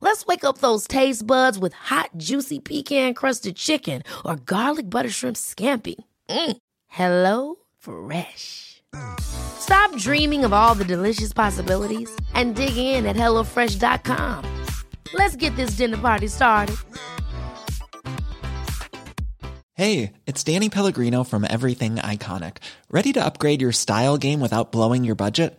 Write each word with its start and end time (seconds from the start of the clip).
Let's 0.00 0.24
wake 0.26 0.44
up 0.44 0.58
those 0.58 0.86
taste 0.86 1.26
buds 1.26 1.58
with 1.58 1.74
hot, 1.74 2.10
juicy 2.16 2.60
pecan-crusted 2.60 3.56
chicken 3.56 4.02
or 4.24 4.36
garlic 4.36 4.88
butter 4.88 5.10
shrimp 5.10 5.36
scampi. 5.36 5.96
Mm. 6.30 6.56
Hello 6.86 7.56
Fresh. 7.78 8.82
Stop 9.20 9.96
dreaming 9.96 10.44
of 10.44 10.52
all 10.52 10.74
the 10.74 10.84
delicious 10.84 11.32
possibilities 11.32 12.10
and 12.34 12.54
dig 12.54 12.76
in 12.76 13.04
at 13.06 13.16
HelloFresh.com. 13.16 14.64
Let's 15.12 15.36
get 15.36 15.54
this 15.56 15.76
dinner 15.76 15.98
party 15.98 16.28
started. 16.28 16.76
Hey, 19.74 20.12
it's 20.24 20.42
Danny 20.42 20.70
Pellegrino 20.70 21.22
from 21.22 21.44
Everything 21.44 21.96
Iconic. 21.96 22.58
Ready 22.90 23.12
to 23.12 23.22
upgrade 23.22 23.60
your 23.60 23.72
style 23.72 24.16
game 24.16 24.40
without 24.40 24.72
blowing 24.72 25.04
your 25.04 25.16
budget? 25.16 25.58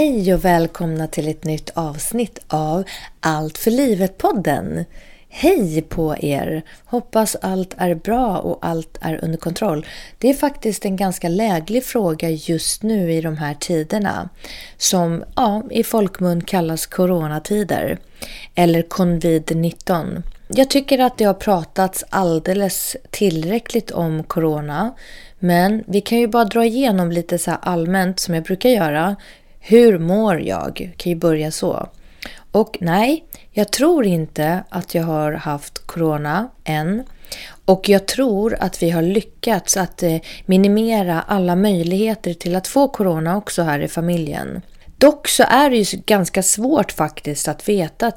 Hej 0.00 0.34
och 0.34 0.44
välkomna 0.44 1.06
till 1.06 1.28
ett 1.28 1.44
nytt 1.44 1.70
avsnitt 1.74 2.38
av 2.48 2.84
Allt 3.20 3.58
för 3.58 3.70
livet-podden. 3.70 4.84
Hej 5.28 5.82
på 5.82 6.16
er! 6.20 6.62
Hoppas 6.84 7.36
allt 7.42 7.74
är 7.76 7.94
bra 7.94 8.38
och 8.38 8.58
allt 8.66 8.98
är 9.00 9.24
under 9.24 9.38
kontroll. 9.38 9.86
Det 10.18 10.30
är 10.30 10.34
faktiskt 10.34 10.84
en 10.84 10.96
ganska 10.96 11.28
läglig 11.28 11.84
fråga 11.84 12.30
just 12.30 12.82
nu 12.82 13.12
i 13.12 13.20
de 13.20 13.36
här 13.36 13.54
tiderna 13.54 14.28
som 14.76 15.24
ja, 15.36 15.62
i 15.70 15.84
folkmun 15.84 16.40
kallas 16.40 16.86
coronatider 16.86 17.98
eller 18.54 18.82
covid-19. 18.82 20.22
Jag 20.48 20.70
tycker 20.70 20.98
att 20.98 21.18
det 21.18 21.24
har 21.24 21.34
pratats 21.34 22.04
alldeles 22.08 22.96
tillräckligt 23.10 23.90
om 23.90 24.24
corona 24.24 24.94
men 25.38 25.84
vi 25.86 26.00
kan 26.00 26.18
ju 26.18 26.26
bara 26.26 26.44
dra 26.44 26.64
igenom 26.64 27.12
lite 27.12 27.38
så 27.38 27.50
allmänt 27.50 28.20
som 28.20 28.34
jag 28.34 28.44
brukar 28.44 28.68
göra 28.68 29.16
hur 29.60 29.98
mår 29.98 30.40
jag? 30.40 30.92
Kan 30.96 31.10
ju 31.10 31.16
börja 31.18 31.50
så. 31.50 31.88
Och 32.52 32.78
nej, 32.80 33.24
jag 33.50 33.70
tror 33.70 34.06
inte 34.06 34.64
att 34.68 34.94
jag 34.94 35.02
har 35.02 35.32
haft 35.32 35.86
corona 35.86 36.48
än. 36.64 37.04
Och 37.64 37.88
jag 37.88 38.06
tror 38.06 38.56
att 38.60 38.82
vi 38.82 38.90
har 38.90 39.02
lyckats 39.02 39.76
att 39.76 40.02
eh, 40.02 40.16
minimera 40.46 41.22
alla 41.22 41.56
möjligheter 41.56 42.34
till 42.34 42.56
att 42.56 42.66
få 42.66 42.88
corona 42.88 43.36
också 43.36 43.62
här 43.62 43.80
i 43.80 43.88
familjen. 43.88 44.62
Dock 44.98 45.28
så 45.28 45.44
är 45.48 45.70
det 45.70 45.76
ju 45.76 46.02
ganska 46.06 46.42
svårt 46.42 46.92
faktiskt 46.92 47.48
att 47.48 47.68
veta 47.68 48.10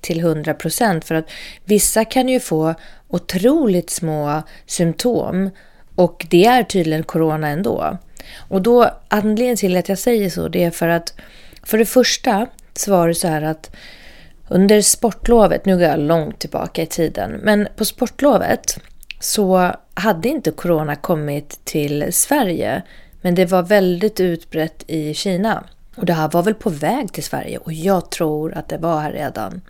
till 0.00 0.20
100% 0.20 1.00
för 1.00 1.14
att 1.14 1.30
vissa 1.64 2.04
kan 2.04 2.28
ju 2.28 2.40
få 2.40 2.74
otroligt 3.08 3.90
små 3.90 4.42
symptom 4.66 5.50
och 5.94 6.26
det 6.30 6.46
är 6.46 6.62
tydligen 6.62 7.02
corona 7.02 7.48
ändå. 7.48 7.98
Och 8.48 8.62
då, 8.62 8.90
anledningen 9.08 9.56
till 9.56 9.76
att 9.76 9.88
jag 9.88 9.98
säger 9.98 10.30
så, 10.30 10.48
det 10.48 10.64
är 10.64 10.70
för 10.70 10.88
att 10.88 11.14
för 11.62 11.78
det 11.78 11.86
första 11.86 12.46
så 12.74 12.90
var 12.90 13.08
det 13.08 13.14
så 13.14 13.28
här 13.28 13.42
att 13.42 13.70
under 14.48 14.80
sportlovet, 14.80 15.64
nu 15.64 15.76
går 15.76 15.84
jag 15.84 15.98
långt 15.98 16.38
tillbaka 16.38 16.82
i 16.82 16.86
tiden, 16.86 17.40
men 17.42 17.68
på 17.76 17.84
sportlovet 17.84 18.78
så 19.20 19.72
hade 19.94 20.28
inte 20.28 20.50
corona 20.50 20.96
kommit 20.96 21.60
till 21.64 22.12
Sverige, 22.12 22.82
men 23.20 23.34
det 23.34 23.46
var 23.46 23.62
väldigt 23.62 24.20
utbrett 24.20 24.84
i 24.86 25.14
Kina. 25.14 25.64
Och 25.96 26.06
det 26.06 26.12
här 26.12 26.28
var 26.28 26.42
väl 26.42 26.54
på 26.54 26.70
väg 26.70 27.12
till 27.12 27.24
Sverige 27.24 27.58
och 27.58 27.72
jag 27.72 28.10
tror 28.10 28.54
att 28.54 28.68
det 28.68 28.78
var 28.78 29.00
här 29.00 29.12
redan. 29.12 29.60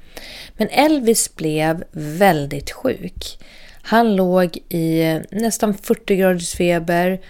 Men 0.57 0.69
Elvis 0.69 1.35
blev 1.35 1.85
väldigt 1.93 2.71
sjuk. 2.71 3.39
Han 3.83 4.17
låg 4.17 4.59
i 4.69 5.21
nästan 5.31 5.75
40 5.75 6.17
graders 6.17 6.55
feber, 6.55 7.21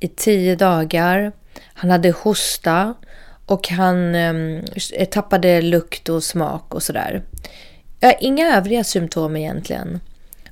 i 0.00 0.08
tio 0.08 0.56
dagar. 0.56 1.32
Han 1.74 1.90
hade 1.90 2.10
hosta 2.10 2.94
och 3.46 3.68
han 3.68 4.14
ehm, 4.14 4.62
eh, 4.92 5.08
tappade 5.08 5.62
lukt 5.62 6.08
och 6.08 6.24
smak 6.24 6.74
och 6.74 6.82
sådär. 6.82 7.22
Ja, 8.00 8.12
inga 8.12 8.56
övriga 8.56 8.84
symptom 8.84 9.36
egentligen. 9.36 10.00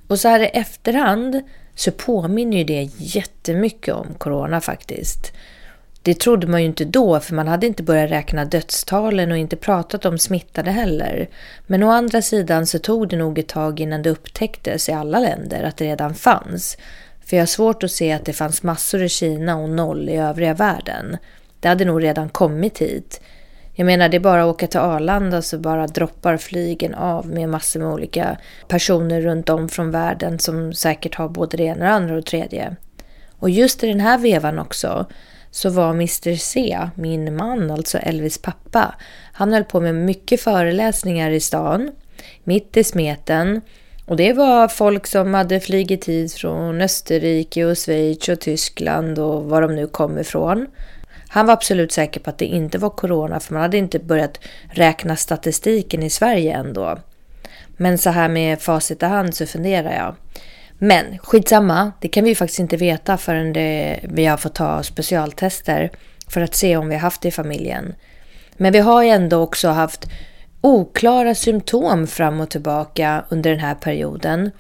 Och 0.07 0.21
så 0.21 0.29
här 0.29 0.41
i 0.41 0.47
efterhand 0.47 1.43
så 1.75 1.91
påminner 1.91 2.59
ju 2.59 2.65
det 2.65 2.91
jättemycket 2.97 3.95
om 3.95 4.15
corona 4.19 4.61
faktiskt. 4.61 5.33
Det 6.03 6.15
trodde 6.15 6.47
man 6.47 6.61
ju 6.61 6.67
inte 6.67 6.85
då, 6.85 7.21
för 7.21 7.35
man 7.35 7.49
hade 7.49 7.67
inte 7.67 7.83
börjat 7.83 8.11
räkna 8.11 8.45
dödstalen 8.45 9.33
och 9.33 9.39
inte 9.39 9.57
pratat 9.57 10.05
om 10.05 10.19
smittade 10.19 10.71
heller. 10.71 11.29
Men 11.67 11.83
å 11.83 11.91
andra 11.91 12.23
sidan 12.23 12.67
så 12.67 12.79
tog 12.79 13.09
det 13.09 13.17
nog 13.17 13.39
ett 13.39 13.49
tag 13.49 13.81
innan 13.81 14.03
det 14.03 14.11
upptäcktes 14.11 14.89
i 14.89 14.93
alla 14.93 15.21
länder 15.21 15.63
att 15.63 15.77
det 15.77 15.85
redan 15.85 16.15
fanns. 16.15 16.77
För 17.25 17.37
jag 17.37 17.43
har 17.43 17.47
svårt 17.47 17.83
att 17.83 17.91
se 17.91 18.13
att 18.13 18.25
det 18.25 18.33
fanns 18.33 18.63
massor 18.63 19.03
i 19.03 19.09
Kina 19.09 19.57
och 19.57 19.71
noll 19.71 20.09
i 20.09 20.17
övriga 20.17 20.55
världen. 20.55 21.17
Det 21.61 21.69
hade 21.69 21.85
nog 21.85 22.03
redan 22.03 22.29
kommit 22.29 22.79
hit. 22.79 23.21
Jag 23.75 23.87
menar, 23.87 24.09
det 24.09 24.17
är 24.17 24.21
bara 24.21 24.43
att 24.43 24.55
åka 24.55 24.67
till 24.67 24.81
Arlanda 24.81 25.43
så 25.43 25.59
bara 25.59 25.87
droppar 25.87 26.37
flygen 26.37 26.95
av 26.95 27.27
med 27.27 27.49
massor 27.49 27.81
med 27.81 27.89
olika 27.89 28.37
personer 28.69 29.21
runt 29.21 29.49
om 29.49 29.69
från 29.69 29.91
världen 29.91 30.39
som 30.39 30.73
säkert 30.73 31.15
har 31.15 31.29
både 31.29 31.57
det 31.57 31.63
ena 31.63 31.75
och 31.75 31.81
det 31.81 31.91
andra 31.91 32.17
och 32.17 32.27
tredje. 32.27 32.77
Och 33.39 33.51
just 33.51 33.85
i 33.85 33.87
den 33.87 34.01
här 34.01 34.19
vevan 34.19 34.59
också 34.59 35.07
så 35.51 35.71
var 35.71 35.91
Mr 35.91 36.37
C, 36.37 36.79
min 36.95 37.37
man, 37.37 37.71
alltså 37.71 37.99
Elvis 37.99 38.39
pappa, 38.39 38.95
han 39.33 39.53
höll 39.53 39.65
på 39.65 39.81
med 39.81 39.95
mycket 39.95 40.41
föreläsningar 40.41 41.31
i 41.31 41.41
stan, 41.41 41.93
mitt 42.45 42.77
i 42.77 42.85
smeten 42.85 43.61
och 44.07 44.17
det 44.17 44.33
var 44.33 44.69
folk 44.69 45.07
som 45.07 45.35
hade 45.35 45.61
flygit 45.61 46.09
hit 46.09 46.33
från 46.33 46.81
Österrike 46.81 47.65
och 47.65 47.79
Schweiz 47.79 48.29
och 48.29 48.41
Tyskland 48.41 49.19
och 49.19 49.45
var 49.45 49.63
de 49.63 49.75
nu 49.75 49.87
kom 49.87 50.19
ifrån. 50.19 50.67
Han 51.29 51.47
var 51.47 51.53
absolut 51.53 51.93
säker 51.93 52.21
på 52.21 52.31
att 52.31 52.39
det 52.39 52.45
inte 52.45 52.79
var 52.79 52.91
corona 52.91 53.41
för 53.41 53.53
man 53.55 53.63
hade 53.63 53.77
inte 53.79 53.99
börjat 53.99 54.41
räkna 54.71 55.17
statistiken 55.17 56.03
i 56.03 56.11
Sverige 56.11 56.55
ändå. 56.55 56.99
Men 57.77 57.99
så 57.99 58.11
här 58.11 58.29
med 58.29 58.61
facit 58.61 59.03
i 59.03 59.07
hand 59.07 59.35
så 59.35 59.47
funderar 59.47 59.93
jag. 59.93 60.15
Men 60.79 61.19
skitsamma, 61.19 61.93
det 62.01 62.09
kan 62.09 62.25
vi 62.25 62.35
faktiskt 62.35 62.61
inte 62.61 62.77
veta 62.77 63.17
förrän 63.17 63.53
det, 63.53 64.01
vi 64.03 64.27
har 64.27 64.37
fått 64.37 64.55
ta 64.55 64.83
specialtester 64.83 65.91
för 66.29 66.41
att 66.41 66.55
se 66.55 66.77
om 66.77 66.89
vi 66.89 66.95
har 66.95 67.01
haft 67.01 67.23
det 67.23 67.29
i 67.29 67.33
familjen. 67.33 67.95
Men 68.57 68.73
vi 68.73 68.79
har 68.79 69.03
ju 69.03 69.09
ändå 69.09 69.41
också 69.41 69.69
haft 69.69 70.07
oklara 70.63 71.35
symptom 71.35 72.07
fram 72.07 72.41
och 72.41 72.51
tillbaka 72.51 73.25
under 73.29 73.51
den 73.51 73.61
här 73.61 73.75
perioden. 73.75 74.51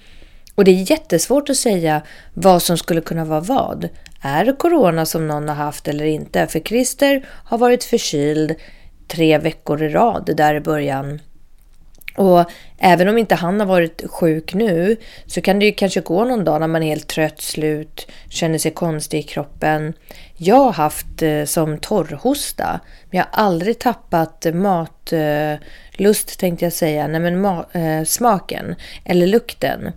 Och 0.55 0.65
det 0.65 0.71
är 0.71 0.91
jättesvårt 0.91 1.51
att 1.51 1.57
säga 1.57 2.03
vad 2.35 2.63
som 2.63 2.79
skulle 2.79 3.01
kunna 3.01 3.25
vara 3.25 3.41
vad. 3.41 3.89
Är 4.23 4.45
det 4.45 4.53
corona 4.53 5.07
som 5.07 5.29
någon 5.29 5.49
har 5.49 5.57
haft 5.57 5.89
eller 5.89 6.05
inte? 6.05 6.47
För 6.47 6.61
Christer 6.61 7.27
har 7.45 7.59
varit 7.59 7.85
förkyld 7.85 8.55
tre 9.09 9.39
veckor 9.39 9.83
i 9.83 9.89
rad 9.89 10.31
där 10.37 10.55
i 10.55 10.61
början. 10.61 11.21
Och 12.17 12.51
även 12.79 13.09
om 13.09 13.19
inte 13.19 13.35
han 13.35 13.61
har 13.61 13.67
varit 13.67 14.11
sjuk 14.11 14.55
nu 14.55 14.97
så 15.27 15.41
kan 15.41 15.59
det 15.59 15.67
ju 15.67 15.73
kanske 15.73 16.01
gå 16.01 16.25
någon 16.25 16.45
dag 16.45 16.61
när 16.61 16.69
man 16.69 16.83
är 16.83 16.87
helt 16.87 17.09
trött, 17.09 17.41
slut, 17.41 18.07
känner 18.29 18.59
sig 18.59 18.71
konstig 18.71 19.19
i 19.19 19.23
kroppen. 19.23 19.93
Jag 20.37 20.57
har 20.57 20.73
haft 20.73 21.23
eh, 21.23 21.45
som 21.45 21.79
torrhosta, 21.79 22.81
men 23.11 23.19
jag 23.19 23.25
har 23.25 23.45
aldrig 23.45 23.79
tappat 23.79 24.47
mat... 24.55 25.13
Eh, 25.13 25.55
Lust 25.97 26.39
tänkte 26.39 26.65
jag 26.65 26.73
säga, 26.73 27.07
nej 27.07 27.21
men 27.21 27.45
äh, 27.73 28.05
smaken 28.05 28.75
eller 29.05 29.27
lukten. 29.27 29.93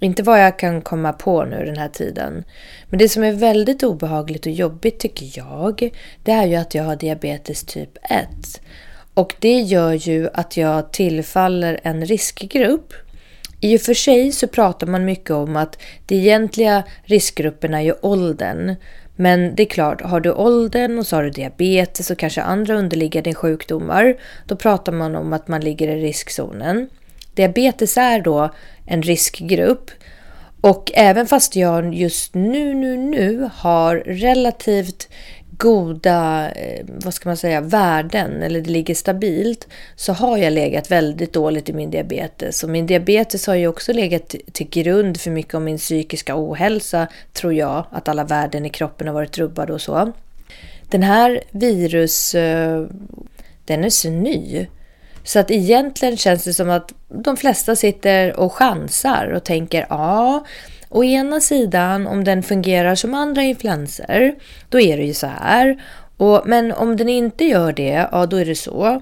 Inte 0.00 0.22
vad 0.22 0.42
jag 0.42 0.58
kan 0.58 0.82
komma 0.82 1.12
på 1.12 1.44
nu 1.44 1.64
den 1.64 1.76
här 1.76 1.88
tiden. 1.88 2.44
Men 2.88 2.98
det 2.98 3.08
som 3.08 3.24
är 3.24 3.32
väldigt 3.32 3.82
obehagligt 3.82 4.46
och 4.46 4.52
jobbigt 4.52 4.98
tycker 4.98 5.38
jag, 5.38 5.90
det 6.22 6.32
är 6.32 6.46
ju 6.46 6.56
att 6.56 6.74
jag 6.74 6.84
har 6.84 6.96
diabetes 6.96 7.64
typ 7.64 7.98
1. 8.02 8.60
Och 9.14 9.34
det 9.38 9.60
gör 9.60 9.92
ju 9.92 10.28
att 10.32 10.56
jag 10.56 10.92
tillfaller 10.92 11.80
en 11.82 12.06
riskgrupp. 12.06 12.92
I 13.60 13.76
och 13.76 13.80
för 13.80 13.94
sig 13.94 14.32
så 14.32 14.48
pratar 14.48 14.86
man 14.86 15.04
mycket 15.04 15.30
om 15.30 15.56
att 15.56 15.78
de 16.06 16.14
egentliga 16.14 16.82
riskgrupperna 17.04 17.78
är 17.78 17.84
ju 17.84 17.94
åldern. 18.02 18.76
Men 19.16 19.54
det 19.54 19.62
är 19.62 19.66
klart, 19.66 20.00
har 20.00 20.20
du 20.20 20.32
åldern 20.32 20.98
och 20.98 21.06
så 21.06 21.16
har 21.16 21.22
du 21.22 21.30
diabetes 21.30 22.10
och 22.10 22.18
kanske 22.18 22.42
andra 22.42 22.74
underliggande 22.74 23.34
sjukdomar, 23.34 24.16
då 24.46 24.56
pratar 24.56 24.92
man 24.92 25.16
om 25.16 25.32
att 25.32 25.48
man 25.48 25.60
ligger 25.60 25.88
i 25.88 26.02
riskzonen. 26.02 26.88
Diabetes 27.34 27.96
är 27.96 28.20
då 28.20 28.50
en 28.86 29.02
riskgrupp. 29.02 29.90
Och 30.60 30.92
även 30.94 31.26
fast 31.26 31.56
jag 31.56 31.94
just 31.94 32.34
nu, 32.34 32.74
nu, 32.74 32.96
nu 32.96 33.50
har 33.54 33.96
relativt 33.96 35.08
goda, 35.58 36.50
eh, 36.50 36.86
vad 36.88 37.14
ska 37.14 37.28
man 37.28 37.36
säga, 37.36 37.60
värden 37.60 38.42
eller 38.42 38.60
det 38.60 38.70
ligger 38.70 38.94
stabilt 38.94 39.68
så 39.96 40.12
har 40.12 40.38
jag 40.38 40.52
legat 40.52 40.90
väldigt 40.90 41.32
dåligt 41.32 41.68
i 41.68 41.72
min 41.72 41.90
diabetes. 41.90 42.64
Och 42.64 42.70
min 42.70 42.86
diabetes 42.86 43.46
har 43.46 43.54
ju 43.54 43.68
också 43.68 43.92
legat 43.92 44.34
till 44.52 44.68
grund 44.68 45.20
för 45.20 45.30
mycket 45.30 45.54
av 45.54 45.62
min 45.62 45.78
psykiska 45.78 46.34
ohälsa 46.36 47.06
tror 47.32 47.54
jag. 47.54 47.84
Att 47.90 48.08
alla 48.08 48.24
värden 48.24 48.66
i 48.66 48.70
kroppen 48.70 49.06
har 49.06 49.14
varit 49.14 49.38
rubbade 49.38 49.72
och 49.72 49.80
så. 49.80 50.12
Den 50.90 51.02
här 51.02 51.40
virus, 51.50 52.34
eh, 52.34 52.86
den 53.64 53.84
är 53.84 53.90
så 53.90 54.10
ny. 54.10 54.66
Så 55.24 55.38
att 55.38 55.50
egentligen 55.50 56.16
känns 56.16 56.44
det 56.44 56.54
som 56.54 56.70
att 56.70 56.92
de 57.08 57.36
flesta 57.36 57.76
sitter 57.76 58.36
och 58.36 58.52
chansar 58.52 59.32
och 59.36 59.44
tänker 59.44 59.86
ja, 59.90 60.44
Å 60.96 61.04
ena 61.04 61.40
sidan, 61.40 62.06
om 62.06 62.24
den 62.24 62.42
fungerar 62.42 62.94
som 62.94 63.14
andra 63.14 63.42
influenser, 63.42 64.34
då 64.68 64.80
är 64.80 64.96
det 64.96 65.04
ju 65.04 65.14
så 65.14 65.26
här. 65.26 65.82
Och, 66.16 66.42
men 66.46 66.72
om 66.72 66.96
den 66.96 67.08
inte 67.08 67.44
gör 67.44 67.72
det, 67.72 68.08
ja 68.12 68.26
då 68.26 68.36
är 68.36 68.44
det 68.44 68.54
så. 68.54 69.00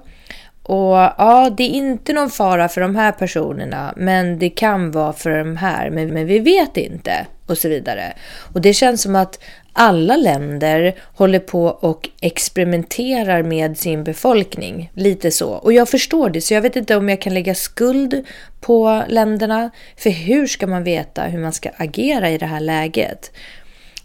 Och 0.63 0.95
ja, 1.17 1.53
det 1.57 1.63
är 1.63 1.69
inte 1.69 2.13
någon 2.13 2.29
fara 2.29 2.69
för 2.69 2.81
de 2.81 2.95
här 2.95 3.11
personerna, 3.11 3.93
men 3.97 4.39
det 4.39 4.49
kan 4.49 4.91
vara 4.91 5.13
för 5.13 5.29
de 5.29 5.57
här, 5.57 5.89
men, 5.89 6.13
men 6.13 6.25
vi 6.25 6.39
vet 6.39 6.77
inte 6.77 7.25
och 7.45 7.57
så 7.57 7.69
vidare. 7.69 8.13
Och 8.53 8.61
det 8.61 8.73
känns 8.73 9.01
som 9.01 9.15
att 9.15 9.39
alla 9.77 10.17
länder 10.17 10.95
håller 11.13 11.39
på 11.39 11.65
och 11.65 12.09
experimenterar 12.21 13.43
med 13.43 13.77
sin 13.77 14.03
befolkning. 14.03 14.91
Lite 14.93 15.31
så. 15.31 15.49
Och 15.49 15.73
jag 15.73 15.89
förstår 15.89 16.29
det, 16.29 16.41
så 16.41 16.53
jag 16.53 16.61
vet 16.61 16.75
inte 16.75 16.95
om 16.95 17.09
jag 17.09 17.21
kan 17.21 17.33
lägga 17.33 17.55
skuld 17.55 18.25
på 18.61 19.03
länderna. 19.07 19.69
För 19.97 20.09
hur 20.09 20.47
ska 20.47 20.67
man 20.67 20.83
veta 20.83 21.23
hur 21.23 21.39
man 21.39 21.53
ska 21.53 21.69
agera 21.77 22.29
i 22.29 22.37
det 22.37 22.45
här 22.45 22.59
läget? 22.59 23.31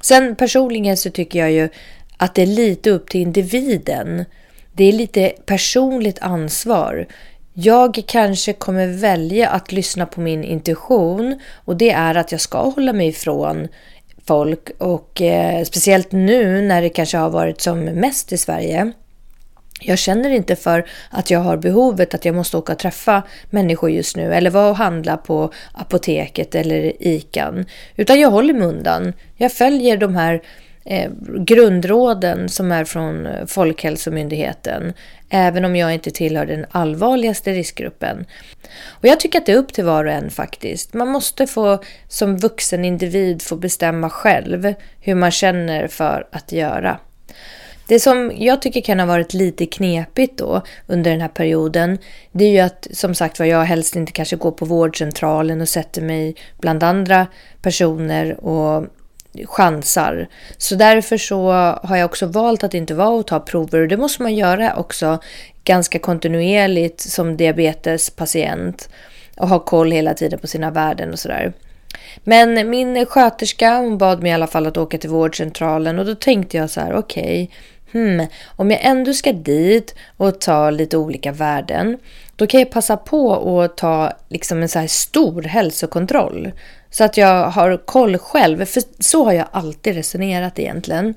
Sen 0.00 0.37
personligen 0.37 0.96
så 0.96 1.11
tycker 1.11 1.38
jag 1.38 1.52
ju 1.52 1.69
att 2.17 2.34
det 2.34 2.43
är 2.43 2.46
lite 2.46 2.90
upp 2.90 3.08
till 3.08 3.20
individen. 3.20 4.25
Det 4.72 4.84
är 4.84 4.93
lite 4.93 5.32
personligt 5.46 6.19
ansvar. 6.19 7.06
Jag 7.52 8.02
kanske 8.06 8.52
kommer 8.52 8.87
välja 8.87 9.49
att 9.49 9.72
lyssna 9.72 10.06
på 10.06 10.20
min 10.20 10.44
intuition 10.44 11.40
och 11.64 11.76
det 11.76 11.90
är 11.90 12.14
att 12.14 12.32
jag 12.32 12.40
ska 12.40 12.58
hålla 12.62 12.93
mig 12.93 13.08
ifrån 13.08 13.69
folk 14.31 14.71
och 14.79 15.23
eh, 15.23 15.65
speciellt 15.65 16.12
nu 16.12 16.62
när 16.62 16.82
det 16.82 16.88
kanske 16.88 17.17
har 17.17 17.31
varit 17.31 17.61
som 17.61 17.85
mest 17.85 18.32
i 18.32 18.38
Sverige. 18.38 18.93
Jag 19.81 19.99
känner 19.99 20.31
inte 20.31 20.56
för 20.56 20.87
att 21.11 21.31
jag 21.31 21.41
har 21.41 21.56
behovet 21.56 22.15
att 22.15 22.25
jag 22.25 22.35
måste 22.35 22.56
åka 22.56 22.73
och 22.73 22.79
träffa 22.79 23.23
människor 23.50 23.91
just 23.91 24.17
nu 24.17 24.35
eller 24.35 24.50
vara 24.50 24.71
och 24.71 24.77
handla 24.77 25.17
på 25.17 25.53
apoteket 25.73 26.55
eller 26.55 26.93
ikan. 27.06 27.65
Utan 27.97 28.21
jag 28.21 28.31
håller 28.31 28.55
mig 28.55 28.69
undan. 28.69 29.12
Jag 29.37 29.53
följer 29.53 29.97
de 29.97 30.15
här 30.17 30.43
eh, 30.85 31.11
grundråden 31.38 32.49
som 32.49 32.73
är 32.73 32.85
från 32.85 33.29
Folkhälsomyndigheten. 33.47 34.93
Även 35.31 35.65
om 35.65 35.77
jag 35.77 35.94
inte 35.94 36.11
tillhör 36.11 36.47
den 36.47 36.67
allvarligaste 36.71 37.53
riskgruppen. 37.53 38.27
Och 38.88 39.05
jag 39.05 39.21
tycker 39.21 39.38
att 39.38 39.47
det 39.47 39.53
är 39.53 39.56
upp 39.56 39.73
till 39.73 39.85
var 39.85 40.05
och 40.05 40.12
en 40.12 40.31
faktiskt. 40.31 40.94
Man 40.94 41.09
måste 41.09 41.47
få 41.47 41.82
som 42.09 42.37
vuxen 42.38 42.85
individ 42.85 43.43
få 43.43 43.56
bestämma 43.56 44.11
själv 44.11 44.75
hur 45.00 45.15
man 45.15 45.31
känner 45.31 45.88
för 45.88 46.27
att 46.32 46.53
göra. 46.53 46.99
Det 47.91 48.00
som 48.00 48.32
jag 48.37 48.62
tycker 48.62 48.81
kan 48.81 49.00
ha 49.00 49.06
varit 49.06 49.35
lite 49.35 49.67
knepigt 49.67 50.38
då 50.38 50.62
under 50.87 51.11
den 51.11 51.21
här 51.21 51.29
perioden, 51.29 51.99
det 52.32 52.44
är 52.44 52.50
ju 52.50 52.59
att 52.59 52.87
som 52.93 53.15
sagt 53.15 53.38
var 53.38 53.47
jag 53.47 53.65
helst 53.65 53.97
inte 53.97 54.12
kanske 54.12 54.37
går 54.37 54.50
på 54.50 54.65
vårdcentralen 54.65 55.61
och 55.61 55.69
sätter 55.69 56.03
mig 56.03 56.35
bland 56.61 56.82
andra 56.82 57.27
personer 57.62 58.44
och 58.44 58.87
chansar. 59.44 60.29
Så 60.59 60.75
därför 60.75 61.17
så 61.17 61.50
har 61.82 61.97
jag 61.97 62.05
också 62.05 62.27
valt 62.27 62.65
att 62.65 62.75
inte 62.75 62.94
vara 62.94 63.09
och 63.09 63.27
ta 63.27 63.41
prover 63.41 63.81
och 63.81 63.88
det 63.88 63.97
måste 63.97 64.23
man 64.23 64.35
göra 64.35 64.77
också 64.77 65.19
ganska 65.65 65.99
kontinuerligt 65.99 67.00
som 67.00 67.37
diabetespatient 67.37 68.88
och 69.37 69.49
ha 69.49 69.59
koll 69.59 69.93
hela 69.93 70.15
tiden 70.15 70.38
på 70.38 70.47
sina 70.47 70.71
värden 70.71 71.12
och 71.12 71.19
sådär. 71.19 71.53
Men 72.25 72.71
min 72.71 73.06
sköterska 73.06 73.79
hon 73.79 73.99
bad 73.99 74.23
mig 74.23 74.31
i 74.31 74.35
alla 74.35 74.47
fall 74.47 74.67
att 74.67 74.77
åka 74.77 74.99
till 74.99 75.11
vårdcentralen 75.11 75.99
och 75.99 76.06
då 76.06 76.15
tänkte 76.15 76.56
jag 76.56 76.71
så 76.71 76.81
här 76.81 76.94
okej, 76.94 77.50
okay, 77.93 78.03
hmm, 78.03 78.27
om 78.56 78.71
jag 78.71 78.81
ändå 78.82 79.12
ska 79.12 79.32
dit 79.32 79.94
och 80.17 80.41
ta 80.41 80.71
lite 80.71 80.97
olika 80.97 81.32
värden 81.32 81.99
då 82.41 82.47
kan 82.47 82.61
jag 82.61 82.71
passa 82.71 82.97
på 82.97 83.61
att 83.63 83.77
ta 83.77 84.13
liksom 84.29 84.63
en 84.63 84.69
så 84.69 84.79
här 84.79 84.87
stor 84.87 85.43
hälsokontroll. 85.43 86.53
Så 86.91 87.05
att 87.05 87.17
jag 87.17 87.45
har 87.47 87.77
koll 87.77 88.19
själv, 88.19 88.65
för 88.65 88.83
så 89.03 89.25
har 89.25 89.33
jag 89.33 89.47
alltid 89.53 89.95
resonerat 89.95 90.59
egentligen. 90.59 91.15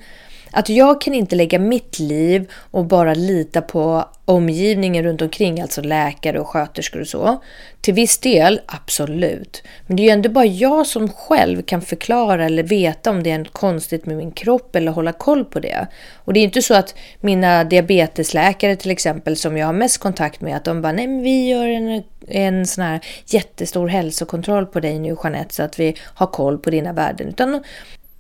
Att 0.54 0.70
jag 0.70 1.02
kan 1.02 1.14
inte 1.14 1.36
lägga 1.36 1.60
mitt 1.60 2.00
liv 2.00 2.52
och 2.72 2.86
bara 2.86 3.14
lita 3.14 3.62
på 3.62 4.06
omgivningen 4.26 5.04
runt 5.04 5.22
omkring, 5.22 5.62
alltså 5.62 5.82
läkare 5.82 6.40
och 6.40 6.48
sköterskor 6.48 7.02
och 7.02 7.08
så. 7.08 7.42
Till 7.82 7.94
viss 7.94 8.18
del, 8.18 8.62
absolut. 8.66 9.64
Men 9.88 9.98
det 9.98 10.04
är 10.04 10.06
ju 10.06 10.10
ändå 10.10 10.30
bara 10.30 10.46
jag 10.46 10.88
som 10.88 11.10
själv 11.10 11.62
kan 11.62 11.82
förklara 11.82 12.46
eller 12.46 12.64
veta 12.64 13.10
om 13.10 13.24
det 13.24 13.32
är 13.32 13.38
något 13.38 13.54
konstigt 13.54 14.06
med 14.06 14.18
min 14.18 14.32
kropp 14.32 14.76
eller 14.76 14.92
hålla 14.92 15.12
koll 15.12 15.46
på 15.46 15.60
det. 15.60 15.88
Och 16.16 16.34
det 16.34 16.40
är 16.40 16.44
inte 16.44 16.62
så 16.62 16.74
att 16.74 16.96
mina 17.22 17.64
diabetesläkare 17.64 18.76
till 18.76 18.92
exempel, 18.92 19.38
som 19.38 19.58
jag 19.58 19.66
har 19.66 19.74
mest 19.74 19.98
kontakt 19.98 20.42
med, 20.42 20.58
att 20.58 20.66
de 20.66 20.82
bara 20.82 20.94
nej 20.94 21.08
men 21.08 21.24
vi 21.24 21.48
gör 21.48 21.68
en, 21.68 22.04
en 22.28 22.66
sån 22.68 22.84
här 22.84 23.00
jättestor 23.26 23.88
hälsokontroll 23.88 24.66
på 24.66 24.80
dig 24.80 25.00
nu 25.00 25.18
Jeanette 25.24 25.56
så 25.56 25.64
att 25.64 25.80
vi 25.80 25.96
har 26.02 26.28
koll 26.28 26.58
på 26.58 26.70
dina 26.70 26.94
värden. 26.94 27.28
Utan 27.28 27.64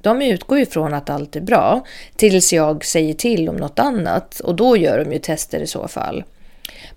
de 0.03 0.21
utgår 0.21 0.59
ju 0.59 0.65
från 0.65 0.93
att 0.93 1.09
allt 1.09 1.35
är 1.35 1.41
bra 1.41 1.85
tills 2.15 2.53
jag 2.53 2.85
säger 2.85 3.13
till 3.13 3.49
om 3.49 3.55
något 3.55 3.79
annat 3.79 4.39
och 4.39 4.55
då 4.55 4.77
gör 4.77 5.05
de 5.05 5.13
ju 5.13 5.19
tester 5.19 5.59
i 5.59 5.67
så 5.67 5.87
fall. 5.87 6.23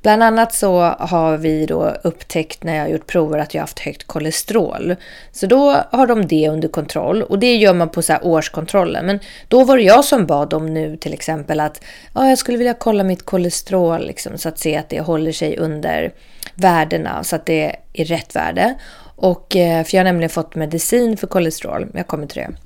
Bland 0.03 0.23
annat 0.23 0.55
så 0.55 0.81
har 0.99 1.37
vi 1.37 1.67
då 1.67 1.93
upptäckt 2.05 2.65
när 2.65 2.77
jag 2.77 2.91
gjort 2.91 3.07
prover 3.07 3.39
att 3.39 3.55
jag 3.55 3.61
haft 3.61 3.79
högt 3.79 4.07
kolesterol. 4.07 4.97
Så 5.33 5.47
då 5.47 5.77
har 5.91 6.07
de 6.07 6.27
det 6.27 6.49
under 6.49 6.69
kontroll 6.69 7.23
och 7.23 7.39
det 7.39 7.57
gör 7.57 7.75
man 7.75 7.89
på 7.89 8.03
så 8.03 8.13
här 8.13 8.27
årskontrollen. 8.27 9.07
Men 9.07 9.21
då 9.49 9.65
var 9.65 9.77
det 9.77 9.83
jag 9.83 10.05
som 10.05 10.27
bad 10.27 10.49
dem 10.49 10.75
nu 10.75 10.97
till 10.97 11.13
exempel 11.13 11.61
att 11.61 11.85
ja, 12.15 12.29
jag 12.29 12.39
skulle 12.39 12.59
vilja 12.59 12.75
kolla 12.75 13.05
mitt 13.05 13.23
kolesterol 13.23 14.07
liksom, 14.07 14.39
så 14.39 14.49
att 14.49 14.59
se 14.59 14.77
att 14.77 14.89
det 14.89 15.01
håller 15.01 15.33
sig 15.33 15.57
under 15.59 16.13
värdena 16.55 17.25
så 17.25 17.37
att 17.37 17.47
det 17.47 17.77
är 17.93 18.05
rätt 18.05 18.37
värde. 18.37 18.75
Och, 19.17 19.57
eh, 19.57 19.85
för 19.85 19.97
jag 19.97 20.01
har 20.01 20.05
nämligen 20.05 20.31
fått 20.31 20.55
medicin 20.55 21.17
för 21.17 21.27
kolesterol, 21.27 21.87
jag 21.95 22.07
kommer 22.07 22.27
till 22.27 22.43
det. 22.43 22.66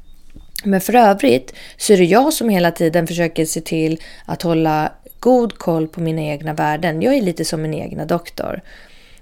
Men 0.64 0.80
för 0.80 0.94
övrigt 0.94 1.54
så 1.76 1.92
är 1.92 1.96
det 1.96 2.04
jag 2.04 2.32
som 2.32 2.48
hela 2.48 2.70
tiden 2.70 3.06
försöker 3.06 3.44
se 3.44 3.60
till 3.60 4.00
att 4.24 4.42
hålla 4.42 4.92
god 5.20 5.58
koll 5.58 5.88
på 5.88 6.00
mina 6.00 6.22
egna 6.22 6.54
värden. 6.54 7.02
Jag 7.02 7.14
är 7.14 7.22
lite 7.22 7.44
som 7.44 7.62
min 7.62 7.74
egna 7.74 8.04
doktor. 8.04 8.60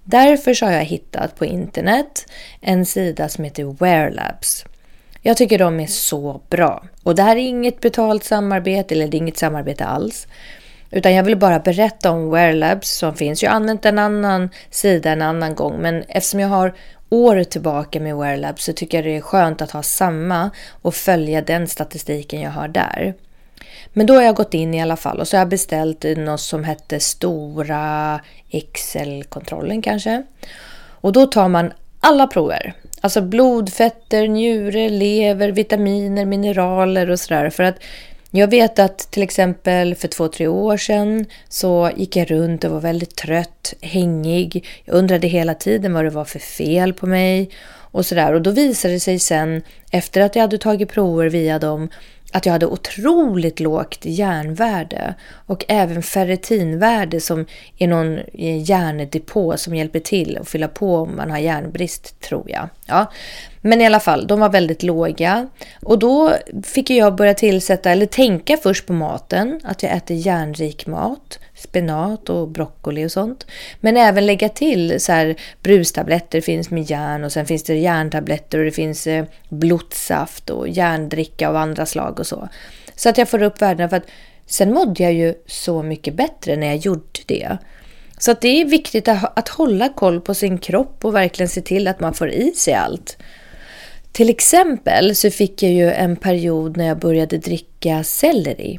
Därför 0.04 0.54
så 0.54 0.66
har 0.66 0.72
jag 0.72 0.84
hittat 0.84 1.36
på 1.36 1.44
internet 1.44 2.26
en 2.60 2.86
sida 2.86 3.28
som 3.28 3.44
heter 3.44 3.76
Wearlabs. 3.78 4.64
Jag 5.22 5.36
tycker 5.36 5.58
de 5.58 5.80
är 5.80 5.86
så 5.86 6.40
bra. 6.50 6.84
Och 7.02 7.14
det 7.14 7.22
här 7.22 7.36
är 7.36 7.40
inget 7.40 7.80
betalt 7.80 8.24
samarbete, 8.24 8.94
eller 8.94 9.08
det 9.08 9.16
är 9.16 9.18
inget 9.18 9.38
samarbete 9.38 9.84
alls. 9.84 10.26
Utan 10.90 11.14
jag 11.14 11.24
vill 11.24 11.36
bara 11.36 11.58
berätta 11.58 12.10
om 12.10 12.30
Wearlabs 12.30 12.90
som 12.90 13.14
finns. 13.14 13.42
Jag 13.42 13.50
har 13.50 13.56
använt 13.56 13.84
en 13.84 13.98
annan 13.98 14.50
sida 14.70 15.10
en 15.10 15.22
annan 15.22 15.54
gång, 15.54 15.78
men 15.78 16.02
eftersom 16.08 16.40
jag 16.40 16.48
har 16.48 16.74
år 17.08 17.44
tillbaka 17.44 18.00
med 18.00 18.16
Wearlab 18.16 18.60
så 18.60 18.72
tycker 18.72 18.98
jag 18.98 19.04
det 19.04 19.16
är 19.16 19.20
skönt 19.20 19.62
att 19.62 19.70
ha 19.70 19.82
samma 19.82 20.50
och 20.82 20.94
följa 20.94 21.42
den 21.42 21.68
statistiken 21.68 22.40
jag 22.40 22.50
har 22.50 22.68
där. 22.68 23.14
Men 23.92 24.06
då 24.06 24.14
har 24.14 24.22
jag 24.22 24.34
gått 24.34 24.54
in 24.54 24.74
i 24.74 24.82
alla 24.82 24.96
fall 24.96 25.20
och 25.20 25.28
så 25.28 25.36
har 25.36 25.40
jag 25.40 25.48
beställt 25.48 26.04
något 26.16 26.40
som 26.40 26.64
hette 26.64 27.00
Stora 27.00 28.20
Excel-kontrollen 28.50 29.82
kanske. 29.82 30.22
Och 31.00 31.12
då 31.12 31.26
tar 31.26 31.48
man 31.48 31.72
alla 32.00 32.26
prover. 32.26 32.74
Alltså 33.00 33.20
blodfetter, 33.20 34.28
njure, 34.28 34.88
lever, 34.88 35.48
vitaminer, 35.48 36.24
mineraler 36.24 37.10
och 37.10 37.20
sådär. 37.20 37.50
För 37.50 37.62
att 37.62 37.76
jag 38.30 38.50
vet 38.50 38.78
att 38.78 38.98
till 38.98 39.22
exempel 39.22 39.94
för 39.94 40.08
två, 40.08 40.28
tre 40.28 40.46
år 40.46 40.76
sedan 40.76 41.26
så 41.48 41.90
gick 41.96 42.16
jag 42.16 42.30
runt 42.30 42.64
och 42.64 42.70
var 42.70 42.80
väldigt 42.80 43.16
trött, 43.16 43.74
hängig. 43.80 44.66
Jag 44.84 44.94
undrade 44.94 45.26
hela 45.26 45.54
tiden 45.54 45.92
vad 45.92 46.04
det 46.04 46.10
var 46.10 46.24
för 46.24 46.38
fel 46.38 46.92
på 46.92 47.06
mig 47.06 47.50
och 47.90 48.06
sådär. 48.06 48.32
Och 48.32 48.42
då 48.42 48.50
visade 48.50 48.94
det 48.94 49.00
sig 49.00 49.18
sen, 49.18 49.62
efter 49.90 50.20
att 50.20 50.36
jag 50.36 50.42
hade 50.42 50.58
tagit 50.58 50.88
prover 50.88 51.26
via 51.26 51.58
dem, 51.58 51.88
att 52.32 52.46
jag 52.46 52.52
hade 52.52 52.66
otroligt 52.66 53.60
lågt 53.60 53.98
järnvärde 54.02 55.14
och 55.46 55.64
även 55.68 56.02
ferritinvärde 56.02 57.20
som 57.20 57.46
är 57.78 57.86
någon 57.86 58.18
eh, 58.18 58.70
järndepå 58.70 59.56
som 59.56 59.74
hjälper 59.74 60.00
till 60.00 60.38
att 60.38 60.48
fylla 60.48 60.68
på 60.68 60.96
om 60.96 61.16
man 61.16 61.30
har 61.30 61.38
järnbrist 61.38 62.20
tror 62.20 62.50
jag. 62.50 62.68
Ja. 62.86 63.12
Men 63.60 63.80
i 63.80 63.86
alla 63.86 64.00
fall, 64.00 64.26
de 64.26 64.40
var 64.40 64.48
väldigt 64.48 64.82
låga 64.82 65.48
och 65.82 65.98
då 65.98 66.34
fick 66.64 66.90
jag 66.90 67.16
börja 67.16 67.34
tillsätta 67.34 67.90
eller 67.90 68.06
tänka 68.06 68.56
först 68.56 68.86
på 68.86 68.92
maten, 68.92 69.60
att 69.64 69.82
jag 69.82 69.92
äter 69.92 70.16
järnrik 70.16 70.86
mat 70.86 71.38
spenat 71.58 72.30
och 72.30 72.48
broccoli 72.48 73.06
och 73.06 73.12
sånt. 73.12 73.46
Men 73.80 73.96
även 73.96 74.26
lägga 74.26 74.48
till 74.48 75.00
så 75.00 75.12
här 75.12 75.36
brustabletter 75.62 76.40
finns 76.40 76.70
med 76.70 76.90
järn 76.90 77.24
och 77.24 77.32
sen 77.32 77.46
finns 77.46 77.62
det 77.62 77.74
järntabletter 77.74 78.58
och 78.58 78.64
det 78.64 78.72
finns 78.72 79.06
eh, 79.06 79.24
blodsaft 79.48 80.50
och 80.50 80.68
järndricka 80.68 81.48
av 81.48 81.56
andra 81.56 81.86
slag 81.86 82.20
och 82.20 82.26
så. 82.26 82.48
Så 82.94 83.08
att 83.08 83.18
jag 83.18 83.28
får 83.28 83.42
upp 83.42 83.62
värdena 83.62 83.88
för 83.88 83.96
att 83.96 84.06
sen 84.46 84.74
mådde 84.74 85.02
jag 85.02 85.12
ju 85.12 85.34
så 85.46 85.82
mycket 85.82 86.14
bättre 86.14 86.56
när 86.56 86.66
jag 86.66 86.76
gjorde 86.76 87.20
det. 87.26 87.58
Så 88.18 88.30
att 88.30 88.40
det 88.40 88.60
är 88.60 88.64
viktigt 88.64 89.08
att 89.08 89.48
hålla 89.48 89.88
koll 89.88 90.20
på 90.20 90.34
sin 90.34 90.58
kropp 90.58 91.04
och 91.04 91.14
verkligen 91.14 91.48
se 91.48 91.60
till 91.60 91.88
att 91.88 92.00
man 92.00 92.14
får 92.14 92.30
i 92.30 92.52
sig 92.52 92.74
allt. 92.74 93.16
Till 94.12 94.30
exempel 94.30 95.14
så 95.14 95.30
fick 95.30 95.62
jag 95.62 95.72
ju 95.72 95.90
en 95.90 96.16
period 96.16 96.76
när 96.76 96.86
jag 96.86 96.98
började 96.98 97.38
dricka 97.38 98.04
selleri. 98.04 98.78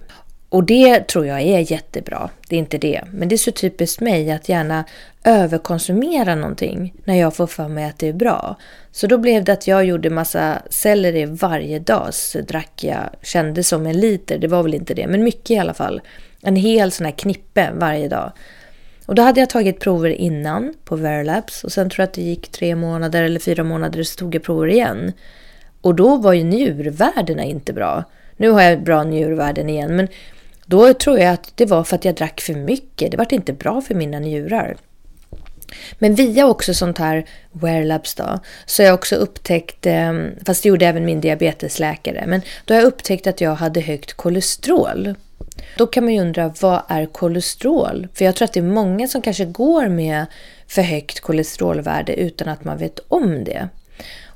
Och 0.50 0.64
det 0.64 1.08
tror 1.08 1.26
jag 1.26 1.42
är 1.42 1.72
jättebra. 1.72 2.30
Det 2.48 2.56
är 2.56 2.60
inte 2.60 2.78
det. 2.78 3.02
Men 3.12 3.30
det 3.30 3.36
är 3.36 3.38
så 3.38 3.52
typiskt 3.52 4.02
mig 4.02 4.32
att 4.32 4.50
gärna 4.50 4.86
överkonsumera 5.24 6.36
någonting 6.36 6.94
när 7.04 7.16
jag 7.16 7.36
får 7.36 7.48
för 7.48 7.68
mig 7.68 7.86
att 7.86 8.00
det 8.00 8.08
är 8.08 8.14
bra. 8.14 8.56
Så 8.92 9.08
då 9.08 9.18
blev 9.18 9.44
det 9.44 9.54
att 9.54 9.68
jag 9.68 9.86
gjorde 9.86 10.10
massa 10.10 10.62
selleri 10.70 11.26
varje 11.26 11.80
dag. 11.80 12.14
Så 12.14 12.42
drack 12.42 12.84
jag, 12.84 13.10
kände 13.22 13.64
som 13.64 13.86
en 13.86 14.00
liter, 14.00 14.38
det 14.38 14.48
var 14.48 14.64
väl 14.64 14.74
inte 14.74 14.94
det, 14.94 15.08
men 15.08 15.24
mycket 15.24 15.52
i 15.52 15.58
alla 15.58 15.74
fall. 15.74 16.02
En 16.42 16.56
hel 16.56 16.92
sån 16.92 17.06
här 17.06 17.14
knippe 17.14 17.70
varje 17.74 18.08
dag. 18.08 18.32
Och 19.06 19.16
då 19.16 19.22
hade 19.22 19.40
jag 19.40 19.50
tagit 19.50 19.80
prover 19.80 20.10
innan 20.10 20.74
på 20.84 20.96
Verilabs 20.96 21.64
och 21.64 21.72
sen 21.72 21.90
tror 21.90 22.04
jag 22.04 22.08
att 22.08 22.14
det 22.14 22.22
gick 22.22 22.52
tre 22.52 22.76
månader 22.76 23.24
eller 23.24 23.40
fyra 23.40 23.64
månader 23.64 24.04
så 24.04 24.16
tog 24.16 24.36
jag 24.36 24.44
prover 24.44 24.68
igen. 24.68 25.14
Och 25.82 25.96
då 25.96 26.18
var 26.18 26.34
ju 26.34 26.44
njurvärdena 26.44 27.44
inte 27.44 27.74
bra. 27.74 28.04
Nu 28.38 28.50
har 28.50 28.62
jag 28.62 28.84
bra 28.84 29.04
njurvärden 29.04 29.70
igen 29.70 29.96
men 29.96 30.08
då 30.70 30.94
tror 30.94 31.20
jag 31.20 31.34
att 31.34 31.52
det 31.56 31.66
var 31.66 31.84
för 31.84 31.96
att 31.96 32.06
jag 32.06 32.16
drack 32.16 32.42
för 32.42 32.54
mycket. 32.54 33.12
Det 33.12 33.18
var 33.18 33.34
inte 33.34 33.54
bra 33.54 33.82
för 33.82 33.96
mina 33.96 34.20
njurar. 34.20 34.78
Men 36.00 36.16
via 36.16 36.48
också 36.48 36.74
sånt 36.74 36.98
här 36.98 37.26
Wearlabs 37.52 38.16
då, 38.16 38.40
så 38.66 38.84
har 38.84 38.88
jag 38.88 38.94
också 38.94 39.16
upptäckt, 39.16 39.86
ehm, 39.86 40.32
fast 40.46 40.64
det 40.64 40.70
gjorde 40.70 40.86
även 40.86 41.06
min 41.06 41.22
diabetesläkare, 41.22 42.24
men 42.28 42.42
då 42.66 42.74
har 42.74 42.82
jag 42.82 42.88
upptäckt 42.88 43.28
att 43.28 43.42
jag 43.42 43.56
hade 43.56 43.82
högt 43.82 44.14
kolesterol. 44.14 45.16
Då 45.78 45.88
kan 45.88 46.04
man 46.04 46.14
ju 46.14 46.22
undra, 46.22 46.54
vad 46.62 46.82
är 46.88 47.06
kolesterol? 47.06 48.08
För 48.14 48.26
jag 48.26 48.36
tror 48.36 48.46
att 48.46 48.54
det 48.54 48.60
är 48.60 48.64
många 48.64 49.08
som 49.08 49.22
kanske 49.22 49.46
går 49.46 49.88
med 49.88 50.26
för 50.68 50.82
högt 50.82 51.20
kolesterolvärde 51.20 52.14
utan 52.14 52.48
att 52.48 52.64
man 52.64 52.78
vet 52.78 53.00
om 53.08 53.44
det. 53.44 53.70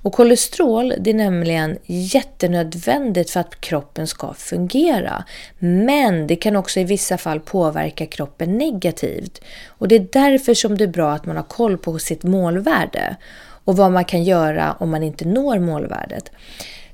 Och 0.03 0.13
kolesterol 0.13 0.93
det 0.99 1.09
är 1.09 1.13
nämligen 1.13 1.77
jättenödvändigt 1.85 3.29
för 3.29 3.39
att 3.39 3.61
kroppen 3.61 4.07
ska 4.07 4.33
fungera. 4.33 5.23
Men 5.59 6.27
det 6.27 6.35
kan 6.35 6.55
också 6.55 6.79
i 6.79 6.83
vissa 6.83 7.17
fall 7.17 7.39
påverka 7.39 8.05
kroppen 8.05 8.57
negativt. 8.57 9.41
Och 9.67 9.87
det 9.87 9.95
är 9.95 10.07
därför 10.11 10.53
som 10.53 10.77
det 10.77 10.83
är 10.83 10.87
bra 10.87 11.11
att 11.11 11.25
man 11.25 11.35
har 11.35 11.43
koll 11.43 11.77
på 11.77 11.99
sitt 11.99 12.23
målvärde 12.23 13.15
och 13.65 13.77
vad 13.77 13.91
man 13.91 14.05
kan 14.05 14.23
göra 14.23 14.75
om 14.79 14.89
man 14.89 15.03
inte 15.03 15.25
når 15.25 15.59
målvärdet. 15.59 16.31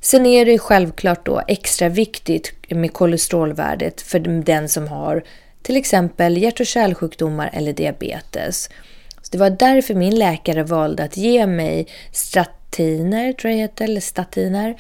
Sen 0.02 0.26
är 0.26 0.46
det 0.46 0.60
självklart 0.60 1.26
då 1.26 1.42
extra 1.48 1.90
viktigt 1.90 2.54
med 2.70 2.94
kolesterolvärdet 2.94 4.02
för 4.02 4.20
den 4.20 4.70
som 4.70 4.88
har 4.88 5.24
till 5.62 5.78
exempel 5.78 6.38
hjärt 6.38 6.60
och 6.60 6.66
kärlsjukdomar 6.66 7.50
eller 7.54 7.74
diabetes. 7.74 8.70
Så 9.22 9.30
det 9.32 9.38
var 9.38 9.50
därför 9.50 9.94
min 9.94 10.20
läkare 10.20 10.64
valde 10.64 11.04
att 11.04 11.18
ge 11.18 11.48
mig 11.48 11.88
strat 12.12 12.59
statiner, 12.70 13.34
tror 13.34 13.52
jag 13.52 13.60
heter, 13.60 13.86
eller 13.86 14.02
statiner, 14.02 14.76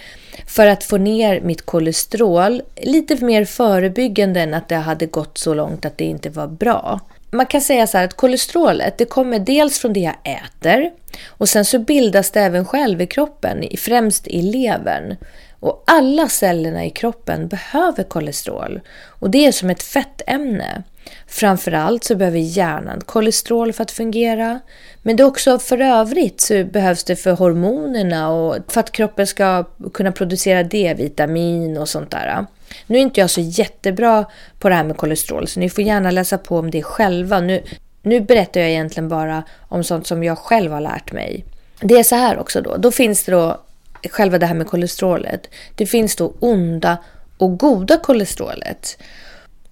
för 0.48 0.68
att 0.68 0.84
få 0.84 0.98
ner 0.98 1.42
mitt 1.42 1.62
kolesterol. 1.66 2.62
Lite 2.76 3.26
mer 3.26 3.46
förebyggande 3.46 4.42
än 4.42 4.54
att 4.54 4.70
det 4.70 4.76
hade 4.76 5.06
gått 5.06 5.38
så 5.38 5.54
långt 5.54 5.86
att 5.86 5.98
det 5.98 6.06
inte 6.06 6.30
var 6.30 6.48
bra. 6.48 7.00
Man 7.32 7.46
kan 7.46 7.62
säga 7.62 7.88
så 7.88 7.98
här 7.98 8.06
att 8.06 8.14
kolesterolet 8.14 8.98
det 8.98 9.06
kommer 9.06 9.40
dels 9.40 9.80
från 9.80 9.94
det 9.94 10.00
jag 10.00 10.16
äter 10.24 10.92
och 11.28 11.50
sen 11.50 11.66
så 11.66 11.80
bildas 11.80 12.32
det 12.32 12.42
även 12.42 12.66
själv 12.66 13.02
i 13.02 13.08
kroppen, 13.08 13.64
främst 13.78 14.28
i 14.28 14.42
levern. 14.42 15.16
Och 15.60 15.84
alla 15.88 16.28
cellerna 16.28 16.86
i 16.86 16.90
kroppen 16.90 17.48
behöver 17.48 18.04
kolesterol 18.04 18.82
och 19.22 19.30
det 19.30 19.46
är 19.46 19.52
som 19.52 19.70
ett 19.70 19.84
fettämne. 19.84 20.84
Framförallt 21.28 22.04
så 22.04 22.16
behöver 22.16 22.40
hjärnan 22.40 23.02
kolesterol 23.06 23.74
för 23.74 23.84
att 23.84 23.92
fungera. 23.92 24.60
Men 25.02 25.16
det 25.16 25.24
också 25.24 25.60
för 25.60 25.82
övrigt 25.82 26.42
så 26.42 26.64
behövs 26.64 27.04
det 27.04 27.16
för 27.16 27.32
hormonerna 27.32 28.30
och 28.30 28.56
för 28.68 28.80
att 28.80 28.92
kroppen 28.92 29.28
ska 29.28 29.64
kunna 29.94 30.12
producera 30.12 30.64
D-vitamin 30.64 31.78
och 31.78 31.90
sånt 31.90 32.12
där. 32.12 32.46
Nu 32.88 32.98
är 32.98 33.02
inte 33.02 33.20
jag 33.20 33.30
så 33.30 33.42
jättebra 33.42 34.26
på 34.60 34.70
det 34.70 34.76
här 34.76 34.84
med 34.84 34.98
kolesterol 34.98 35.48
så 35.48 35.60
ni 35.60 35.70
får 35.70 35.84
gärna 35.84 36.12
läsa 36.12 36.38
på 36.38 36.60
om 36.60 36.72
det 36.72 36.84
själva. 36.84 37.40
Nu, 37.40 37.64
nu 38.02 38.20
berättar 38.20 38.60
jag 38.60 38.70
egentligen 38.70 39.10
bara 39.10 39.44
om 39.68 39.84
sånt 39.84 40.08
som 40.08 40.24
jag 40.24 40.38
själv 40.38 40.72
har 40.72 40.82
lärt 40.82 41.12
mig. 41.12 41.46
Det 41.82 42.00
är 42.00 42.04
så 42.04 42.16
här 42.16 42.40
också 42.40 42.62
då. 42.62 42.78
Då 42.78 42.92
finns 42.92 43.24
det 43.24 43.32
då 43.32 43.62
själva 44.10 44.38
det 44.38 44.46
här 44.46 44.56
med 44.56 44.68
kolesterolet. 44.68 45.50
Det 45.76 45.86
finns 45.86 46.16
då 46.16 46.34
onda 46.40 46.98
och 47.38 47.58
goda 47.58 47.98
kolesterolet. 47.98 48.98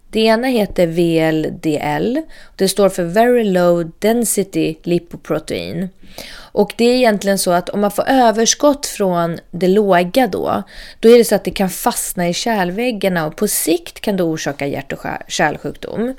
Det 0.09 0.19
ena 0.19 0.47
heter 0.47 0.87
VLDL. 0.87 2.17
Det 2.55 2.67
står 2.67 2.89
för 2.89 3.03
Very 3.03 3.43
Low 3.43 3.91
Density 3.99 4.75
Lipoprotein. 4.83 5.89
Och 6.51 6.73
det 6.77 6.85
är 6.85 6.95
egentligen 6.95 7.37
så 7.37 7.51
att 7.51 7.69
om 7.69 7.81
man 7.81 7.91
får 7.91 8.07
överskott 8.07 8.85
från 8.85 9.39
det 9.51 9.67
låga 9.67 10.27
då, 10.27 10.63
då 10.99 11.09
är 11.09 11.17
det 11.17 11.25
så 11.25 11.35
att 11.35 11.43
det 11.43 11.51
kan 11.51 11.69
fastna 11.69 12.29
i 12.29 12.33
kärlväggarna 12.33 13.25
och 13.25 13.35
på 13.35 13.47
sikt 13.47 14.01
kan 14.01 14.17
det 14.17 14.23
orsaka 14.23 14.67
hjärt 14.67 14.93
och 14.93 15.05
kärlsjukdom. 15.27 16.13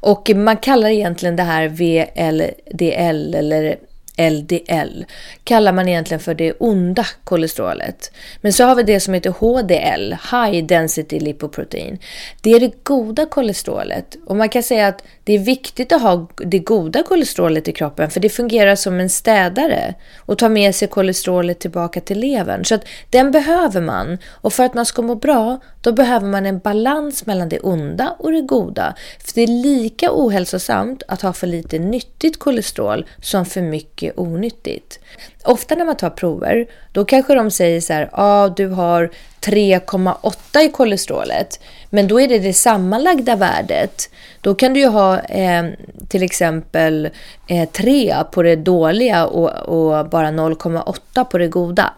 Och 0.00 0.30
man 0.34 0.56
kallar 0.56 0.88
egentligen 0.88 1.36
det 1.36 1.42
här 1.42 1.68
VLDL 1.68 3.34
eller 3.34 3.76
LDL 4.16 5.04
kallar 5.44 5.72
man 5.72 5.88
egentligen 5.88 6.20
för 6.20 6.34
det 6.34 6.52
onda 6.52 7.06
kolesterolet. 7.24 8.12
Men 8.40 8.52
så 8.52 8.64
har 8.64 8.74
vi 8.74 8.82
det 8.82 9.00
som 9.00 9.14
heter 9.14 9.30
HDL, 9.30 10.16
High 10.30 10.66
Density 10.66 11.20
Lipoprotein. 11.20 11.98
Det 12.40 12.50
är 12.50 12.60
det 12.60 12.84
goda 12.84 13.26
kolesterolet. 13.26 14.16
Och 14.26 14.36
man 14.36 14.48
kan 14.48 14.62
säga 14.62 14.86
att 14.88 15.02
det 15.24 15.32
är 15.32 15.38
viktigt 15.38 15.92
att 15.92 16.02
ha 16.02 16.28
det 16.36 16.58
goda 16.58 17.02
kolesterolet 17.02 17.68
i 17.68 17.72
kroppen 17.72 18.10
för 18.10 18.20
det 18.20 18.28
fungerar 18.28 18.76
som 18.76 19.00
en 19.00 19.10
städare 19.10 19.94
och 20.18 20.38
tar 20.38 20.48
med 20.48 20.74
sig 20.74 20.88
kolesterolet 20.88 21.58
tillbaka 21.58 22.00
till 22.00 22.18
levern. 22.18 22.64
Så 22.64 22.74
att 22.74 22.84
den 23.10 23.30
behöver 23.30 23.80
man. 23.80 24.18
Och 24.28 24.52
för 24.52 24.64
att 24.64 24.74
man 24.74 24.86
ska 24.86 25.02
må 25.02 25.14
bra, 25.14 25.60
då 25.80 25.92
behöver 25.92 26.26
man 26.26 26.46
en 26.46 26.58
balans 26.58 27.26
mellan 27.26 27.48
det 27.48 27.60
onda 27.60 28.16
och 28.18 28.32
det 28.32 28.40
goda. 28.40 28.94
För 29.24 29.34
det 29.34 29.42
är 29.42 29.62
lika 29.62 30.08
ohälsosamt 30.12 31.02
att 31.08 31.22
ha 31.22 31.32
för 31.32 31.46
lite 31.46 31.78
nyttigt 31.78 32.38
kolesterol 32.38 33.06
som 33.22 33.46
för 33.46 33.62
mycket 33.62 34.05
onyttigt. 34.16 34.98
Ofta 35.44 35.74
när 35.74 35.84
man 35.84 35.96
tar 35.96 36.10
prover, 36.10 36.66
då 36.92 37.04
kanske 37.04 37.34
de 37.34 37.50
säger 37.50 37.80
så 37.80 37.92
här, 37.92 38.02
ja 38.02 38.08
ah, 38.12 38.48
du 38.48 38.66
har 38.66 39.10
3,8 39.40 40.60
i 40.60 40.68
kolesterolet. 40.68 41.60
Men 41.90 42.08
då 42.08 42.20
är 42.20 42.28
det 42.28 42.38
det 42.38 42.52
sammanlagda 42.52 43.36
värdet. 43.36 44.10
Då 44.40 44.54
kan 44.54 44.74
du 44.74 44.80
ju 44.80 44.86
ha 44.86 45.18
eh, 45.20 45.64
till 46.08 46.22
exempel 46.22 47.08
eh, 47.48 47.68
3 47.68 48.16
på 48.32 48.42
det 48.42 48.56
dåliga 48.56 49.26
och, 49.26 49.50
och 49.50 50.08
bara 50.08 50.28
0,8 50.28 51.24
på 51.24 51.38
det 51.38 51.48
goda. 51.48 51.92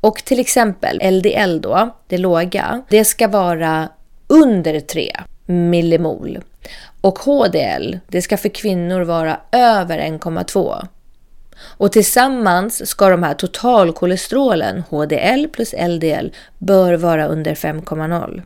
Och 0.00 0.24
till 0.24 0.40
exempel 0.40 1.00
LDL 1.12 1.60
då, 1.60 1.96
det 2.08 2.18
låga, 2.18 2.82
det 2.88 3.04
ska 3.04 3.28
vara 3.28 3.88
under 4.26 4.80
3 4.80 5.16
millimol. 5.46 6.38
Och 7.00 7.18
HDL, 7.18 7.98
det 8.06 8.22
ska 8.22 8.36
för 8.36 8.48
kvinnor 8.48 9.00
vara 9.00 9.40
över 9.52 9.98
1,2. 9.98 10.86
Och 11.64 11.92
tillsammans 11.92 12.88
ska 12.88 13.08
de 13.08 13.22
här 13.22 13.34
totalkolesterolen, 13.34 14.82
HDL 14.90 15.46
plus 15.52 15.74
LDL, 15.88 16.32
bör 16.58 16.94
vara 16.94 17.26
under 17.26 17.54
5,0. 17.54 18.42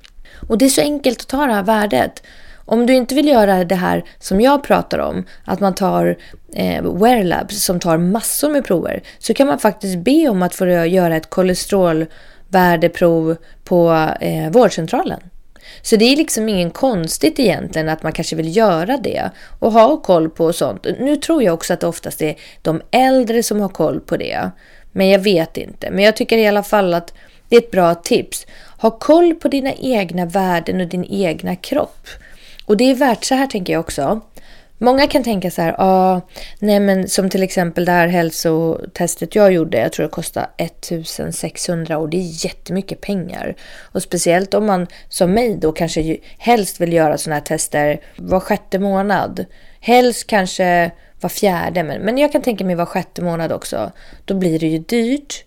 Och 0.49 0.59
det 0.59 0.65
är 0.65 0.69
så 0.69 0.81
enkelt 0.81 1.21
att 1.21 1.29
ta 1.29 1.47
det 1.47 1.53
här 1.53 1.63
värdet. 1.63 2.23
Om 2.65 2.87
du 2.87 2.95
inte 2.95 3.15
vill 3.15 3.29
göra 3.29 3.65
det 3.65 3.75
här 3.75 4.05
som 4.19 4.41
jag 4.41 4.63
pratar 4.63 4.99
om, 4.99 5.25
att 5.45 5.61
man 5.61 5.75
tar 5.75 6.17
eh, 6.55 6.83
Wear 6.83 7.25
Labs 7.25 7.65
som 7.65 7.81
tar 7.81 7.99
massor 7.99 8.51
med 8.51 8.65
prover, 8.65 9.03
så 9.19 9.35
kan 9.35 9.47
man 9.47 9.59
faktiskt 9.59 9.99
be 9.99 10.29
om 10.29 10.43
att 10.43 10.55
få 10.55 10.67
göra 10.67 11.17
ett 11.17 11.31
kolesterolvärdeprov 11.31 13.37
på 13.65 14.09
eh, 14.21 14.51
vårdcentralen. 14.51 15.21
Så 15.87 15.97
det 15.97 16.05
är 16.05 16.17
liksom 16.17 16.49
ingen 16.49 16.71
konstigt 16.71 17.39
egentligen 17.39 17.89
att 17.89 18.03
man 18.03 18.13
kanske 18.13 18.37
vill 18.37 18.57
göra 18.57 18.97
det 18.97 19.31
och 19.59 19.73
ha 19.73 19.97
koll 19.97 20.31
på 20.31 20.53
sånt. 20.53 20.87
Nu 20.99 21.17
tror 21.17 21.43
jag 21.43 21.55
också 21.55 21.73
att 21.73 21.81
det 21.81 21.87
oftast 21.87 22.23
är 22.23 22.37
de 22.63 22.83
äldre 22.91 23.43
som 23.43 23.61
har 23.61 23.69
koll 23.69 24.01
på 24.01 24.17
det. 24.17 24.51
Men 24.93 25.09
jag 25.09 25.19
vet 25.19 25.57
inte. 25.57 25.91
Men 25.91 26.05
jag 26.05 26.17
tycker 26.17 26.39
i 26.39 26.47
alla 26.47 26.63
fall 26.63 26.95
att 26.95 27.15
det 27.49 27.57
är 27.57 27.61
ett 27.61 27.71
bra 27.71 27.95
tips. 27.95 28.47
Ha 28.79 28.91
koll 28.91 29.35
på 29.35 29.49
dina 29.49 29.73
egna 29.73 30.27
värden 30.27 30.81
och 30.81 30.87
din 30.87 31.05
egna 31.05 31.57
kropp. 31.57 32.07
Och 32.65 32.77
det 32.77 32.91
är 32.91 32.95
värt 32.95 33.25
så 33.25 33.35
här 33.35 33.47
tänker 33.47 33.73
jag 33.73 33.81
också. 33.81 34.21
Många 34.79 35.07
kan 35.07 35.23
tänka 35.23 35.51
så 35.51 35.63
här, 35.63 35.75
ah, 35.79 36.21
nej 36.59 36.81
men 36.81 37.09
som 37.09 37.31
till 37.31 37.43
exempel 37.43 37.85
det 37.85 37.93
här 37.93 38.09
hälsotestet 38.09 39.35
jag 39.35 39.53
gjorde, 39.53 39.79
jag 39.79 39.93
tror 39.93 40.05
det 40.05 40.11
kostade 40.11 40.49
1600 40.57 41.99
och 41.99 42.09
det 42.09 42.17
är 42.17 42.45
jättemycket 42.45 43.01
pengar. 43.01 43.57
Och 43.81 44.03
speciellt 44.03 44.55
om 44.55 44.67
man 44.67 44.87
som 45.09 45.33
mig 45.33 45.57
då 45.57 45.73
kanske 45.73 46.17
helst 46.39 46.81
vill 46.81 46.93
göra 46.93 47.19
sådana 47.19 47.37
här 47.37 47.47
tester 47.47 48.01
var 48.17 48.41
sjätte 48.41 48.79
månad. 48.79 49.45
Helst 49.81 50.27
kanske 50.27 50.91
var 51.21 51.29
fjärde, 51.31 51.83
men, 51.83 52.01
men 52.01 52.19
jag 52.19 52.33
kan 52.33 52.43
tänka 52.43 52.65
mig 52.65 52.75
var 52.75 52.87
sjätte 52.87 53.23
månad 53.23 53.53
också. 53.53 53.93
Då 54.25 54.35
blir 54.35 54.59
det 54.59 54.67
ju 54.67 54.79
dyrt. 54.79 55.45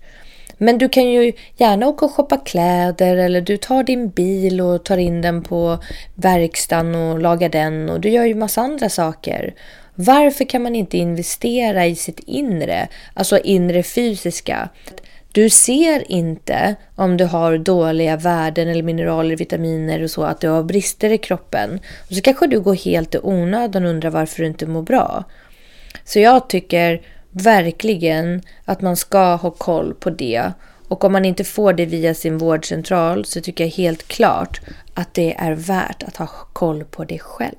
Men 0.61 0.77
du 0.77 0.89
kan 0.89 1.09
ju 1.09 1.33
gärna 1.57 1.87
åka 1.87 2.05
och 2.05 2.11
shoppa 2.11 2.37
kläder 2.37 3.17
eller 3.17 3.41
du 3.41 3.57
tar 3.57 3.83
din 3.83 4.09
bil 4.09 4.61
och 4.61 4.85
tar 4.85 4.97
in 4.97 5.21
den 5.21 5.43
på 5.43 5.79
verkstaden 6.15 6.95
och 6.95 7.19
lagar 7.19 7.49
den 7.49 7.89
och 7.89 7.99
du 7.99 8.09
gör 8.09 8.25
ju 8.25 8.35
massa 8.35 8.61
andra 8.61 8.89
saker. 8.89 9.53
Varför 9.95 10.45
kan 10.45 10.63
man 10.63 10.75
inte 10.75 10.97
investera 10.97 11.85
i 11.85 11.95
sitt 11.95 12.19
inre, 12.19 12.87
alltså 13.13 13.39
inre 13.39 13.83
fysiska? 13.83 14.69
Du 15.31 15.49
ser 15.49 16.11
inte 16.11 16.75
om 16.95 17.17
du 17.17 17.25
har 17.25 17.57
dåliga 17.57 18.17
värden 18.17 18.67
eller 18.67 18.83
mineraler, 18.83 19.35
vitaminer 19.35 20.03
och 20.03 20.11
så, 20.11 20.23
att 20.23 20.41
du 20.41 20.47
har 20.47 20.63
brister 20.63 21.09
i 21.09 21.17
kroppen. 21.17 21.79
Och 22.09 22.15
så 22.15 22.21
kanske 22.21 22.47
du 22.47 22.59
går 22.59 22.75
helt 22.75 23.15
i 23.15 23.19
onödan 23.23 23.83
och 23.83 23.89
undrar 23.89 24.09
varför 24.09 24.41
du 24.41 24.47
inte 24.47 24.65
mår 24.65 24.81
bra. 24.81 25.23
Så 26.03 26.19
jag 26.19 26.49
tycker 26.49 27.01
verkligen 27.31 28.41
att 28.65 28.81
man 28.81 28.95
ska 28.95 29.35
ha 29.35 29.51
koll 29.51 29.93
på 29.93 30.09
det. 30.09 30.51
Och 30.87 31.03
om 31.03 31.11
man 31.11 31.25
inte 31.25 31.43
får 31.43 31.73
det 31.73 31.85
via 31.85 32.13
sin 32.13 32.37
vårdcentral 32.37 33.25
så 33.25 33.41
tycker 33.41 33.63
jag 33.63 33.71
helt 33.71 34.07
klart 34.07 34.61
att 34.93 35.13
det 35.13 35.35
är 35.37 35.51
värt 35.51 36.03
att 36.03 36.17
ha 36.17 36.27
koll 36.53 36.83
på 36.83 37.03
det 37.03 37.19
själv. 37.19 37.55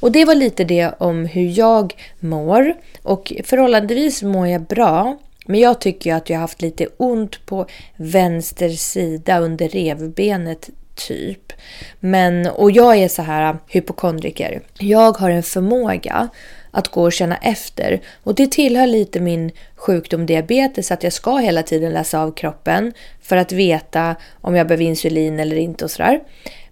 Och 0.00 0.12
det 0.12 0.24
var 0.24 0.34
lite 0.34 0.64
det 0.64 0.90
om 0.98 1.26
hur 1.26 1.58
jag 1.58 1.94
mår. 2.20 2.74
Och 3.02 3.32
förhållandevis 3.44 4.22
mår 4.22 4.48
jag 4.48 4.62
bra. 4.62 5.18
Men 5.46 5.60
jag 5.60 5.80
tycker 5.80 6.14
att 6.14 6.30
jag 6.30 6.36
har 6.36 6.40
haft 6.40 6.62
lite 6.62 6.88
ont 6.96 7.46
på 7.46 7.66
vänster 7.96 8.68
sida 8.68 9.38
under 9.38 9.68
revbenet 9.68 10.70
typ. 10.94 11.52
Men, 12.00 12.46
och 12.46 12.70
jag 12.70 12.96
är 12.96 13.08
så 13.08 13.22
här 13.22 13.56
hypokondriker. 13.68 14.60
Jag 14.78 15.18
har 15.18 15.30
en 15.30 15.42
förmåga 15.42 16.28
att 16.72 16.88
gå 16.88 17.02
och 17.02 17.12
känna 17.12 17.36
efter. 17.36 18.00
Och 18.22 18.34
det 18.34 18.52
tillhör 18.52 18.86
lite 18.86 19.20
min 19.20 19.50
sjukdom 19.76 20.26
diabetes 20.26 20.90
att 20.90 21.02
jag 21.02 21.12
ska 21.12 21.36
hela 21.36 21.62
tiden 21.62 21.92
läsa 21.92 22.20
av 22.20 22.32
kroppen 22.32 22.92
för 23.22 23.36
att 23.36 23.52
veta 23.52 24.16
om 24.40 24.56
jag 24.56 24.66
behöver 24.66 24.84
insulin 24.84 25.40
eller 25.40 25.56
inte 25.56 25.84
och 25.84 25.90
sådär. 25.90 26.20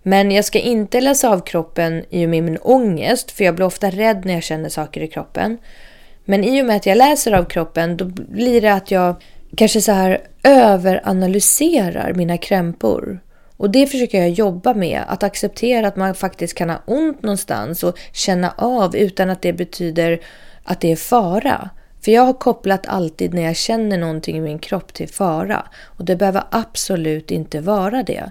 Men 0.03 0.31
jag 0.31 0.45
ska 0.45 0.59
inte 0.59 1.01
läsa 1.01 1.31
av 1.31 1.41
kroppen 1.41 2.05
i 2.11 2.27
och 2.27 2.31
med 2.31 2.45
min 2.45 2.59
ångest 2.59 3.31
för 3.31 3.45
jag 3.45 3.55
blir 3.55 3.67
ofta 3.67 3.91
rädd 3.91 4.25
när 4.25 4.35
jag 4.35 4.43
känner 4.43 4.69
saker 4.69 5.01
i 5.01 5.09
kroppen. 5.09 5.59
Men 6.25 6.45
i 6.45 6.63
och 6.63 6.67
med 6.67 6.77
att 6.77 6.87
jag 6.87 6.99
läser 6.99 7.33
av 7.33 7.45
kroppen 7.45 7.97
då 7.97 8.05
blir 8.15 8.61
det 8.61 8.73
att 8.73 8.91
jag 8.91 9.15
kanske 9.57 9.81
så 9.81 9.93
här 9.93 10.19
överanalyserar 10.43 12.13
mina 12.13 12.39
krämpor. 12.39 13.21
Och 13.61 13.71
det 13.71 13.87
försöker 13.87 14.19
jag 14.19 14.31
jobba 14.31 14.75
med, 14.75 15.03
att 15.09 15.23
acceptera 15.23 15.89
att 15.89 15.97
man 15.97 16.15
faktiskt 16.15 16.55
kan 16.55 16.71
ha 16.71 16.83
ont 16.87 17.23
någonstans 17.23 17.83
och 17.83 17.99
känna 18.13 18.55
av 18.57 18.97
utan 18.97 19.31
att 19.31 19.43
det 19.43 19.53
betyder 19.53 20.21
att 20.65 20.81
det 20.81 20.93
är 20.93 20.97
fara. 20.97 21.71
För 22.05 22.13
jag 22.13 22.23
har 22.23 22.33
kopplat 22.33 22.87
alltid 22.87 23.35
när 23.35 23.43
jag 23.43 23.57
känner 23.57 23.99
någonting 23.99 24.37
i 24.37 24.41
min 24.41 24.59
kropp 24.59 24.95
till 24.95 25.09
fara. 25.09 25.67
Och 25.85 26.05
det 26.05 26.17
behöver 26.17 26.43
absolut 26.51 27.31
inte 27.31 27.61
vara 27.61 28.03
det. 28.03 28.31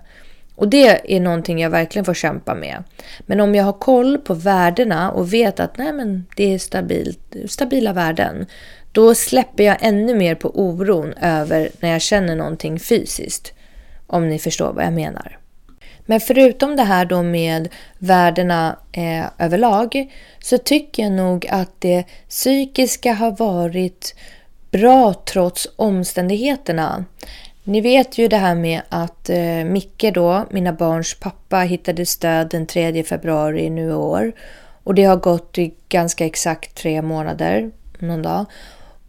Och 0.55 0.67
det 0.67 1.15
är 1.15 1.19
någonting 1.19 1.61
jag 1.61 1.69
verkligen 1.69 2.05
får 2.05 2.13
kämpa 2.13 2.55
med. 2.55 2.83
Men 3.19 3.39
om 3.39 3.55
jag 3.55 3.63
har 3.63 3.73
koll 3.73 4.17
på 4.17 4.33
värdena 4.33 5.11
och 5.11 5.33
vet 5.33 5.59
att 5.59 5.77
nej 5.77 5.93
men, 5.93 6.25
det 6.35 6.53
är 6.53 6.59
stabilt, 6.59 7.35
stabila 7.47 7.93
värden. 7.93 8.45
Då 8.91 9.15
släpper 9.15 9.63
jag 9.63 9.77
ännu 9.79 10.15
mer 10.15 10.35
på 10.35 10.51
oron 10.59 11.13
över 11.13 11.69
när 11.79 11.89
jag 11.91 12.01
känner 12.01 12.35
någonting 12.35 12.79
fysiskt. 12.79 13.53
Om 14.09 14.29
ni 14.29 14.39
förstår 14.39 14.73
vad 14.73 14.85
jag 14.85 14.93
menar. 14.93 15.37
Men 16.05 16.19
förutom 16.19 16.75
det 16.75 16.83
här 16.83 17.05
då 17.05 17.23
med 17.23 17.69
värdena 17.97 18.77
eh, 18.91 19.25
överlag 19.37 20.11
så 20.39 20.57
tycker 20.57 21.03
jag 21.03 21.11
nog 21.11 21.47
att 21.47 21.71
det 21.79 22.03
psykiska 22.29 23.13
har 23.13 23.31
varit 23.31 24.15
bra 24.71 25.13
trots 25.13 25.67
omständigheterna. 25.75 27.05
Ni 27.63 27.81
vet 27.81 28.17
ju 28.17 28.27
det 28.27 28.37
här 28.37 28.55
med 28.55 28.81
att 28.89 29.29
eh, 29.29 29.63
Micke 29.65 30.05
då, 30.13 30.45
mina 30.49 30.73
barns 30.73 31.19
pappa, 31.19 31.57
hittade 31.57 32.05
stöd 32.05 32.49
den 32.49 32.65
3 32.65 33.03
februari 33.03 33.69
nu 33.69 33.89
i 33.89 33.93
år. 33.93 34.31
Och 34.83 34.95
det 34.95 35.03
har 35.03 35.17
gått 35.17 35.57
i 35.57 35.73
ganska 35.89 36.25
exakt 36.25 36.75
tre 36.75 37.01
månader, 37.01 37.71
någon 37.99 38.21
dag. 38.21 38.45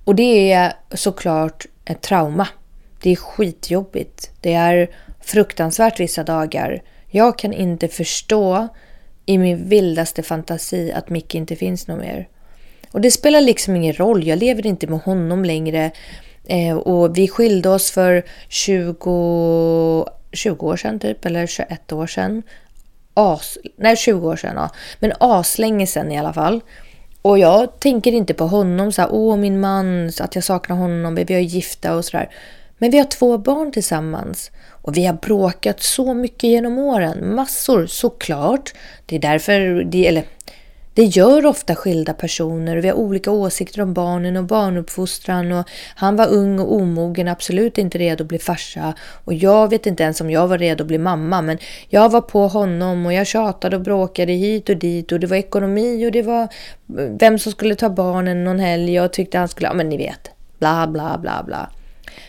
Och 0.05 0.15
det 0.15 0.53
är 0.53 0.73
såklart 0.95 1.67
ett 1.85 2.01
trauma. 2.01 2.49
Det 3.03 3.11
är 3.11 3.17
skitjobbigt. 3.17 4.31
Det 4.41 4.55
är 4.55 4.91
fruktansvärt 5.21 6.01
vissa 6.01 6.25
dagar. 6.25 6.83
Jag 7.07 7.39
kan 7.39 7.53
inte 7.53 7.89
förstå 7.89 8.69
i 9.27 9.39
min 9.39 9.69
vildaste 9.69 10.23
fantasi 10.23 10.93
att 10.93 11.09
Micke 11.09 11.35
inte 11.35 11.57
finns 11.57 11.87
någon 11.87 11.99
mer. 11.99 12.29
Och 12.93 13.01
det 13.01 13.11
spelar 13.11 13.41
liksom 13.41 13.77
ingen 13.77 13.93
roll. 13.93 14.27
Jag 14.27 14.39
lever 14.39 14.67
inte 14.67 14.87
med 14.87 15.01
honom 15.01 15.45
längre. 15.45 15.91
Eh, 16.47 16.77
och 16.77 17.19
vi 17.19 17.29
skilde 17.29 17.69
oss 17.69 17.91
för 17.91 18.23
20, 18.49 20.07
20 20.33 20.67
år 20.67 20.77
sedan 20.77 20.99
typ, 20.99 21.25
eller 21.25 21.47
21 21.47 21.93
år 21.93 22.07
sedan. 22.07 22.43
As, 23.15 23.59
nej, 23.77 23.97
20 23.97 24.29
år 24.29 24.37
sedan 24.37 24.55
ja. 24.57 24.71
Men 24.99 25.13
aslänge 25.21 25.87
sedan 25.87 26.13
i 26.13 26.19
alla 26.19 26.33
fall. 26.33 26.61
Och 27.23 27.39
jag 27.39 27.81
tänker 27.81 28.13
inte 28.13 28.35
på 28.35 28.47
honom 28.47 28.93
så 28.93 29.03
här, 29.03 29.09
åh 29.13 29.37
min 29.37 29.61
man, 29.61 30.13
att 30.21 30.35
jag 30.35 30.45
saknar 30.45 30.77
honom, 30.77 31.15
vi 31.15 31.35
är 31.35 31.39
gifta 31.39 31.97
och 31.97 32.05
sådär. 32.05 32.31
Men 32.81 32.91
vi 32.91 32.99
har 32.99 33.05
två 33.05 33.39
barn 33.39 33.73
tillsammans 33.73 34.51
och 34.71 34.97
vi 34.97 35.07
har 35.07 35.15
bråkat 35.15 35.83
så 35.83 36.15
mycket 36.15 36.51
genom 36.51 36.79
åren. 36.79 37.35
Massor, 37.35 37.87
såklart. 37.87 38.75
Det 39.07 39.17
är 39.17 39.21
därför, 39.21 39.85
det, 39.85 40.07
eller 40.07 40.25
det 40.95 41.05
gör 41.05 41.47
ofta 41.47 41.75
skilda 41.75 42.15
personer 42.15 42.77
och 42.77 42.85
vi 42.85 42.89
har 42.89 42.97
olika 42.97 43.31
åsikter 43.31 43.83
om 43.83 43.95
barnen 43.95 44.37
och 44.37 44.45
barnuppfostran 44.45 45.53
och 45.53 45.69
han 45.95 46.17
var 46.17 46.29
ung 46.29 46.59
och 46.59 46.75
omogen, 46.75 47.29
absolut 47.29 47.79
inte 47.79 47.99
redo 47.99 48.25
att 48.25 48.29
bli 48.29 48.39
farsa 48.39 48.95
och 49.25 49.35
jag 49.35 49.71
vet 49.71 49.87
inte 49.87 50.03
ens 50.03 50.21
om 50.21 50.31
jag 50.31 50.49
var 50.49 50.59
redo 50.59 50.85
att 50.85 50.89
bli 50.89 50.99
mamma 50.99 51.43
men 51.43 51.59
jag 51.89 52.11
var 52.11 52.21
på 52.21 52.49
honom 52.49 53.07
och 53.07 53.13
jag 53.13 53.27
tjatade 53.27 53.77
och 53.77 53.83
bråkade 53.83 54.33
hit 54.33 54.69
och 54.69 54.77
dit 54.77 55.13
och 55.13 55.21
det 55.21 55.27
var 55.27 55.37
ekonomi 55.37 56.07
och 56.07 56.13
det 56.13 56.23
var 56.23 56.43
eh, 56.43 56.49
vem 57.21 57.39
som 57.39 57.53
skulle 57.53 57.75
ta 57.75 57.91
barnen 57.91 58.45
någon 58.45 58.59
helg 58.59 59.01
och 59.01 59.05
jag 59.05 59.13
tyckte 59.13 59.39
han 59.39 59.49
skulle, 59.49 59.69
ja 59.69 59.75
men 59.75 59.89
ni 59.89 59.97
vet, 59.97 60.31
bla 60.59 60.87
bla 60.87 61.19
bla 61.19 61.43
bla. 61.47 61.71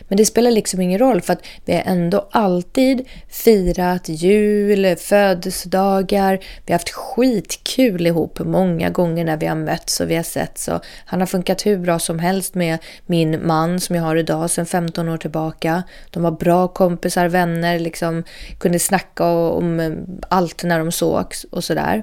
Men 0.08 0.16
det 0.16 0.26
spelar 0.26 0.50
liksom 0.50 0.80
ingen 0.80 0.98
roll 0.98 1.20
för 1.20 1.32
att 1.32 1.42
vi 1.64 1.72
har 1.72 1.82
ändå 1.82 2.28
alltid 2.30 3.08
firat 3.28 4.08
jul, 4.08 4.96
födelsedagar. 4.96 6.38
Vi 6.66 6.72
har 6.72 6.78
haft 6.78 6.90
skitkul 6.90 8.06
ihop 8.06 8.38
många 8.38 8.90
gånger 8.90 9.24
när 9.24 9.36
vi 9.36 9.46
har 9.46 9.56
mötts 9.56 10.00
och 10.00 10.10
vi 10.10 10.16
har 10.16 10.22
sett 10.22 10.58
så 10.58 10.80
han 11.04 11.20
har 11.20 11.26
funkat 11.26 11.66
hur 11.66 11.78
bra 11.78 11.98
som 11.98 12.18
helst 12.18 12.54
med 12.54 12.78
min 13.06 13.46
man 13.46 13.80
som 13.80 13.96
jag 13.96 14.02
har 14.02 14.16
idag 14.16 14.50
sedan 14.50 14.66
15 14.66 15.08
år 15.08 15.16
tillbaka. 15.16 15.82
De 16.10 16.22
var 16.22 16.30
bra 16.30 16.68
kompisar, 16.68 17.28
vänner, 17.28 17.78
liksom 17.78 18.22
kunde 18.58 18.78
snacka 18.78 19.24
om 19.26 19.96
allt 20.28 20.64
när 20.64 20.78
de 20.78 20.92
sågs 20.92 21.44
och 21.44 21.64
sådär. 21.64 22.02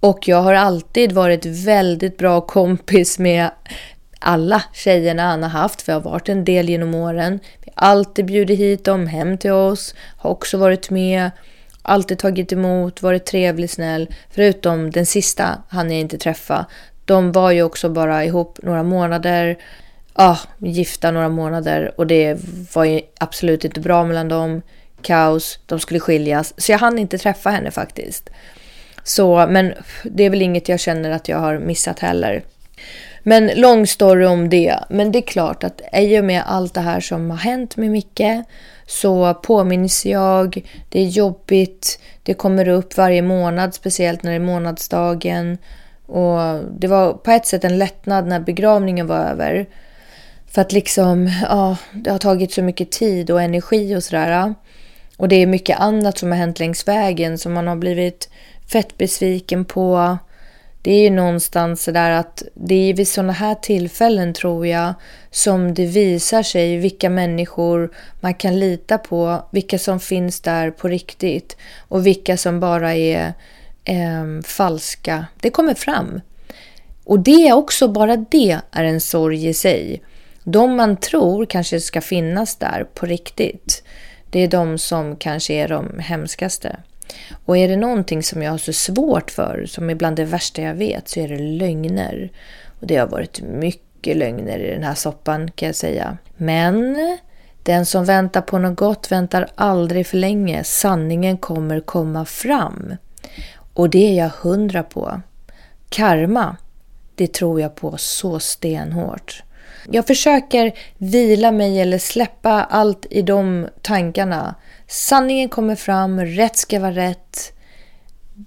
Och 0.00 0.28
jag 0.28 0.42
har 0.42 0.54
alltid 0.54 1.12
varit 1.12 1.46
väldigt 1.46 2.18
bra 2.18 2.40
kompis 2.40 3.18
med 3.18 3.50
alla 4.20 4.62
tjejerna 4.72 5.22
han 5.22 5.42
har 5.42 5.50
haft, 5.50 5.82
för 5.82 5.92
jag 5.92 6.00
har 6.00 6.10
varit 6.10 6.28
en 6.28 6.44
del 6.44 6.68
genom 6.68 6.94
åren. 6.94 7.40
Vi 7.64 7.70
har 7.74 7.88
alltid 7.88 8.24
bjudit 8.24 8.58
hit 8.58 8.84
dem 8.84 9.06
hem 9.06 9.38
till 9.38 9.52
oss, 9.52 9.94
har 10.16 10.30
också 10.30 10.58
varit 10.58 10.90
med, 10.90 11.30
alltid 11.82 12.18
tagit 12.18 12.52
emot, 12.52 13.02
varit 13.02 13.26
trevlig, 13.26 13.70
snäll. 13.70 14.14
Förutom 14.30 14.90
den 14.90 15.06
sista 15.06 15.62
han 15.68 15.90
jag 15.90 16.00
inte 16.00 16.18
träffa. 16.18 16.66
De 17.04 17.32
var 17.32 17.50
ju 17.50 17.62
också 17.62 17.88
bara 17.88 18.24
ihop 18.24 18.58
några 18.62 18.82
månader. 18.82 19.58
ah, 20.12 20.38
gifta 20.58 21.10
några 21.10 21.28
månader 21.28 21.92
och 21.96 22.06
det 22.06 22.38
var 22.74 22.84
ju 22.84 23.00
absolut 23.20 23.64
inte 23.64 23.80
bra 23.80 24.04
mellan 24.04 24.28
dem. 24.28 24.62
Kaos, 25.02 25.58
de 25.66 25.80
skulle 25.80 26.00
skiljas. 26.00 26.54
Så 26.56 26.72
jag 26.72 26.78
hann 26.78 26.98
inte 26.98 27.18
träffa 27.18 27.50
henne 27.50 27.70
faktiskt. 27.70 28.30
Så, 29.04 29.46
men 29.46 29.74
det 30.04 30.24
är 30.24 30.30
väl 30.30 30.42
inget 30.42 30.68
jag 30.68 30.80
känner 30.80 31.10
att 31.10 31.28
jag 31.28 31.38
har 31.38 31.58
missat 31.58 31.98
heller. 31.98 32.42
Men 33.26 33.46
lång 33.46 33.86
story 33.86 34.24
om 34.24 34.48
det. 34.48 34.78
Men 34.88 35.12
det 35.12 35.18
är 35.18 35.22
klart 35.22 35.64
att 35.64 35.80
i 35.92 36.20
och 36.20 36.24
med 36.24 36.42
allt 36.46 36.74
det 36.74 36.80
här 36.80 37.00
som 37.00 37.30
har 37.30 37.38
hänt 37.38 37.76
med 37.76 37.90
Micke 37.90 38.44
så 38.86 39.34
påminns 39.34 40.06
jag. 40.06 40.64
Det 40.88 41.00
är 41.00 41.06
jobbigt. 41.06 41.98
Det 42.22 42.34
kommer 42.34 42.68
upp 42.68 42.96
varje 42.96 43.22
månad, 43.22 43.74
speciellt 43.74 44.22
när 44.22 44.30
det 44.30 44.36
är 44.36 44.40
månadsdagen. 44.40 45.58
Och 46.06 46.64
det 46.78 46.86
var 46.86 47.12
på 47.12 47.30
ett 47.30 47.46
sätt 47.46 47.64
en 47.64 47.78
lättnad 47.78 48.26
när 48.26 48.40
begravningen 48.40 49.06
var 49.06 49.18
över. 49.18 49.66
För 50.46 50.60
att 50.60 50.72
liksom, 50.72 51.30
ja, 51.42 51.76
det 51.92 52.10
har 52.10 52.18
tagit 52.18 52.52
så 52.52 52.62
mycket 52.62 52.90
tid 52.90 53.30
och 53.30 53.42
energi 53.42 53.96
och 53.96 54.04
sådär. 54.04 54.54
Och 55.16 55.28
det 55.28 55.36
är 55.36 55.46
mycket 55.46 55.80
annat 55.80 56.18
som 56.18 56.30
har 56.30 56.38
hänt 56.38 56.58
längs 56.58 56.88
vägen 56.88 57.38
som 57.38 57.52
man 57.52 57.66
har 57.66 57.76
blivit 57.76 58.28
fett 58.72 58.98
besviken 58.98 59.64
på. 59.64 60.18
Det 60.84 60.92
är 60.92 61.02
ju 61.02 61.10
någonstans 61.10 61.82
sådär 61.82 62.10
att 62.10 62.42
det 62.54 62.90
är 62.90 62.94
vid 62.94 63.08
sådana 63.08 63.32
här 63.32 63.54
tillfällen 63.54 64.32
tror 64.34 64.66
jag 64.66 64.94
som 65.30 65.74
det 65.74 65.86
visar 65.86 66.42
sig 66.42 66.76
vilka 66.76 67.10
människor 67.10 67.90
man 68.20 68.34
kan 68.34 68.58
lita 68.58 68.98
på, 68.98 69.48
vilka 69.50 69.78
som 69.78 70.00
finns 70.00 70.40
där 70.40 70.70
på 70.70 70.88
riktigt 70.88 71.56
och 71.88 72.06
vilka 72.06 72.36
som 72.36 72.60
bara 72.60 72.94
är 72.94 73.32
eh, 73.84 74.42
falska. 74.44 75.26
Det 75.40 75.50
kommer 75.50 75.74
fram. 75.74 76.20
Och 77.04 77.20
det 77.20 77.48
är 77.48 77.52
också, 77.52 77.88
bara 77.88 78.16
det 78.16 78.60
är 78.70 78.84
en 78.84 79.00
sorg 79.00 79.48
i 79.48 79.54
sig. 79.54 80.02
De 80.42 80.76
man 80.76 80.96
tror 80.96 81.46
kanske 81.46 81.80
ska 81.80 82.00
finnas 82.00 82.56
där 82.56 82.86
på 82.94 83.06
riktigt, 83.06 83.82
det 84.30 84.40
är 84.40 84.48
de 84.48 84.78
som 84.78 85.16
kanske 85.16 85.54
är 85.54 85.68
de 85.68 85.98
hemskaste. 85.98 86.76
Och 87.44 87.56
är 87.56 87.68
det 87.68 87.76
någonting 87.76 88.22
som 88.22 88.42
jag 88.42 88.50
har 88.50 88.58
så 88.58 88.72
svårt 88.72 89.30
för, 89.30 89.66
som 89.66 89.90
är 89.90 89.94
bland 89.94 90.16
det 90.16 90.24
värsta 90.24 90.62
jag 90.62 90.74
vet, 90.74 91.08
så 91.08 91.20
är 91.20 91.28
det 91.28 91.38
lögner. 91.38 92.30
Och 92.80 92.86
det 92.86 92.96
har 92.96 93.06
varit 93.06 93.40
mycket 93.42 94.16
lögner 94.16 94.58
i 94.58 94.70
den 94.70 94.82
här 94.82 94.94
soppan 94.94 95.50
kan 95.50 95.66
jag 95.66 95.76
säga. 95.76 96.18
Men 96.36 96.96
den 97.62 97.86
som 97.86 98.04
väntar 98.04 98.40
på 98.40 98.58
något 98.58 98.76
gott 98.76 99.12
väntar 99.12 99.48
aldrig 99.54 100.06
för 100.06 100.16
länge. 100.16 100.64
Sanningen 100.64 101.38
kommer 101.38 101.80
komma 101.80 102.24
fram. 102.24 102.96
Och 103.74 103.90
det 103.90 104.10
är 104.10 104.14
jag 104.24 104.30
hundra 104.30 104.82
på. 104.82 105.20
Karma, 105.88 106.56
det 107.14 107.32
tror 107.32 107.60
jag 107.60 107.74
på 107.74 107.96
så 107.96 108.40
stenhårt. 108.40 109.42
Jag 109.90 110.06
försöker 110.06 110.72
vila 110.98 111.50
mig 111.50 111.80
eller 111.80 111.98
släppa 111.98 112.64
allt 112.64 113.06
i 113.10 113.22
de 113.22 113.68
tankarna. 113.82 114.54
Sanningen 114.86 115.48
kommer 115.48 115.76
fram, 115.76 116.20
rätt 116.20 116.56
ska 116.56 116.80
vara 116.80 116.92
rätt. 116.92 117.52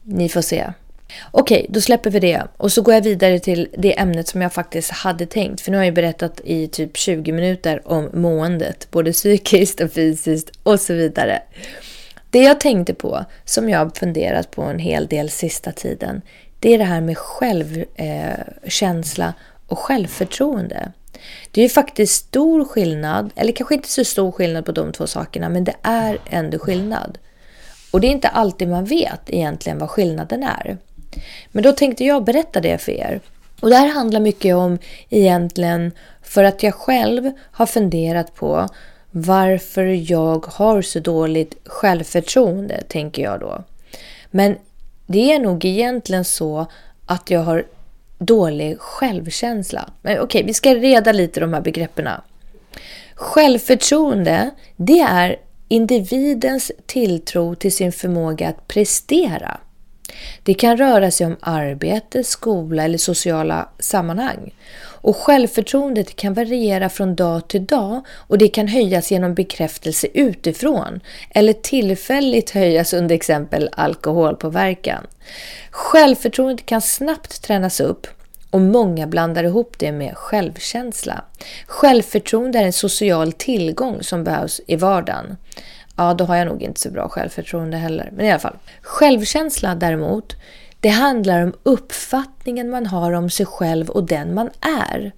Ni 0.03 0.29
får 0.29 0.41
se. 0.41 0.65
Okej, 1.31 1.65
då 1.69 1.81
släpper 1.81 2.09
vi 2.09 2.19
det 2.19 2.43
och 2.57 2.71
så 2.71 2.81
går 2.81 2.93
jag 2.93 3.01
vidare 3.01 3.39
till 3.39 3.69
det 3.77 3.99
ämnet 3.99 4.27
som 4.27 4.41
jag 4.41 4.53
faktiskt 4.53 4.91
hade 4.91 5.25
tänkt. 5.25 5.61
För 5.61 5.71
nu 5.71 5.77
har 5.77 5.83
jag 5.83 5.93
berättat 5.93 6.41
i 6.43 6.67
typ 6.67 6.97
20 6.97 7.31
minuter 7.31 7.81
om 7.85 8.09
måendet, 8.13 8.87
både 8.91 9.11
psykiskt 9.11 9.81
och 9.81 9.91
fysiskt 9.91 10.51
och 10.63 10.79
så 10.79 10.93
vidare. 10.93 11.41
Det 12.29 12.39
jag 12.39 12.59
tänkte 12.59 12.93
på, 12.93 13.25
som 13.45 13.69
jag 13.69 13.79
har 13.79 13.89
funderat 13.89 14.51
på 14.51 14.61
en 14.61 14.79
hel 14.79 15.07
del 15.07 15.29
sista 15.29 15.71
tiden, 15.71 16.21
det 16.59 16.73
är 16.73 16.77
det 16.77 16.83
här 16.83 17.01
med 17.01 17.17
självkänsla 17.17 19.27
eh, 19.27 19.33
och 19.67 19.79
självförtroende. 19.79 20.91
Det 21.51 21.61
är 21.61 21.63
ju 21.63 21.69
faktiskt 21.69 22.25
stor 22.25 22.65
skillnad, 22.65 23.31
eller 23.35 23.51
kanske 23.51 23.75
inte 23.75 23.89
så 23.89 24.05
stor 24.05 24.31
skillnad 24.31 24.65
på 24.65 24.71
de 24.71 24.91
två 24.91 25.07
sakerna, 25.07 25.49
men 25.49 25.63
det 25.63 25.75
är 25.81 26.17
ändå 26.29 26.59
skillnad. 26.59 27.17
Och 27.91 28.01
det 28.01 28.07
är 28.07 28.11
inte 28.11 28.27
alltid 28.27 28.67
man 28.67 28.85
vet 28.85 29.21
egentligen 29.27 29.79
vad 29.79 29.89
skillnaden 29.89 30.43
är. 30.43 30.77
Men 31.51 31.63
då 31.63 31.71
tänkte 31.71 32.03
jag 32.03 32.23
berätta 32.23 32.61
det 32.61 32.77
för 32.77 32.91
er. 32.91 33.21
Och 33.59 33.69
det 33.69 33.75
här 33.75 33.87
handlar 33.87 34.19
mycket 34.19 34.55
om 34.55 34.77
egentligen 35.09 35.91
för 36.21 36.43
att 36.43 36.63
jag 36.63 36.73
själv 36.73 37.31
har 37.51 37.65
funderat 37.65 38.35
på 38.35 38.67
varför 39.11 40.11
jag 40.11 40.45
har 40.45 40.81
så 40.81 40.99
dåligt 40.99 41.55
självförtroende, 41.65 42.83
tänker 42.87 43.23
jag 43.23 43.39
då. 43.39 43.63
Men 44.31 44.57
det 45.05 45.33
är 45.33 45.39
nog 45.39 45.65
egentligen 45.65 46.25
så 46.25 46.65
att 47.05 47.29
jag 47.29 47.39
har 47.39 47.65
dålig 48.17 48.79
självkänsla. 48.79 49.89
Men 50.01 50.19
okej, 50.19 50.43
vi 50.43 50.53
ska 50.53 50.75
reda 50.75 51.11
lite 51.11 51.39
de 51.39 51.53
här 51.53 51.61
begreppen. 51.61 52.09
Självförtroende, 53.15 54.49
det 54.75 54.99
är 54.99 55.35
individens 55.67 56.71
tilltro 56.85 57.55
till 57.55 57.75
sin 57.75 57.91
förmåga 57.91 58.49
att 58.49 58.67
prestera. 58.67 59.57
Det 60.43 60.53
kan 60.53 60.77
röra 60.77 61.11
sig 61.11 61.27
om 61.27 61.35
arbete, 61.39 62.23
skola 62.23 62.83
eller 62.83 62.97
sociala 62.97 63.69
sammanhang. 63.79 64.53
Och 65.01 65.17
självförtroendet 65.17 66.15
kan 66.15 66.33
variera 66.33 66.89
från 66.89 67.15
dag 67.15 67.47
till 67.47 67.65
dag 67.65 68.01
och 68.09 68.37
det 68.37 68.47
kan 68.47 68.67
höjas 68.67 69.11
genom 69.11 69.33
bekräftelse 69.33 70.07
utifrån 70.13 70.99
eller 71.29 71.53
tillfälligt 71.53 72.49
höjas 72.49 72.93
under 72.93 73.15
exempel 73.15 73.69
alkoholpåverkan. 73.71 75.07
Självförtroendet 75.71 76.65
kan 76.65 76.81
snabbt 76.81 77.41
tränas 77.41 77.79
upp 77.79 78.07
och 78.49 78.61
många 78.61 79.07
blandar 79.07 79.43
ihop 79.43 79.75
det 79.79 79.91
med 79.91 80.17
självkänsla. 80.17 81.23
Självförtroende 81.67 82.59
är 82.59 82.63
en 82.63 82.73
social 82.73 83.33
tillgång 83.33 84.03
som 84.03 84.23
behövs 84.23 84.61
i 84.67 84.75
vardagen. 84.75 85.37
Ja, 85.97 86.13
då 86.13 86.23
har 86.23 86.35
jag 86.35 86.47
nog 86.47 86.63
inte 86.63 86.79
så 86.79 86.91
bra 86.91 87.09
självförtroende 87.09 87.77
heller. 87.77 88.09
Men 88.15 88.25
i 88.25 88.31
alla 88.31 88.39
fall. 88.39 88.57
Självkänsla 88.81 89.75
däremot, 89.75 90.35
det 90.79 90.89
handlar 90.89 91.43
om 91.43 91.53
uppfattningen 91.63 92.69
man 92.69 92.85
har 92.85 93.11
om 93.11 93.29
sig 93.29 93.45
själv 93.45 93.89
och 93.89 94.03
den 94.03 94.33
man 94.33 94.49
är. 94.81 95.11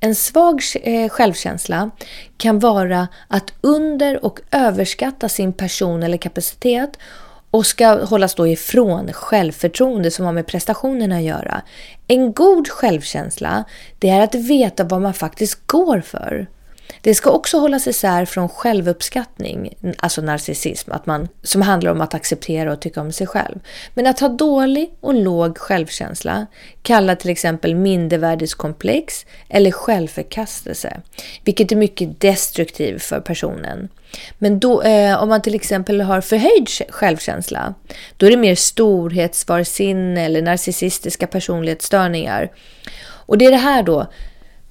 En 0.00 0.14
svag 0.14 0.62
eh, 0.82 1.08
självkänsla 1.08 1.90
kan 2.36 2.58
vara 2.58 3.08
att 3.28 3.52
under 3.60 4.24
och 4.24 4.40
överskatta 4.50 5.28
sin 5.28 5.52
person 5.52 6.02
eller 6.02 6.16
kapacitet 6.16 6.98
och 7.50 7.66
ska 7.66 8.04
hållas 8.04 8.34
då 8.34 8.48
ifrån 8.48 9.12
självförtroende 9.12 10.10
som 10.10 10.24
har 10.24 10.32
med 10.32 10.46
prestationerna 10.46 11.16
att 11.16 11.22
göra. 11.22 11.62
En 12.06 12.32
god 12.32 12.68
självkänsla, 12.68 13.64
det 13.98 14.08
är 14.08 14.20
att 14.20 14.34
veta 14.34 14.84
vad 14.84 15.02
man 15.02 15.14
faktiskt 15.14 15.66
går 15.66 16.00
för. 16.00 16.46
Det 17.04 17.14
ska 17.14 17.30
också 17.30 17.58
hållas 17.58 17.86
isär 17.86 18.24
från 18.24 18.48
självuppskattning, 18.48 19.74
alltså 19.98 20.22
narcissism, 20.22 20.92
att 20.92 21.06
man, 21.06 21.28
som 21.42 21.62
handlar 21.62 21.90
om 21.90 22.00
att 22.00 22.14
acceptera 22.14 22.72
och 22.72 22.80
tycka 22.80 23.00
om 23.00 23.12
sig 23.12 23.26
själv. 23.26 23.58
Men 23.94 24.06
att 24.06 24.20
ha 24.20 24.28
dålig 24.28 24.90
och 25.00 25.14
låg 25.14 25.58
självkänsla, 25.58 26.46
kallad 26.82 27.18
till 27.18 27.30
exempel 27.30 27.74
mindervärdeskomplex 27.74 29.26
eller 29.48 29.70
självförkastelse, 29.70 31.00
vilket 31.44 31.72
är 31.72 31.76
mycket 31.76 32.20
destruktivt 32.20 33.02
för 33.02 33.20
personen. 33.20 33.88
Men 34.38 34.60
då, 34.60 34.82
eh, 34.82 35.22
om 35.22 35.28
man 35.28 35.42
till 35.42 35.54
exempel 35.54 36.00
har 36.00 36.20
förhöjd 36.20 36.68
självkänsla, 36.88 37.74
då 38.16 38.26
är 38.26 38.30
det 38.30 38.36
mer 38.36 38.54
storhetsvarsinne 38.54 40.24
eller 40.24 40.42
narcissistiska 40.42 41.26
personlighetsstörningar. 41.26 42.50
Och 43.26 43.38
det 43.38 43.46
är 43.46 43.50
det 43.50 43.56
här 43.56 43.82
då, 43.82 44.06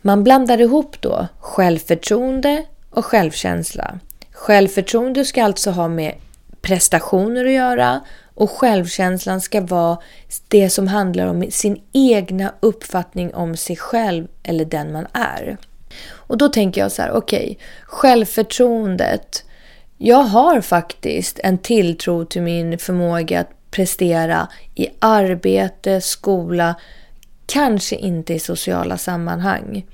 man 0.06 0.24
blandar 0.24 0.62
ihop 0.62 1.02
då 1.02 1.28
självförtroende 1.40 2.64
och 2.90 3.06
självkänsla. 3.06 4.00
Självförtroende 4.32 5.26
ska 5.26 5.44
alltså 5.44 5.72
ha 5.72 5.88
med 5.88 6.16
prestationer 6.62 7.46
att 7.46 7.52
göra 7.52 8.02
och 8.36 8.52
självkänslan 8.52 9.42
ska 9.42 9.62
vara 9.62 9.98
det 10.48 10.70
som 10.70 10.88
handlar 10.88 11.28
om 11.28 11.46
sin 11.52 11.82
egna 11.94 12.54
uppfattning 12.60 13.34
om 13.34 13.58
sig 13.58 13.76
själv 13.76 14.28
eller 14.44 14.66
den 14.66 14.92
man 14.92 15.08
är. 15.14 15.58
Och 16.12 16.38
då 16.38 16.50
tänker 16.50 16.82
jag 16.82 16.92
så 16.92 17.02
här, 17.02 17.12
okej, 17.12 17.44
okay, 17.44 17.56
självförtroendet. 17.84 19.44
Jag 19.98 20.24
har 20.24 20.62
faktiskt 20.62 21.40
en 21.44 21.58
tilltro 21.58 22.26
till 22.26 22.42
min 22.42 22.78
förmåga 22.78 23.40
att 23.40 23.50
prestera 23.72 24.48
i 24.76 24.88
arbete, 25.00 26.02
skola, 26.02 26.76
kanske 27.46 27.96
inte 27.96 28.34
i 28.34 28.40
sociala 28.40 28.98
sammanhang. 28.98 29.86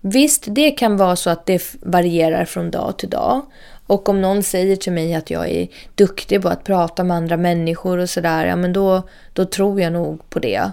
Visst, 0.00 0.44
det 0.46 0.70
kan 0.70 0.96
vara 0.96 1.16
så 1.16 1.30
att 1.30 1.46
det 1.46 1.74
varierar 1.80 2.44
från 2.44 2.70
dag 2.70 2.98
till 2.98 3.10
dag. 3.10 3.42
Och 3.86 4.08
om 4.08 4.20
någon 4.20 4.42
säger 4.42 4.76
till 4.76 4.92
mig 4.92 5.14
att 5.14 5.30
jag 5.30 5.50
är 5.50 5.68
duktig 5.94 6.42
på 6.42 6.48
att 6.48 6.64
prata 6.64 7.04
med 7.04 7.16
andra 7.16 7.36
människor 7.36 7.98
och 7.98 8.10
sådär, 8.10 8.46
ja 8.46 8.56
men 8.56 8.72
då, 8.72 9.02
då 9.32 9.44
tror 9.44 9.80
jag 9.80 9.92
nog 9.92 10.30
på 10.30 10.38
det. 10.38 10.70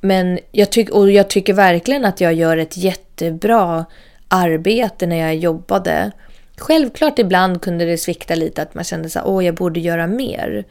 Men 0.00 0.38
jag, 0.52 0.70
tyck, 0.70 0.90
och 0.90 1.10
jag 1.10 1.30
tycker 1.30 1.52
verkligen 1.52 2.04
att 2.04 2.20
jag 2.20 2.34
gör 2.34 2.56
ett 2.56 2.76
jättebra 2.76 3.84
arbete 4.28 5.06
när 5.06 5.16
jag 5.16 5.36
jobbade. 5.36 6.12
Självklart 6.56 7.18
ibland 7.18 7.62
kunde 7.62 7.84
det 7.84 7.98
svikta 7.98 8.34
lite 8.34 8.62
att 8.62 8.74
man 8.74 8.84
kände 8.84 9.10
så 9.10 9.20
åh 9.24 9.44
jag 9.44 9.54
borde 9.54 9.80
göra 9.80 10.06
mer. 10.06 10.64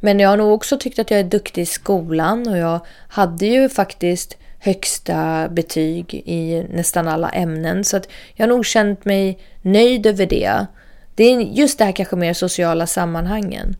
Men 0.00 0.20
jag 0.20 0.28
har 0.28 0.36
nog 0.36 0.52
också 0.52 0.78
tyckt 0.78 0.98
att 0.98 1.10
jag 1.10 1.20
är 1.20 1.24
duktig 1.24 1.62
i 1.62 1.66
skolan 1.66 2.48
och 2.48 2.58
jag 2.58 2.80
hade 3.08 3.46
ju 3.46 3.68
faktiskt 3.68 4.36
högsta 4.58 5.48
betyg 5.48 6.14
i 6.14 6.66
nästan 6.70 7.08
alla 7.08 7.28
ämnen. 7.30 7.84
Så 7.84 7.96
att 7.96 8.08
jag 8.34 8.46
har 8.46 8.48
nog 8.48 8.66
känt 8.66 9.04
mig 9.04 9.38
nöjd 9.62 10.06
över 10.06 10.26
det. 10.26 10.66
Det 11.14 11.24
är 11.24 11.40
just 11.40 11.78
det 11.78 11.84
här 11.84 11.92
kanske 11.92 12.16
mer 12.16 12.34
sociala 12.34 12.86
sammanhangen. 12.86 13.76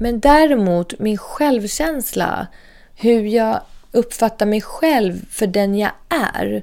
Men 0.00 0.20
däremot 0.20 0.98
min 0.98 1.18
självkänsla, 1.18 2.46
hur 2.94 3.26
jag 3.26 3.60
uppfattar 3.92 4.46
mig 4.46 4.60
själv 4.60 5.26
för 5.30 5.46
den 5.46 5.74
jag 5.74 5.90
är, 6.34 6.62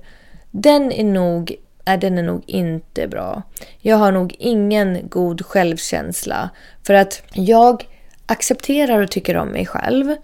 den 0.52 0.92
är 0.92 1.04
nog, 1.04 1.56
är, 1.86 1.98
den 1.98 2.18
är 2.18 2.24
nog 2.24 2.44
inte 2.46 3.08
bra. 3.08 3.42
Jag 3.80 3.98
har 3.98 4.12
nog 4.12 4.36
ingen 4.40 5.10
god 5.10 5.46
självkänsla 5.46 6.50
för 6.84 6.94
att 6.94 7.22
jag 7.34 7.86
accepterar 8.32 9.02
och 9.02 9.12
tycker 9.12 9.38
om 9.38 9.48
mig 9.48 9.66
själv 9.66 10.16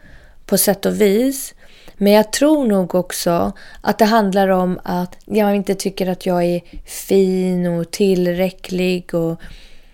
på 0.45 0.57
sätt 0.57 0.85
och 0.85 1.01
vis. 1.01 1.53
Men 1.97 2.13
jag 2.13 2.31
tror 2.31 2.67
nog 2.67 2.95
också 2.95 3.51
att 3.81 3.99
det 3.99 4.05
handlar 4.05 4.49
om 4.49 4.79
att 4.83 5.17
jag 5.25 5.55
inte 5.55 5.75
tycker 5.75 6.07
att 6.07 6.25
jag 6.25 6.43
är 6.43 6.61
fin 6.85 7.67
och 7.67 7.91
tillräcklig. 7.91 9.13
Och 9.13 9.41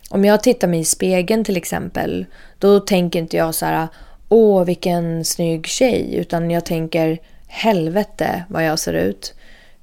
om 0.10 0.26
jag 0.26 0.43
tittar 0.43 0.67
mig 0.67 0.80
i 0.80 0.86
spegeln 0.86 1.43
till 1.43 1.58
exempel, 1.58 2.26
då 2.60 2.80
tänker 2.80 3.19
inte 3.19 3.38
jag 3.38 3.56
så 3.56 3.65
här 3.65 3.88
åh 4.30 4.63
vilken 4.63 5.26
snygg 5.26 5.67
tjej, 5.67 6.15
utan 6.15 6.52
jag 6.52 6.65
tänker 6.65 7.19
helvete 7.47 8.43
vad 8.50 8.65
jag 8.65 8.80
ser 8.80 8.93
ut. 8.93 9.34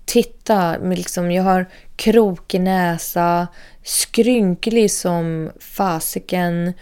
Titta, 0.05 0.77
liksom, 0.79 1.31
jag 1.31 1.43
har 1.43 1.67
krokig 1.97 2.61
näsa, 2.61 3.49
skrynklig 3.83 4.91
som 4.91 5.51
fasiken. 5.61 6.73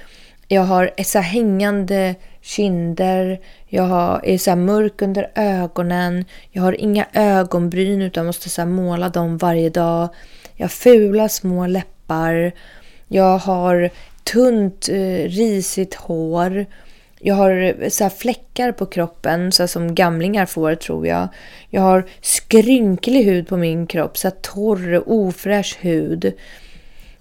Jag 0.49 0.63
har 0.63 0.91
så 1.05 1.19
hängande 1.19 2.15
kinder, 2.41 3.41
jag 3.69 3.83
har, 3.83 4.21
är 4.25 4.39
så 4.39 4.57
mörk 4.57 5.03
under 5.03 5.31
ögonen, 5.35 6.25
jag 6.51 6.63
har 6.63 6.81
inga 6.81 7.07
ögonbryn 7.13 8.03
utan 8.03 8.27
måste 8.27 8.49
så 8.49 8.67
måla 8.67 9.09
dem 9.09 9.39
varje 9.39 9.71
dag. 9.71 10.09
Jag 10.55 10.65
har 10.65 10.69
fula 10.69 11.29
små 11.29 11.67
läppar, 11.67 12.53
jag 13.09 13.39
har 13.39 13.91
tunt 14.25 14.89
eh, 14.89 15.29
risigt 15.29 15.95
hår. 15.95 16.67
Jag 17.21 17.35
har 17.35 17.75
eh, 17.81 17.89
så 17.89 18.11
fläckar 18.11 18.73
på 18.73 18.87
kroppen, 18.87 19.53
så 19.53 19.69
som 19.69 19.95
gamlingar 19.95 20.47
får 20.47 20.75
tror 20.75 21.07
jag. 21.07 21.29
Jag 21.71 21.83
har 21.83 22.07
skrynklig 22.21 23.25
hud 23.25 23.49
på 23.49 23.57
min 23.57 23.87
kropp, 23.87 24.19
så 24.19 24.31
torr, 24.31 25.03
ofräsch 25.07 25.79
hud. 25.81 26.33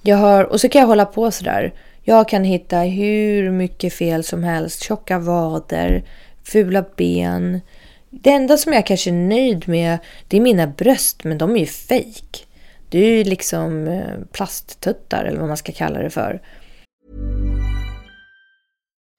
Jag 0.02 0.18
har, 0.18 0.44
och 0.44 0.62
så 0.62 0.70
kan 0.70 0.80
jag 0.80 0.88
hålla 0.88 1.06
på 1.06 1.32
sådär. 1.32 1.74
Jag 2.08 2.30
kan 2.30 2.44
hitta 2.44 2.78
hur 2.80 3.52
mycket 3.52 3.94
fel 3.94 4.24
som 4.24 4.44
helst. 4.44 4.84
Tjocka 4.84 5.20
vader, 5.20 6.04
fula 6.44 6.86
ben. 6.98 7.62
Det 8.10 8.30
enda 8.30 8.58
som 8.58 8.74
jag 8.74 8.86
kanske 8.86 9.10
är 9.10 9.14
nöjd 9.14 9.68
med 9.68 9.98
det 10.28 10.38
är 10.38 10.42
mina 10.42 10.68
bröst, 10.68 11.24
men 11.24 11.38
de 11.38 11.56
är 11.56 11.60
ju 11.60 11.66
fejk. 11.66 12.48
Det 12.90 13.00
är 13.00 13.18
ju 13.18 13.24
liksom 13.24 13.88
eh, 13.88 14.26
plasttuttar 14.32 15.26
eller 15.26 15.40
vad 15.40 15.48
man 15.48 15.58
ska 15.58 15.72
kalla 15.72 16.00
det 16.00 16.10
för. 16.10 16.42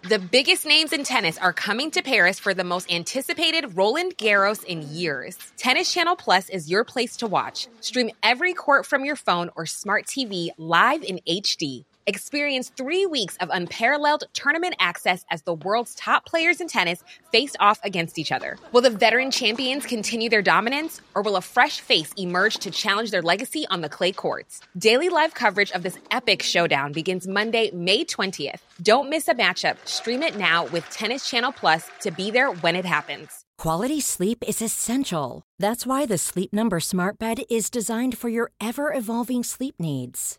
The 0.09 0.19
biggest 0.19 0.67
names 0.67 0.93
in 0.93 1.05
tennis 1.05 1.39
are 1.39 1.53
coming 1.53 1.91
to 1.91 2.01
Paris 2.05 2.41
for 2.41 2.55
the 2.55 2.65
most 2.65 2.93
anticipated 2.93 3.77
Roland 3.77 4.13
Garros 4.17 4.65
in 4.65 4.83
years. 4.83 5.37
Tennis 5.57 5.95
Channel 5.95 6.17
Plus 6.25 6.51
is 6.51 6.71
your 6.71 6.85
place 6.85 7.17
to 7.17 7.27
watch. 7.27 7.67
Stream 7.81 8.11
every 8.23 8.55
court 8.55 8.87
from 8.87 9.05
your 9.05 9.17
phone 9.17 9.51
or 9.57 9.67
smart 9.67 10.07
TV 10.07 10.51
live 10.59 11.03
in 11.03 11.19
HD 11.27 11.85
Experience 12.09 12.69
three 12.69 13.05
weeks 13.05 13.37
of 13.39 13.51
unparalleled 13.53 14.23
tournament 14.33 14.77
access 14.79 15.25
as 15.29 15.43
the 15.43 15.55
world's 15.55 15.93
top 15.97 16.25
players 16.25 16.61
in 16.61 16.69
tennis 16.69 17.03
face 17.33 17.57
off 17.59 17.81
against 17.83 18.17
each 18.17 18.31
other. 18.31 18.59
Will 18.71 18.81
the 18.81 18.91
veteran 18.91 19.33
champions 19.33 19.85
continue 19.85 20.29
their 20.29 20.41
dominance, 20.41 21.01
or 21.17 21.23
will 21.23 21.35
a 21.35 21.41
fresh 21.41 21.81
face 21.81 22.13
emerge 22.17 22.59
to 22.59 22.71
challenge 22.71 23.11
their 23.11 23.23
legacy 23.23 23.67
on 23.71 23.81
the 23.81 23.89
clay 23.89 24.13
courts? 24.13 24.61
Daily 24.79 25.09
live 25.09 25.35
coverage 25.35 25.73
of 25.73 25.83
this 25.83 25.99
epic 26.13 26.45
showdown 26.45 26.93
begins 26.93 27.27
Monday, 27.27 27.73
May 27.73 28.05
20th. 28.05 28.61
Don't 28.81 29.11
miss 29.11 29.27
a 29.27 29.35
matchup. 29.35 29.77
Stream 29.85 30.23
it 30.23 30.37
now 30.37 30.67
with 30.67 30.89
Tennis 30.91 31.29
Channel 31.29 31.51
Plus 31.51 31.91
to 32.03 32.13
be 32.13 32.31
there 32.31 32.53
when 32.53 32.77
it 32.77 32.85
happens. 32.85 33.45
Quality 33.59 34.01
sleep 34.01 34.45
is 34.47 34.63
essential. 34.63 35.43
That's 35.59 35.85
why 35.85 36.07
the 36.07 36.19
Sleep 36.19 36.53
Number 36.53 36.79
Smart 36.79 37.19
Bed 37.19 37.43
is 37.51 37.69
designed 37.69 38.17
for 38.17 38.29
your 38.29 38.53
ever 38.61 38.93
evolving 38.93 39.43
sleep 39.43 39.75
needs. 39.81 40.39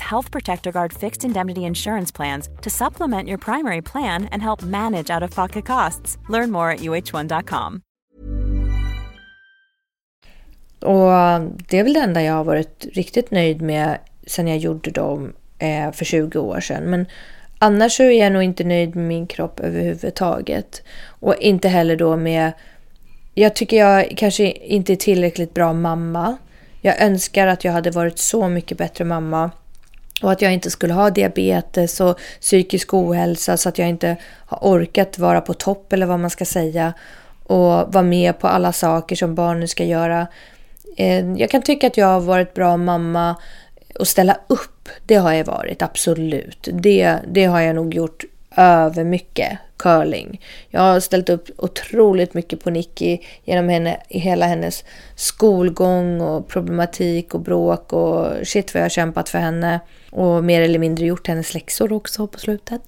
Health 0.00 0.30
Protector 0.30 0.72
Guard 0.72 0.92
fixed 0.92 1.24
indemnity 1.24 1.60
insurance 1.60 2.16
plans 2.16 2.48
to 2.62 2.70
supplement 2.70 3.28
your 3.28 3.38
primary 3.38 3.82
plan 3.82 4.28
and 4.32 4.42
help 4.42 4.62
manage 4.62 5.10
out 5.10 5.22
of 5.22 5.34
pocket 5.34 5.66
costs. 5.66 6.18
Learn 6.28 6.50
more 6.50 6.70
at 6.70 6.80
uh1.com. 6.80 7.82
Och 10.80 11.40
det 11.68 11.78
är 11.78 11.84
väl 11.84 11.92
det 11.92 12.00
enda 12.00 12.22
jag 12.22 12.34
har 12.34 12.44
varit 12.44 12.86
riktigt 12.92 13.30
nöjd 13.30 13.62
med 13.62 13.98
sen 14.26 14.48
jag 14.48 14.58
gjorde 14.58 14.90
dem 14.90 15.32
eh, 15.58 15.92
för 15.92 16.04
20 16.04 16.38
år 16.38 16.60
sedan. 16.60 16.84
Men 16.84 17.06
annars 17.58 17.92
så 17.96 18.02
är 18.02 18.22
jag 18.22 18.32
nog 18.32 18.42
inte 18.42 18.64
nöjd 18.64 18.96
med 18.96 19.04
min 19.04 19.26
kropp 19.26 19.60
överhuvudtaget. 19.60 20.82
Och 21.08 21.34
inte 21.36 21.68
heller 21.68 21.96
då 21.96 22.16
med... 22.16 22.52
Jag 23.34 23.54
tycker 23.54 23.76
jag 23.76 24.14
kanske 24.16 24.50
inte 24.50 24.92
är 24.92 24.96
tillräckligt 24.96 25.54
bra 25.54 25.72
mamma. 25.72 26.36
Jag 26.80 27.02
önskar 27.02 27.46
att 27.46 27.64
jag 27.64 27.72
hade 27.72 27.90
varit 27.90 28.18
så 28.18 28.48
mycket 28.48 28.78
bättre 28.78 29.04
mamma. 29.04 29.50
Och 30.22 30.32
att 30.32 30.42
jag 30.42 30.52
inte 30.52 30.70
skulle 30.70 30.94
ha 30.94 31.10
diabetes 31.10 32.00
och 32.00 32.20
psykisk 32.40 32.94
ohälsa 32.94 33.56
så 33.56 33.68
att 33.68 33.78
jag 33.78 33.88
inte 33.88 34.16
har 34.46 34.58
orkat 34.58 35.18
vara 35.18 35.40
på 35.40 35.54
topp 35.54 35.92
eller 35.92 36.06
vad 36.06 36.20
man 36.20 36.30
ska 36.30 36.44
säga. 36.44 36.92
Och 37.42 37.92
vara 37.92 38.02
med 38.02 38.38
på 38.38 38.48
alla 38.48 38.72
saker 38.72 39.16
som 39.16 39.34
barnen 39.34 39.68
ska 39.68 39.84
göra. 39.84 40.26
Eh, 40.96 41.32
jag 41.32 41.50
kan 41.50 41.62
tycka 41.62 41.86
att 41.86 41.96
jag 41.96 42.06
har 42.06 42.20
varit 42.20 42.54
bra 42.54 42.76
mamma 42.76 43.36
och 43.98 44.08
ställa 44.08 44.38
upp. 44.46 44.88
Det 45.06 45.14
har 45.14 45.32
jag 45.32 45.44
varit, 45.44 45.82
absolut. 45.82 46.68
Det, 46.72 47.16
det 47.28 47.44
har 47.44 47.60
jag 47.60 47.76
nog 47.76 47.94
gjort 47.94 48.24
över 48.56 49.04
mycket 49.04 49.58
curling. 49.76 50.40
Jag 50.70 50.80
har 50.80 51.00
ställt 51.00 51.28
upp 51.28 51.50
otroligt 51.56 52.34
mycket 52.34 52.64
på 52.64 52.70
Nicky 52.70 53.18
genom 53.44 53.68
henne, 53.68 54.00
hela 54.08 54.46
hennes 54.46 54.84
skolgång 55.14 56.20
och 56.20 56.48
problematik 56.48 57.34
och 57.34 57.40
bråk 57.40 57.92
och 57.92 58.46
shit 58.46 58.74
vad 58.74 58.80
jag 58.80 58.84
har 58.84 58.90
kämpat 58.90 59.28
för 59.28 59.38
henne. 59.38 59.80
Och 60.16 60.44
mer 60.44 60.60
eller 60.60 60.78
mindre 60.78 61.06
gjort 61.06 61.28
hennes 61.28 61.54
läxor 61.54 61.92
också 61.92 62.26
på 62.26 62.38
slutet. 62.38 62.82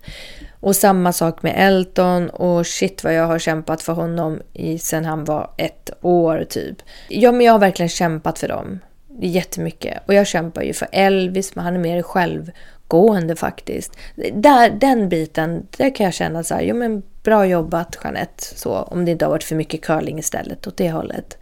Och 0.61 0.77
samma 0.77 1.13
sak 1.13 1.43
med 1.43 1.55
Elton 1.57 2.31
och 2.31 2.67
shit 2.67 3.05
vad 3.05 3.15
jag 3.15 3.27
har 3.27 3.39
kämpat 3.39 3.83
för 3.83 3.93
honom 3.93 4.41
i, 4.53 4.79
sen 4.79 5.05
han 5.05 5.25
var 5.25 5.51
ett 5.57 5.91
år 6.01 6.45
typ. 6.49 6.77
Ja 7.09 7.33
men 7.33 7.47
jag 7.47 7.53
har 7.53 7.59
verkligen 7.59 7.89
kämpat 7.89 8.39
för 8.39 8.49
dem. 8.49 8.79
Jättemycket. 9.21 9.99
Och 10.07 10.15
jag 10.15 10.27
kämpar 10.27 10.63
ju 10.63 10.73
för 10.73 10.89
Elvis 10.93 11.55
men 11.55 11.65
han 11.65 11.75
är 11.75 11.79
mer 11.79 12.03
självgående 12.03 13.37
faktiskt. 13.37 13.97
Där, 14.33 14.71
den 14.71 15.09
biten, 15.09 15.67
där 15.77 15.95
kan 15.95 16.05
jag 16.05 16.15
känna 16.15 16.45
så 16.45 16.55
här, 16.55 16.63
jo 16.63 16.77
men 16.77 17.03
bra 17.23 17.47
jobbat 17.47 17.99
Jeanette. 18.05 18.45
Så, 18.57 18.75
om 18.75 19.05
det 19.05 19.11
inte 19.11 19.25
har 19.25 19.31
varit 19.31 19.45
för 19.45 19.57
mycket 19.57 19.83
curling 19.83 20.19
istället 20.19 20.67
åt 20.67 20.77
det 20.77 20.91
hållet. 20.91 21.39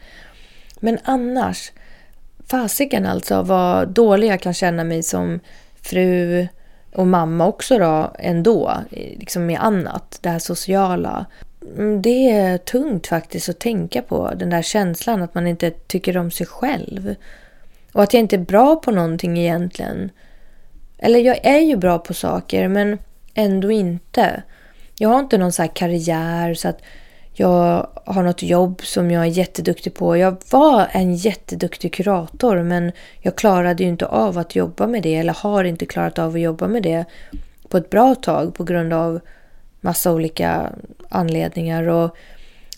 Men 0.80 0.98
annars, 1.04 1.72
fasiken 2.50 3.06
alltså 3.06 3.42
vad 3.42 3.88
dålig 3.88 4.28
jag 4.28 4.40
kan 4.40 4.54
känna 4.54 4.84
mig 4.84 5.02
som 5.02 5.40
fru, 5.86 6.46
och 6.92 7.06
mamma 7.06 7.46
också 7.46 7.78
då 7.78 8.12
ändå, 8.18 8.72
liksom 8.90 9.46
med 9.46 9.60
annat, 9.60 10.18
det 10.20 10.28
här 10.28 10.38
sociala. 10.38 11.26
Mm, 11.76 12.02
det 12.02 12.30
är 12.30 12.58
tungt 12.58 13.06
faktiskt 13.06 13.48
att 13.48 13.58
tänka 13.58 14.02
på, 14.02 14.32
den 14.36 14.50
där 14.50 14.62
känslan 14.62 15.22
att 15.22 15.34
man 15.34 15.46
inte 15.46 15.70
tycker 15.70 16.16
om 16.16 16.30
sig 16.30 16.46
själv. 16.46 17.14
Och 17.92 18.02
att 18.02 18.14
jag 18.14 18.20
inte 18.20 18.36
är 18.36 18.40
bra 18.40 18.76
på 18.76 18.90
någonting 18.90 19.38
egentligen. 19.38 20.10
Eller 20.98 21.18
jag 21.18 21.38
är 21.42 21.60
ju 21.60 21.76
bra 21.76 21.98
på 21.98 22.14
saker 22.14 22.68
men 22.68 22.98
ändå 23.34 23.70
inte. 23.70 24.42
Jag 24.98 25.08
har 25.08 25.18
inte 25.18 25.38
någon 25.38 25.52
så 25.52 25.68
karriär 25.74 26.54
så 26.54 26.68
att 26.68 26.82
jag 27.38 27.88
har 28.04 28.22
något 28.22 28.42
jobb 28.42 28.82
som 28.84 29.10
jag 29.10 29.22
är 29.22 29.26
jätteduktig 29.30 29.94
på. 29.94 30.16
Jag 30.16 30.36
var 30.50 30.86
en 30.92 31.14
jätteduktig 31.14 31.94
kurator 31.94 32.62
men 32.62 32.92
jag 33.20 33.36
klarade 33.36 33.82
ju 33.82 33.88
inte 33.88 34.06
av 34.06 34.38
att 34.38 34.56
jobba 34.56 34.86
med 34.86 35.02
det 35.02 35.16
eller 35.16 35.32
har 35.32 35.64
inte 35.64 35.86
klarat 35.86 36.18
av 36.18 36.34
att 36.34 36.40
jobba 36.40 36.68
med 36.68 36.82
det 36.82 37.04
på 37.68 37.76
ett 37.76 37.90
bra 37.90 38.14
tag 38.14 38.54
på 38.54 38.64
grund 38.64 38.92
av 38.92 39.20
massa 39.80 40.12
olika 40.12 40.72
anledningar. 41.08 41.88
Och, 41.88 42.16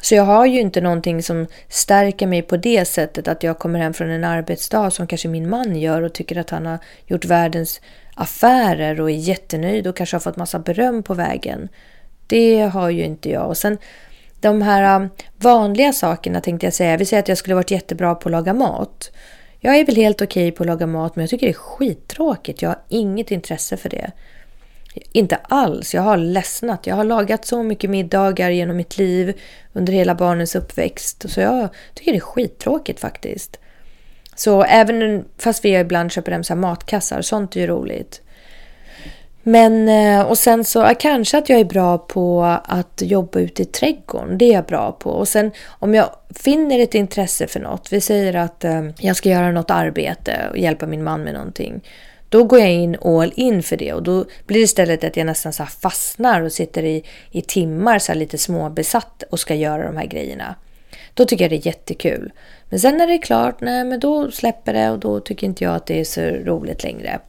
så 0.02 0.14
jag 0.14 0.24
har 0.24 0.46
ju 0.46 0.60
inte 0.60 0.80
någonting 0.80 1.22
som 1.22 1.46
stärker 1.68 2.26
mig 2.26 2.42
på 2.42 2.56
det 2.56 2.84
sättet 2.84 3.28
att 3.28 3.42
jag 3.42 3.58
kommer 3.58 3.78
hem 3.78 3.94
från 3.94 4.10
en 4.10 4.24
arbetsdag 4.24 4.90
som 4.90 5.06
kanske 5.06 5.28
min 5.28 5.48
man 5.48 5.76
gör 5.76 6.02
och 6.02 6.12
tycker 6.12 6.38
att 6.38 6.50
han 6.50 6.66
har 6.66 6.78
gjort 7.06 7.24
världens 7.24 7.80
affärer 8.14 9.00
och 9.00 9.10
är 9.10 9.14
jättenöjd 9.14 9.86
och 9.86 9.96
kanske 9.96 10.14
har 10.14 10.20
fått 10.20 10.36
massa 10.36 10.58
beröm 10.58 11.02
på 11.02 11.14
vägen. 11.14 11.68
Det 12.26 12.60
har 12.60 12.90
ju 12.90 13.04
inte 13.04 13.30
jag. 13.30 13.46
Och 13.46 13.56
sen 13.56 13.78
de 14.40 14.62
här 14.62 14.96
um, 14.96 15.08
vanliga 15.36 15.92
sakerna 15.92 16.40
tänkte 16.40 16.66
jag 16.66 16.74
säga. 16.74 16.96
Vi 16.96 17.04
säger 17.04 17.22
att 17.22 17.28
jag 17.28 17.38
skulle 17.38 17.54
varit 17.54 17.70
jättebra 17.70 18.14
på 18.14 18.28
att 18.28 18.32
laga 18.32 18.54
mat. 18.54 19.10
Jag 19.60 19.76
är 19.76 19.86
väl 19.86 19.96
helt 19.96 20.22
okej 20.22 20.52
på 20.52 20.62
att 20.62 20.66
laga 20.66 20.86
mat 20.86 21.16
men 21.16 21.22
jag 21.22 21.30
tycker 21.30 21.46
det 21.46 21.52
är 21.52 21.54
skittråkigt. 21.54 22.62
Jag 22.62 22.68
har 22.68 22.82
inget 22.88 23.30
intresse 23.30 23.76
för 23.76 23.88
det. 23.88 24.10
Inte 25.12 25.36
alls. 25.36 25.94
Jag 25.94 26.02
har 26.02 26.16
ledsnat. 26.16 26.86
Jag 26.86 26.96
har 26.96 27.04
lagat 27.04 27.44
så 27.44 27.62
mycket 27.62 27.90
middagar 27.90 28.50
genom 28.50 28.76
mitt 28.76 28.98
liv 28.98 29.40
under 29.72 29.92
hela 29.92 30.14
barnens 30.14 30.54
uppväxt. 30.54 31.30
Så 31.30 31.40
jag 31.40 31.68
tycker 31.94 32.12
det 32.12 32.18
är 32.18 32.20
skittråkigt 32.20 33.00
faktiskt. 33.00 33.58
Så 34.34 34.62
även 34.62 35.24
fast 35.38 35.64
vi 35.64 35.78
ibland 35.78 36.12
köper 36.12 36.32
hem 36.32 36.44
så 36.44 36.56
matkassar, 36.56 37.22
sånt 37.22 37.56
är 37.56 37.60
ju 37.60 37.66
roligt. 37.66 38.22
Men, 39.48 39.88
eh, 39.88 40.26
och 40.26 40.38
sen 40.38 40.64
så 40.64 40.92
kanske 40.98 41.38
att 41.38 41.48
jag 41.48 41.60
är 41.60 41.64
bra 41.64 41.98
på 41.98 42.42
att 42.64 43.02
jobba 43.02 43.38
ute 43.38 43.62
i 43.62 43.64
trädgården. 43.64 44.38
Det 44.38 44.44
är 44.44 44.52
jag 44.52 44.64
bra 44.64 44.92
på. 44.92 45.10
Och 45.10 45.28
sen 45.28 45.50
om 45.68 45.94
jag 45.94 46.10
finner 46.30 46.78
ett 46.78 46.94
intresse 46.94 47.46
för 47.46 47.60
något. 47.60 47.92
Vi 47.92 48.00
säger 48.00 48.34
att 48.34 48.64
eh, 48.64 48.88
jag 48.98 49.16
ska 49.16 49.28
göra 49.28 49.52
något 49.52 49.70
arbete 49.70 50.48
och 50.50 50.58
hjälpa 50.58 50.86
min 50.86 51.04
man 51.04 51.24
med 51.24 51.34
någonting. 51.34 51.80
Då 52.28 52.44
går 52.44 52.58
jag 52.58 52.72
in 52.72 52.96
all 53.04 53.32
in 53.36 53.62
för 53.62 53.76
det 53.76 53.92
och 53.92 54.02
då 54.02 54.24
blir 54.46 54.58
det 54.58 54.64
istället 54.64 55.04
att 55.04 55.16
jag 55.16 55.26
nästan 55.26 55.52
så 55.52 55.64
fastnar 55.64 56.40
och 56.40 56.52
sitter 56.52 56.82
i, 56.82 57.04
i 57.30 57.42
timmar 57.42 57.98
så 57.98 58.14
lite 58.14 58.38
småbesatt 58.38 59.22
och 59.30 59.40
ska 59.40 59.54
göra 59.54 59.86
de 59.86 59.96
här 59.96 60.06
grejerna. 60.06 60.54
Då 61.14 61.24
tycker 61.24 61.44
jag 61.44 61.50
det 61.50 61.56
är 61.56 61.66
jättekul. 61.66 62.32
Men 62.68 62.80
sen 62.80 62.96
när 62.96 63.06
det 63.06 63.14
är 63.14 63.22
klart, 63.22 63.60
nej 63.60 63.84
men 63.84 64.00
då 64.00 64.30
släpper 64.30 64.72
det 64.72 64.90
och 64.90 64.98
då 64.98 65.20
tycker 65.20 65.46
inte 65.46 65.64
jag 65.64 65.74
att 65.74 65.86
det 65.86 66.00
är 66.00 66.04
så 66.04 66.20
roligt 66.20 66.82
längre. 66.82 67.20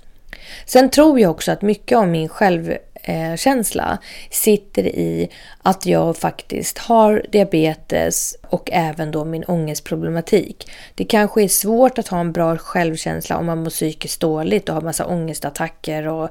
Sen 0.66 0.90
tror 0.90 1.20
jag 1.20 1.32
också 1.32 1.52
att 1.52 1.62
mycket 1.62 1.98
av 1.98 2.08
min 2.08 2.30
självkänsla 2.30 3.98
sitter 4.32 4.84
i 4.84 5.30
att 5.62 5.86
jag 5.86 6.18
faktiskt 6.18 6.78
har 6.78 7.26
diabetes 7.32 8.36
och 8.50 8.70
även 8.72 9.12
då 9.12 9.26
min 9.26 9.44
ångestproblematik. 9.44 10.72
Det 10.96 11.06
kanske 11.06 11.44
är 11.44 11.48
svårt 11.48 11.98
att 11.98 12.08
ha 12.08 12.20
en 12.20 12.32
bra 12.32 12.58
självkänsla 12.58 13.38
om 13.38 13.46
man 13.46 13.64
mår 13.64 13.70
psykiskt 13.70 14.22
dåligt 14.22 14.70
och 14.70 14.76
har 14.76 14.82
massa 14.82 15.06
ångestattacker 15.06 16.08
och 16.08 16.30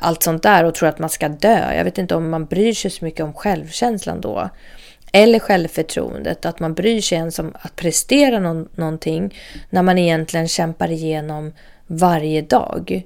allt 0.00 0.22
sånt 0.22 0.42
där 0.42 0.64
och 0.64 0.74
tror 0.74 0.88
att 0.88 0.98
man 0.98 1.10
ska 1.10 1.28
dö. 1.28 1.74
Jag 1.74 1.84
vet 1.84 1.98
inte 1.98 2.14
om 2.14 2.30
man 2.30 2.46
bryr 2.46 2.72
sig 2.72 2.90
så 2.90 3.04
mycket 3.04 3.24
om 3.24 3.32
självkänslan 3.32 4.20
då. 4.20 4.50
Eller 5.12 5.38
självförtroendet, 5.38 6.46
att 6.46 6.60
man 6.60 6.74
bryr 6.74 7.00
sig 7.00 7.18
ens 7.18 7.38
om 7.38 7.52
att 7.60 7.76
prestera 7.76 8.38
någonting 8.76 9.34
när 9.70 9.82
man 9.82 9.98
egentligen 9.98 10.48
kämpar 10.48 10.90
igenom 10.90 11.52
varje 11.86 12.42
dag. 12.42 13.02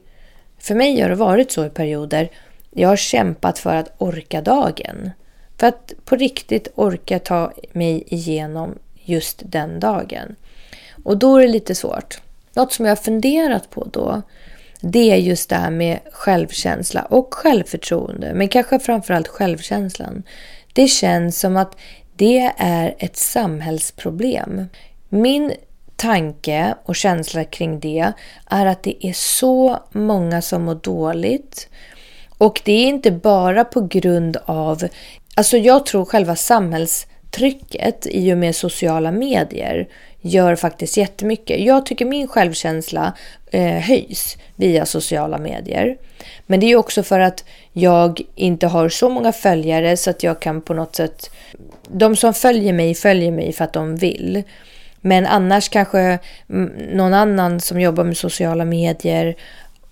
För 0.61 0.75
mig 0.75 1.01
har 1.01 1.09
det 1.09 1.15
varit 1.15 1.53
så 1.53 1.67
i 1.67 1.71
perioder. 1.71 2.31
Jag 2.71 2.89
har 2.89 2.97
kämpat 2.97 3.59
för 3.59 3.75
att 3.75 3.95
orka 3.99 4.43
dagen. 4.43 5.11
För 5.59 5.67
att 5.67 5.93
på 6.05 6.17
riktigt 6.17 6.69
orka 6.75 7.19
ta 7.19 7.53
mig 7.73 8.05
igenom 8.07 8.79
just 8.95 9.43
den 9.45 9.81
dagen. 9.81 10.37
Och 11.05 11.19
då 11.19 11.37
är 11.37 11.43
det 11.43 11.53
lite 11.53 11.75
svårt. 11.75 12.21
Något 12.55 12.73
som 12.73 12.85
jag 12.85 12.91
har 12.91 13.03
funderat 13.03 13.71
på 13.71 13.85
då, 13.93 14.23
det 14.81 15.11
är 15.11 15.17
just 15.17 15.49
det 15.49 15.57
här 15.57 15.71
med 15.71 15.99
självkänsla 16.13 17.03
och 17.03 17.35
självförtroende, 17.35 18.35
men 18.35 18.49
kanske 18.49 18.79
framförallt 18.79 19.29
självkänslan. 19.29 20.23
Det 20.73 20.89
känns 20.89 21.41
som 21.41 21.57
att 21.57 21.77
det 22.17 22.53
är 22.57 22.95
ett 22.99 23.17
samhällsproblem. 23.17 24.67
Min 25.09 25.53
tanke 26.01 26.75
och 26.85 26.97
känsla 26.97 27.45
kring 27.45 27.81
det 27.81 28.13
är 28.47 28.67
att 28.67 28.83
det 28.83 29.07
är 29.07 29.13
så 29.13 29.79
många 29.93 30.43
som 30.43 30.63
mår 30.63 30.75
dåligt. 30.75 31.69
Och 32.39 32.61
det 32.65 32.73
är 32.73 32.87
inte 32.87 33.11
bara 33.11 33.65
på 33.65 33.81
grund 33.81 34.37
av... 34.45 34.89
Alltså 35.35 35.57
jag 35.57 35.87
tror 35.87 36.05
själva 36.05 36.37
samhällstrycket 36.37 38.07
i 38.07 38.33
och 38.33 38.39
med 38.39 38.57
sociala 38.57 39.13
medier 39.13 39.89
gör 40.21 40.57
faktiskt 40.57 40.97
jättemycket. 40.97 41.61
Jag 41.61 41.87
tycker 41.87 42.05
min 42.05 42.29
självkänsla 42.29 43.13
eh, 43.51 43.81
höjs 43.81 44.37
via 44.57 44.87
sociala 44.87 45.39
medier. 45.39 45.97
Men 46.47 46.61
det 46.61 46.67
är 46.67 46.77
också 46.77 47.03
för 47.03 47.21
att 47.21 47.45
jag 47.73 48.21
inte 48.35 48.67
har 48.67 48.89
så 48.89 49.09
många 49.09 49.33
följare 49.33 49.97
så 49.97 50.11
att 50.11 50.23
jag 50.23 50.41
kan 50.41 50.63
på 50.63 50.75
något 50.75 50.97
sätt... 50.97 51.31
De 51.89 52.17
som 52.17 52.35
följer 52.35 52.73
mig 52.73 52.95
följer 52.95 53.33
mig 53.33 53.53
för 53.53 53.65
att 53.65 53.73
de 53.73 53.97
vill. 53.97 54.43
Men 55.01 55.27
annars 55.27 55.69
kanske 55.69 56.19
någon 56.93 57.15
annan 57.15 57.61
som 57.61 57.81
jobbar 57.81 58.05
med 58.05 58.17
sociala 58.17 58.65
medier 58.65 59.37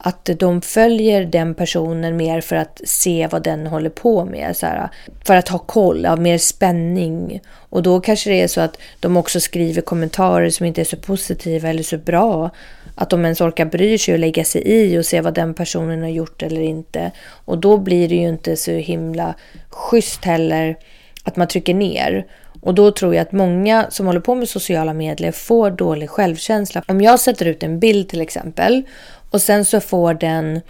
att 0.00 0.30
de 0.38 0.62
följer 0.62 1.24
den 1.24 1.54
personen 1.54 2.16
mer 2.16 2.40
för 2.40 2.56
att 2.56 2.80
se 2.84 3.28
vad 3.30 3.42
den 3.42 3.66
håller 3.66 3.90
på 3.90 4.24
med. 4.24 4.56
Så 4.56 4.66
här, 4.66 4.88
för 5.24 5.36
att 5.36 5.48
ha 5.48 5.58
koll, 5.58 6.06
av 6.06 6.20
mer 6.20 6.38
spänning. 6.38 7.40
Och 7.54 7.82
då 7.82 8.00
kanske 8.00 8.30
det 8.30 8.40
är 8.40 8.48
så 8.48 8.60
att 8.60 8.78
de 9.00 9.16
också 9.16 9.40
skriver 9.40 9.82
kommentarer 9.82 10.50
som 10.50 10.66
inte 10.66 10.80
är 10.80 10.84
så 10.84 10.96
positiva 10.96 11.68
eller 11.68 11.82
så 11.82 11.98
bra. 11.98 12.50
Att 12.94 13.10
de 13.10 13.24
ens 13.24 13.40
orkar 13.40 13.64
bry 13.64 13.98
sig 13.98 14.14
och 14.14 14.20
lägga 14.20 14.44
sig 14.44 14.62
i 14.64 14.98
och 14.98 15.06
se 15.06 15.20
vad 15.20 15.34
den 15.34 15.54
personen 15.54 16.02
har 16.02 16.08
gjort 16.08 16.42
eller 16.42 16.60
inte. 16.60 17.10
Och 17.44 17.58
då 17.58 17.76
blir 17.76 18.08
det 18.08 18.14
ju 18.14 18.28
inte 18.28 18.56
så 18.56 18.70
himla 18.70 19.34
schysst 19.68 20.24
heller 20.24 20.76
att 21.24 21.36
man 21.36 21.48
trycker 21.48 21.74
ner. 21.74 22.26
Och 22.60 22.74
då 22.74 22.90
tror 22.90 23.14
jag 23.14 23.22
att 23.22 23.32
många 23.32 23.86
som 23.90 24.06
håller 24.06 24.20
på 24.20 24.34
med 24.34 24.48
sociala 24.48 24.94
medier 24.94 25.32
får 25.32 25.70
dålig 25.70 26.10
självkänsla. 26.10 26.82
Om 26.88 27.00
jag 27.00 27.20
sätter 27.20 27.46
ut 27.46 27.62
en 27.62 27.78
bild 27.80 28.08
till 28.08 28.20
exempel 28.20 28.82
och 29.30 29.42
sen 29.42 29.64
så 29.64 29.80
får 29.80 30.14
den 30.14 30.60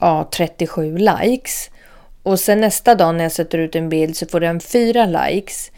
ja, 0.00 0.28
37 0.32 0.98
likes 0.98 1.70
och 2.22 2.40
sen 2.40 2.60
nästa 2.60 2.94
dag 2.94 3.14
när 3.14 3.24
jag 3.24 3.32
sätter 3.32 3.58
ut 3.58 3.76
en 3.76 3.88
bild 3.88 4.16
så 4.16 4.26
får 4.26 4.40
den 4.40 4.60
4 4.60 5.06
likes. 5.06 5.70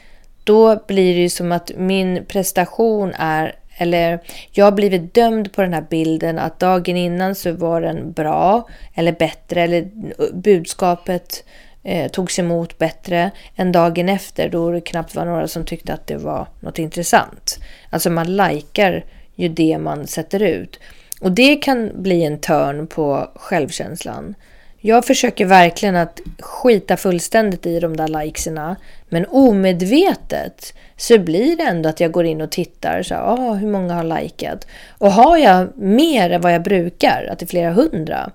Då 0.45 0.85
blir 0.87 1.15
det 1.15 1.21
ju 1.21 1.29
som 1.29 1.53
att 1.53 1.71
min 1.77 2.25
prestation 2.25 3.15
är 3.19 3.55
eller 3.79 4.21
jag 4.51 4.65
har 4.65 4.73
blivit 4.73 5.15
dömd 5.15 5.53
på 5.53 5.63
den 5.63 5.73
här 5.73 5.87
bilden 5.91 6.39
att 6.39 6.59
dagen 6.59 6.97
innan 6.97 7.35
så 7.35 7.53
var 7.53 7.81
den 7.81 8.13
bra 8.13 8.69
eller 8.95 9.13
bättre 9.13 9.63
eller 9.63 9.89
budskapet 10.33 11.45
eh, 11.87 12.11
togs 12.11 12.39
emot 12.39 12.79
bättre 12.79 13.31
än 13.57 13.73
dagen 13.73 14.09
efter 14.09 14.49
då 14.49 14.71
det 14.71 14.81
knappt 14.81 15.15
var 15.15 15.25
några 15.25 15.49
som 15.49 15.65
tyckte 15.65 15.93
att 15.93 16.07
det 16.07 16.17
var 16.17 16.47
något 16.61 16.79
intressant. 16.79 17.59
Alltså 17.91 18.11
man 18.11 18.37
likar 18.37 19.05
ju 19.35 19.49
det 19.49 19.79
man 19.79 20.07
sätter 20.07 20.43
ut. 20.43 20.81
Och 21.21 21.33
det 21.33 21.57
kan 21.57 22.03
bli 22.03 22.25
en 22.25 22.39
törn 22.39 22.87
på 22.87 23.31
självkänslan. 23.35 24.35
Jag 24.81 25.05
försöker 25.05 25.47
verkligen 25.47 25.97
att 25.97 26.21
skita 26.39 26.97
fullständigt 26.97 27.67
i 27.67 27.81
de 27.81 27.97
där 27.97 28.09
likesarna. 28.09 28.77
Men 29.09 29.27
omedvetet 29.27 30.75
så 30.97 31.19
blir 31.19 31.57
det 31.57 31.63
ändå 31.63 31.89
att 31.89 32.01
jag 32.01 32.13
går 32.13 32.25
in 32.27 32.41
och 32.41 32.51
tittar. 32.51 33.03
Så 33.03 33.15
här, 33.15 33.23
ah, 33.23 33.55
hur 33.55 33.69
många 33.69 33.95
har 33.95 34.21
likat? 34.21 34.67
Och 34.99 35.13
har 35.13 35.37
jag 35.37 35.79
mer 35.79 36.31
än 36.31 36.41
vad 36.41 36.55
jag 36.55 36.63
brukar, 36.63 37.29
att 37.33 37.39
det 37.39 37.45
är 37.45 37.49
flera 37.49 37.73
hundra. 37.73 38.31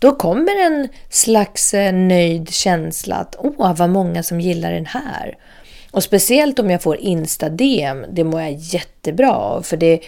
Då 0.00 0.12
kommer 0.12 0.66
en 0.66 0.88
slags 1.08 1.74
eh, 1.74 1.92
nöjd 1.92 2.50
känsla 2.50 3.16
att 3.16 3.36
åh, 3.38 3.74
vad 3.76 3.90
många 3.90 4.22
som 4.22 4.40
gillar 4.40 4.72
den 4.72 4.86
här. 4.86 5.36
Och 5.90 6.02
speciellt 6.02 6.58
om 6.58 6.70
jag 6.70 6.82
får 6.82 6.96
Insta-DM, 6.96 8.06
det 8.12 8.24
mår 8.24 8.40
jag 8.40 8.52
jättebra 8.52 9.32
av. 9.32 9.62
För 9.62 9.76
det 9.76 10.00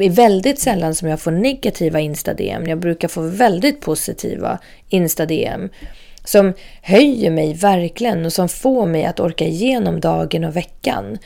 är 0.00 0.10
väldigt 0.10 0.58
sällan 0.58 0.94
som 0.94 1.08
jag 1.08 1.20
får 1.20 1.30
negativa 1.30 2.00
Insta-DM. 2.00 2.66
Jag 2.66 2.78
brukar 2.78 3.08
få 3.08 3.20
väldigt 3.20 3.80
positiva 3.80 4.58
Insta-DM. 4.88 5.68
Som 6.24 6.52
höjer 6.82 7.30
mig 7.30 7.54
verkligen 7.54 8.26
och 8.26 8.32
som 8.32 8.48
får 8.48 8.86
mig 8.86 9.04
att 9.04 9.20
orka 9.20 9.44
igenom 9.44 10.00
dagen 10.00 10.44
och 10.44 10.56
veckan. 10.56 11.18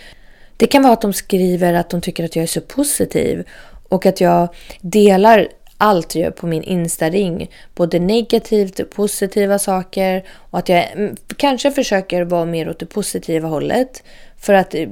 Det 0.56 0.66
kan 0.66 0.82
vara 0.82 0.92
att 0.92 1.00
de 1.00 1.12
skriver 1.12 1.74
att 1.74 1.90
de 1.90 2.00
tycker 2.00 2.24
att 2.24 2.36
jag 2.36 2.42
är 2.42 2.46
så 2.46 2.60
positiv 2.60 3.44
och 3.88 4.06
att 4.06 4.20
jag 4.20 4.48
delar 4.80 5.48
allt 5.80 6.14
jag 6.14 6.24
gör 6.24 6.30
på 6.30 6.46
min 6.46 6.62
Insta-ring. 6.62 7.50
Både 7.74 7.98
negativt 7.98 8.80
och 8.80 8.90
positiva 8.90 9.58
saker. 9.58 10.24
Och 10.30 10.58
att 10.58 10.68
jag 10.68 10.92
mm, 10.92 11.16
kanske 11.36 11.70
försöker 11.70 12.22
vara 12.22 12.44
mer 12.44 12.70
åt 12.70 12.78
det 12.78 12.86
positiva 12.86 13.48
hållet. 13.48 14.02
För 14.38 14.54
att 14.54 14.74
eh, 14.74 14.88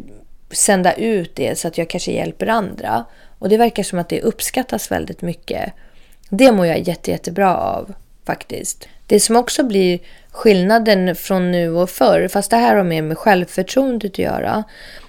sända 0.50 0.92
ut 0.92 1.36
det 1.36 1.58
så 1.58 1.68
att 1.68 1.78
jag 1.78 1.90
kanske 1.90 2.12
hjälper 2.12 2.46
andra. 2.46 3.04
Och 3.38 3.48
det 3.48 3.56
verkar 3.56 3.82
som 3.82 3.98
att 3.98 4.08
det 4.08 4.20
uppskattas 4.20 4.90
väldigt 4.90 5.22
mycket. 5.22 5.72
Det 6.30 6.52
mår 6.52 6.66
jag 6.66 6.78
jätte, 6.88 7.10
jättebra 7.10 7.56
av 7.56 7.94
faktiskt. 8.24 8.88
Det 9.06 9.20
som 9.20 9.36
också 9.36 9.62
blir 9.64 9.98
skillnaden 10.30 11.14
från 11.14 11.52
nu 11.52 11.70
och 11.70 11.90
förr, 11.90 12.28
fast 12.28 12.50
det 12.50 12.56
här 12.56 12.76
har 12.76 12.84
mer 12.84 13.02
med 13.02 13.18
självförtroendet 13.18 14.12
att 14.12 14.18
göra. 14.18 14.64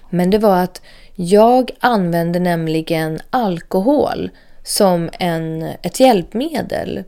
Men 0.09 0.29
det 0.29 0.37
var 0.37 0.57
att 0.57 0.81
jag 1.15 1.71
använde 1.79 2.39
nämligen 2.39 3.19
alkohol 3.29 4.29
som 4.63 5.09
en, 5.19 5.63
ett 5.81 5.99
hjälpmedel. 5.99 7.03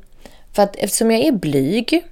För 0.53 0.63
att 0.63 0.75
eftersom 0.75 1.11
jag 1.11 1.21
är 1.21 1.31
blyg 1.31 2.03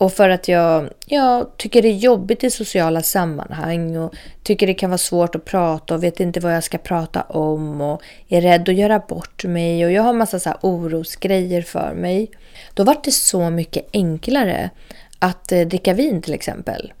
och 0.00 0.12
för 0.12 0.28
att 0.28 0.48
jag, 0.48 0.90
jag 1.06 1.56
tycker 1.56 1.82
det 1.82 1.88
är 1.88 1.96
jobbigt 1.96 2.44
i 2.44 2.50
sociala 2.50 3.02
sammanhang 3.02 3.96
och 3.96 4.14
tycker 4.42 4.66
det 4.66 4.74
kan 4.74 4.90
vara 4.90 4.98
svårt 4.98 5.34
att 5.34 5.44
prata 5.44 5.94
och 5.94 6.04
vet 6.04 6.20
inte 6.20 6.40
vad 6.40 6.54
jag 6.54 6.64
ska 6.64 6.78
prata 6.78 7.22
om 7.22 7.80
och 7.80 8.02
är 8.28 8.40
rädd 8.40 8.68
att 8.68 8.74
göra 8.74 8.98
bort 8.98 9.44
mig 9.44 9.84
och 9.84 9.92
jag 9.92 10.02
har 10.02 10.12
massa 10.12 10.40
så 10.40 10.48
här 10.48 10.58
orosgrejer 10.62 11.62
för 11.62 11.94
mig. 11.94 12.30
Då 12.74 12.84
vart 12.84 13.04
det 13.04 13.10
så 13.10 13.50
mycket 13.50 13.86
enklare 13.92 14.70
att 15.18 15.52
eh, 15.52 15.60
dricka 15.60 15.94
vin 15.94 16.22
till 16.22 16.34
exempel. 16.34 16.92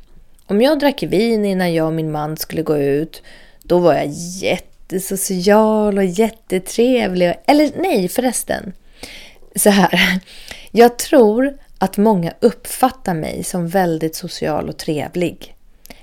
Om 0.46 0.62
jag 0.62 0.78
drack 0.78 1.02
vin 1.02 1.44
innan 1.44 1.74
jag 1.74 1.86
och 1.86 1.92
min 1.92 2.12
man 2.12 2.36
skulle 2.36 2.62
gå 2.62 2.78
ut, 2.78 3.22
då 3.62 3.78
var 3.78 3.94
jag 3.94 4.06
jättesocial 4.92 5.98
och 5.98 6.04
jättetrevlig. 6.04 7.34
Eller 7.46 7.70
nej 7.76 8.08
förresten. 8.08 8.72
Så 9.56 9.70
här. 9.70 10.20
Jag 10.70 10.98
tror 10.98 11.58
att 11.78 11.96
många 11.96 12.32
uppfattar 12.40 13.14
mig 13.14 13.44
som 13.44 13.68
väldigt 13.68 14.16
social 14.16 14.68
och 14.68 14.76
trevlig. 14.76 15.54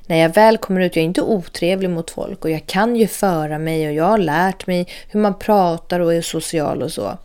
När 0.05 0.17
jag 0.17 0.33
väl 0.33 0.57
kommer 0.57 0.81
ut, 0.81 0.95
jag 0.95 1.03
är 1.03 1.07
inte 1.07 1.21
otrevlig 1.21 1.89
mot 1.89 2.11
folk 2.11 2.45
och 2.45 2.51
jag 2.51 2.67
kan 2.67 2.95
ju 2.95 3.07
föra 3.07 3.59
mig 3.59 3.87
och 3.87 3.93
jag 3.93 4.03
har 4.03 4.17
lärt 4.17 4.67
mig 4.67 4.87
hur 5.09 5.19
man 5.19 5.39
pratar 5.39 5.99
och 5.99 6.13
är 6.13 6.21
social 6.21 6.83
och 6.83 6.91
så. 6.91 7.17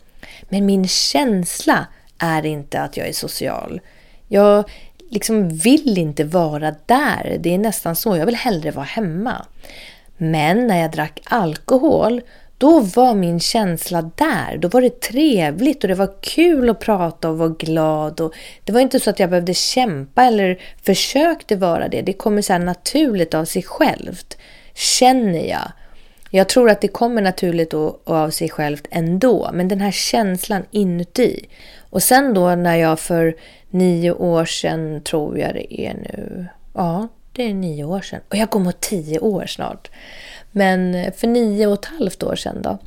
Men 0.49 0.65
min 0.65 0.87
känsla 0.87 1.87
är 2.17 2.45
inte 2.45 2.81
att 2.81 2.97
jag 2.97 3.07
är 3.07 3.13
social. 3.13 3.81
Jag 4.27 4.69
liksom 5.09 5.49
vill 5.49 5.97
inte 5.97 6.23
vara 6.23 6.75
där. 6.85 7.37
Det 7.39 7.53
är 7.53 7.57
nästan 7.57 7.95
så. 7.95 8.17
Jag 8.17 8.25
vill 8.25 8.35
hellre 8.35 8.71
vara 8.71 8.85
hemma. 8.85 9.45
Men 10.31 10.67
när 10.67 10.81
jag 10.81 10.91
drack 10.91 11.21
alkohol 11.23 12.21
då 12.57 12.79
var 12.79 13.15
min 13.15 13.39
känsla 13.39 14.01
där. 14.01 14.57
Då 14.57 14.67
var 14.67 14.81
det 14.81 15.01
trevligt 15.01 15.83
och 15.83 15.87
det 15.87 15.95
var 15.95 16.13
kul 16.21 16.69
att 16.69 16.79
prata 16.79 17.29
och 17.29 17.37
vara 17.37 17.49
glad. 17.49 18.21
Och 18.21 18.33
det 18.63 18.73
var 18.73 18.81
inte 18.81 18.99
så 18.99 19.09
att 19.09 19.19
jag 19.19 19.29
behövde 19.29 19.53
kämpa 19.53 20.23
eller 20.23 20.59
försökte 20.83 21.55
vara 21.55 21.87
det. 21.87 22.01
Det 22.01 22.13
kommer 22.13 22.41
så 22.41 22.57
naturligt 22.57 23.33
av 23.33 23.45
sig 23.45 23.63
självt, 23.63 24.37
känner 24.73 25.49
jag. 25.49 25.71
Jag 26.29 26.49
tror 26.49 26.69
att 26.69 26.81
det 26.81 26.87
kommer 26.87 27.21
naturligt 27.21 27.73
av 28.03 28.29
sig 28.29 28.49
självt 28.49 28.87
ändå, 28.91 29.49
men 29.53 29.67
den 29.67 29.81
här 29.81 29.91
känslan 29.91 30.65
inuti. 30.71 31.45
Och 31.89 32.03
sen 32.03 32.33
då 32.33 32.55
när 32.55 32.75
jag 32.75 32.99
för 32.99 33.35
nio 33.69 34.11
år 34.11 34.45
sedan, 34.45 35.01
tror 35.03 35.39
jag 35.39 35.53
det 35.53 35.81
är 35.81 35.93
nu, 35.93 36.47
ja, 36.73 37.07
det 37.33 37.43
är 37.43 37.53
nio 37.53 37.83
år 37.83 38.01
sedan. 38.01 38.21
Och 38.29 38.35
jag 38.35 38.49
går 38.49 38.59
mot 38.59 38.81
tio 38.81 39.19
år 39.19 39.45
snart. 39.45 39.91
Men 40.51 40.95
eh, 40.95 41.13
för 41.13 41.27
nio 41.27 41.67
och 41.67 41.73
ett 41.73 41.85
halvt 41.85 42.23
år 42.23 42.35
sedan 42.35 42.61
då, 42.61 42.77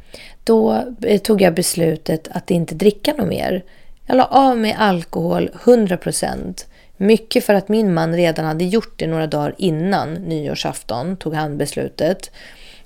då 0.44 0.84
eh, 1.03 1.20
tog 1.20 1.42
jag 1.42 1.55
beslutet 1.55 2.28
att 2.30 2.51
inte 2.51 2.74
dricka 2.74 3.12
något 3.12 3.28
mer. 3.28 3.64
Jag 4.07 4.16
la 4.16 4.24
av 4.24 4.59
med 4.59 4.76
alkohol 4.78 5.51
100 5.64 5.97
procent. 5.97 6.66
Mycket 6.97 7.44
för 7.44 7.55
att 7.55 7.68
min 7.68 7.94
man 7.94 8.16
redan 8.16 8.44
hade 8.44 8.64
gjort 8.64 8.99
det 8.99 9.07
några 9.07 9.26
dagar 9.26 9.55
innan 9.59 10.14
nyårsafton, 10.14 11.16
tog 11.16 11.34
han 11.34 11.59
beslutet 11.59 12.30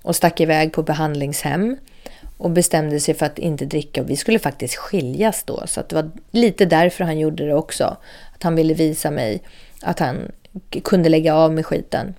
och 0.02 0.16
stack 0.16 0.40
iväg 0.40 0.72
på 0.72 0.82
behandlingshem 0.82 1.76
och 2.38 2.50
bestämde 2.50 3.00
sig 3.00 3.14
för 3.14 3.26
att 3.26 3.38
inte 3.38 3.64
dricka. 3.64 4.00
Och 4.00 4.10
vi 4.10 4.16
skulle 4.16 4.38
faktiskt 4.38 4.76
skiljas 4.76 5.42
då, 5.42 5.62
så 5.66 5.82
det 5.88 5.94
var 5.94 6.10
lite 6.30 6.64
därför 6.64 7.04
han 7.04 7.18
gjorde 7.18 7.46
det 7.46 7.54
också. 7.54 7.96
Att 8.34 8.42
han 8.42 8.54
ville 8.54 8.74
visa 8.74 9.10
mig 9.10 9.42
att 9.82 9.98
han 9.98 10.32
kunde 10.82 11.08
lägga 11.08 11.34
av 11.34 11.52
med 11.52 11.66
skiten. 11.66 12.14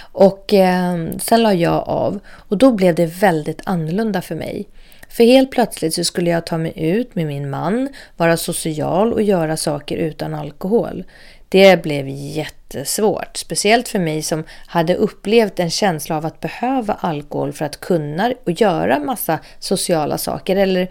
Och 0.00 0.54
eh, 0.54 0.94
sen 1.18 1.42
la 1.42 1.54
jag 1.54 1.88
av 1.88 2.20
och 2.26 2.58
då 2.58 2.72
blev 2.72 2.94
det 2.94 3.06
väldigt 3.06 3.60
annorlunda 3.64 4.22
för 4.22 4.34
mig. 4.34 4.68
För 5.08 5.24
helt 5.24 5.50
plötsligt 5.50 5.94
så 5.94 6.04
skulle 6.04 6.30
jag 6.30 6.46
ta 6.46 6.58
mig 6.58 6.72
ut 6.76 7.14
med 7.14 7.26
min 7.26 7.50
man, 7.50 7.88
vara 8.16 8.36
social 8.36 9.12
och 9.12 9.22
göra 9.22 9.56
saker 9.56 9.96
utan 9.96 10.34
alkohol. 10.34 11.04
Det 11.48 11.82
blev 11.82 12.08
jättesvårt, 12.08 13.36
speciellt 13.36 13.88
för 13.88 13.98
mig 13.98 14.22
som 14.22 14.44
hade 14.66 14.94
upplevt 14.94 15.60
en 15.60 15.70
känsla 15.70 16.16
av 16.16 16.26
att 16.26 16.40
behöva 16.40 16.94
alkohol 16.94 17.52
för 17.52 17.64
att 17.64 17.80
kunna 17.80 18.32
och 18.44 18.52
göra 18.52 18.98
massa 18.98 19.38
sociala 19.58 20.18
saker 20.18 20.56
eller 20.56 20.88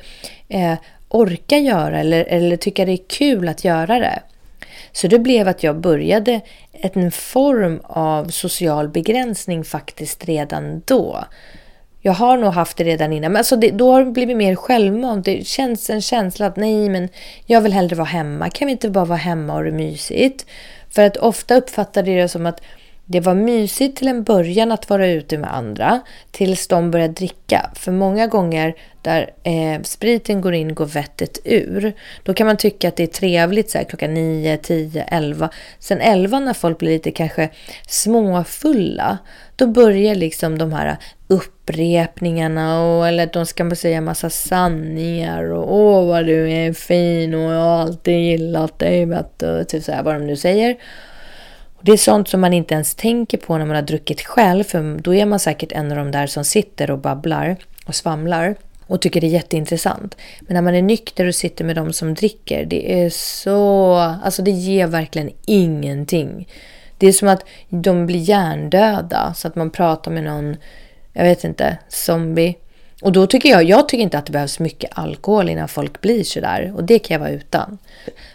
eh, 0.47 0.73
orka 1.07 1.57
göra 1.57 1.99
eller, 1.99 2.23
eller 2.23 2.57
tycka 2.57 2.85
det 2.85 2.91
är 2.91 3.07
kul 3.07 3.49
att 3.49 3.63
göra 3.63 3.99
det. 3.99 4.19
Så 4.93 5.07
det 5.07 5.19
blev 5.19 5.47
att 5.47 5.63
jag 5.63 5.79
började 5.79 6.41
en 6.71 7.11
form 7.11 7.81
av 7.83 8.25
social 8.25 8.89
begränsning 8.89 9.63
faktiskt 9.63 10.25
redan 10.25 10.81
då. 10.85 11.25
Jag 12.01 12.13
har 12.13 12.37
nog 12.37 12.53
haft 12.53 12.77
det 12.77 12.83
redan 12.83 13.13
innan, 13.13 13.31
men 13.31 13.39
alltså 13.39 13.55
det, 13.55 13.71
då 13.71 13.91
har 13.91 14.03
det 14.03 14.11
blivit 14.11 14.37
mer 14.37 14.55
självmant. 14.55 15.25
Det 15.25 15.47
känns 15.47 15.89
en 15.89 16.01
känsla 16.01 16.45
att 16.45 16.55
nej, 16.55 16.89
men 16.89 17.09
jag 17.45 17.61
vill 17.61 17.73
hellre 17.73 17.95
vara 17.95 18.07
hemma. 18.07 18.49
Kan 18.49 18.65
vi 18.65 18.71
inte 18.71 18.89
bara 18.89 19.05
vara 19.05 19.17
hemma 19.17 19.55
och 19.55 19.63
det 19.63 19.69
är 19.69 19.73
mysigt? 19.73 20.45
För 20.89 21.01
att 21.01 21.17
ofta 21.17 21.55
uppfattade 21.55 22.15
det 22.15 22.27
som 22.27 22.45
att 22.45 22.61
det 23.05 23.19
var 23.19 23.33
mysigt 23.33 23.97
till 23.97 24.07
en 24.07 24.23
början 24.23 24.71
att 24.71 24.89
vara 24.89 25.07
ute 25.07 25.37
med 25.37 25.55
andra 25.55 26.01
tills 26.31 26.67
de 26.67 26.91
började 26.91 27.13
dricka. 27.13 27.69
För 27.75 27.91
många 27.91 28.27
gånger 28.27 28.75
där 29.01 29.33
eh, 29.43 29.81
spriten 29.81 30.41
går 30.41 30.53
in 30.53 30.75
går 30.75 30.85
vettet 30.85 31.39
ur. 31.43 31.93
Då 32.23 32.33
kan 32.33 32.47
man 32.47 32.57
tycka 32.57 32.87
att 32.87 32.95
det 32.95 33.03
är 33.03 33.07
trevligt 33.07 33.69
så 33.69 33.77
här, 33.77 33.85
klockan 33.85 34.13
9, 34.13 34.57
10, 34.57 35.03
11. 35.03 35.49
Sen 35.79 36.01
11 36.01 36.39
när 36.39 36.53
folk 36.53 36.77
blir 36.77 36.89
lite 36.89 37.11
kanske 37.11 37.49
småfulla. 37.87 39.17
Då 39.55 39.67
börjar 39.67 40.15
liksom 40.15 40.57
de 40.57 40.73
här 40.73 40.97
upprepningarna 41.27 42.81
och 42.81 43.07
eller 43.07 43.29
de 43.33 43.45
ska 43.45 43.75
säga 43.75 44.01
massa 44.01 44.29
sanningar 44.29 45.43
och 45.51 45.75
åh 45.75 46.07
vad 46.07 46.25
du 46.25 46.51
är 46.51 46.73
fin 46.73 47.33
och 47.33 47.53
jag 47.53 47.59
har 47.59 47.81
alltid 47.81 48.19
gillat 48.19 48.79
dig 48.79 49.05
vet 49.05 49.39
du. 49.39 49.63
Typ 49.63 49.83
så 49.83 49.91
här, 49.91 50.03
vad 50.03 50.15
de 50.15 50.27
nu 50.27 50.35
säger. 50.35 50.77
Det 51.85 51.91
är 51.91 51.97
sånt 51.97 52.27
som 52.27 52.41
man 52.41 52.53
inte 52.53 52.73
ens 52.73 52.95
tänker 52.95 53.37
på 53.37 53.57
när 53.57 53.65
man 53.65 53.75
har 53.75 53.81
druckit 53.81 54.21
själv, 54.21 54.63
för 54.63 54.97
då 55.01 55.15
är 55.15 55.25
man 55.25 55.39
säkert 55.39 55.71
en 55.71 55.91
av 55.91 55.97
de 55.97 56.11
där 56.11 56.27
som 56.27 56.43
sitter 56.43 56.91
och 56.91 56.99
babblar 56.99 57.57
och 57.85 57.95
svamlar 57.95 58.55
och 58.87 59.01
tycker 59.01 59.21
det 59.21 59.27
är 59.27 59.31
jätteintressant. 59.31 60.17
Men 60.41 60.53
när 60.53 60.61
man 60.61 60.75
är 60.75 60.81
nykter 60.81 61.25
och 61.25 61.35
sitter 61.35 61.65
med 61.65 61.75
de 61.75 61.93
som 61.93 62.13
dricker, 62.13 62.65
det 62.65 63.03
är 63.03 63.09
så... 63.09 63.93
Alltså 63.95 64.41
det 64.41 64.51
ger 64.51 64.87
verkligen 64.87 65.31
ingenting. 65.45 66.47
Det 66.97 67.07
är 67.07 67.13
som 67.13 67.27
att 67.27 67.45
de 67.69 68.05
blir 68.05 68.19
hjärndöda, 68.19 69.33
så 69.33 69.47
att 69.47 69.55
man 69.55 69.69
pratar 69.69 70.11
med 70.11 70.23
någon, 70.23 70.57
jag 71.13 71.23
vet 71.23 71.43
inte, 71.43 71.77
zombie 71.89 72.55
och 73.03 73.11
då 73.11 73.27
tycker 73.27 73.49
jag, 73.49 73.63
jag 73.63 73.89
tycker 73.89 74.03
inte 74.03 74.17
att 74.17 74.25
det 74.25 74.31
behövs 74.31 74.59
mycket 74.59 74.91
alkohol 74.93 75.49
innan 75.49 75.67
folk 75.67 76.01
blir 76.01 76.23
sådär. 76.23 76.73
Och 76.75 76.83
det 76.83 76.99
kan 76.99 77.15
jag 77.15 77.19
vara 77.19 77.29
utan. 77.29 77.77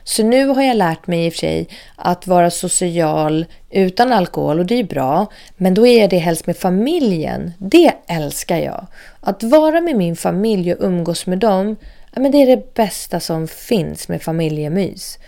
Så 0.05 0.25
nu 0.25 0.47
har 0.47 0.62
jag 0.62 0.77
lärt 0.77 1.07
mig 1.07 1.27
i 1.27 1.29
och 1.29 1.33
för 1.33 1.39
sig 1.39 1.69
att 1.97 2.27
vara 2.27 2.51
social 2.51 3.47
utan 3.71 4.12
alkohol 4.12 4.59
och 4.59 4.66
det 4.66 4.75
är 4.75 4.85
bra. 4.85 5.27
Men 5.57 5.75
då 5.75 5.87
är 5.87 6.01
jag 6.01 6.11
det 6.11 6.19
helst 6.19 6.47
med 6.47 6.57
familjen. 6.57 7.53
Det 7.59 7.93
älskar 8.07 8.59
jag. 8.59 8.87
Att 9.21 9.43
vara 9.43 9.81
med 9.81 9.97
min 9.97 10.16
familj 10.16 10.75
och 10.75 10.85
umgås 10.85 11.27
med 11.27 11.39
dem, 11.39 11.77
ja, 12.14 12.21
men 12.21 12.33
det 12.33 12.43
är 12.43 12.47
det 12.47 12.75
bästa 12.75 13.21
som 13.21 13.49
finns 13.49 14.09
med 14.09 14.23
familjemys. 14.23 15.19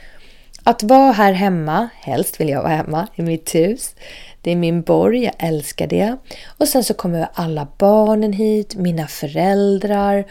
Att 0.62 0.82
vara 0.82 1.12
här 1.12 1.32
hemma, 1.32 1.88
helst 1.94 2.40
vill 2.40 2.48
jag 2.48 2.62
vara 2.62 2.76
hemma 2.76 3.06
i 3.14 3.22
mitt 3.22 3.54
hus. 3.54 3.94
Det 4.42 4.50
är 4.50 4.56
min 4.56 4.82
borg, 4.82 5.24
jag 5.24 5.34
älskar 5.38 5.86
det. 5.86 6.16
Och 6.58 6.68
sen 6.68 6.84
så 6.84 6.94
kommer 6.94 7.28
alla 7.32 7.68
barnen 7.78 8.32
hit, 8.32 8.74
mina 8.76 9.06
föräldrar, 9.06 10.24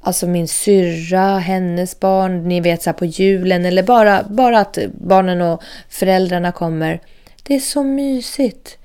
alltså 0.00 0.26
min 0.26 0.48
syrra, 0.48 1.38
hennes 1.38 2.00
barn, 2.00 2.48
ni 2.48 2.60
vet 2.60 2.82
så 2.82 2.92
på 2.92 3.04
julen 3.04 3.64
eller 3.64 3.82
bara, 3.82 4.22
bara 4.22 4.58
att 4.58 4.78
barnen 5.00 5.42
och 5.42 5.62
föräldrarna 5.88 6.52
kommer. 6.52 7.00
Det 7.42 7.54
är 7.54 7.60
så 7.60 7.82
mysigt. 7.82 8.78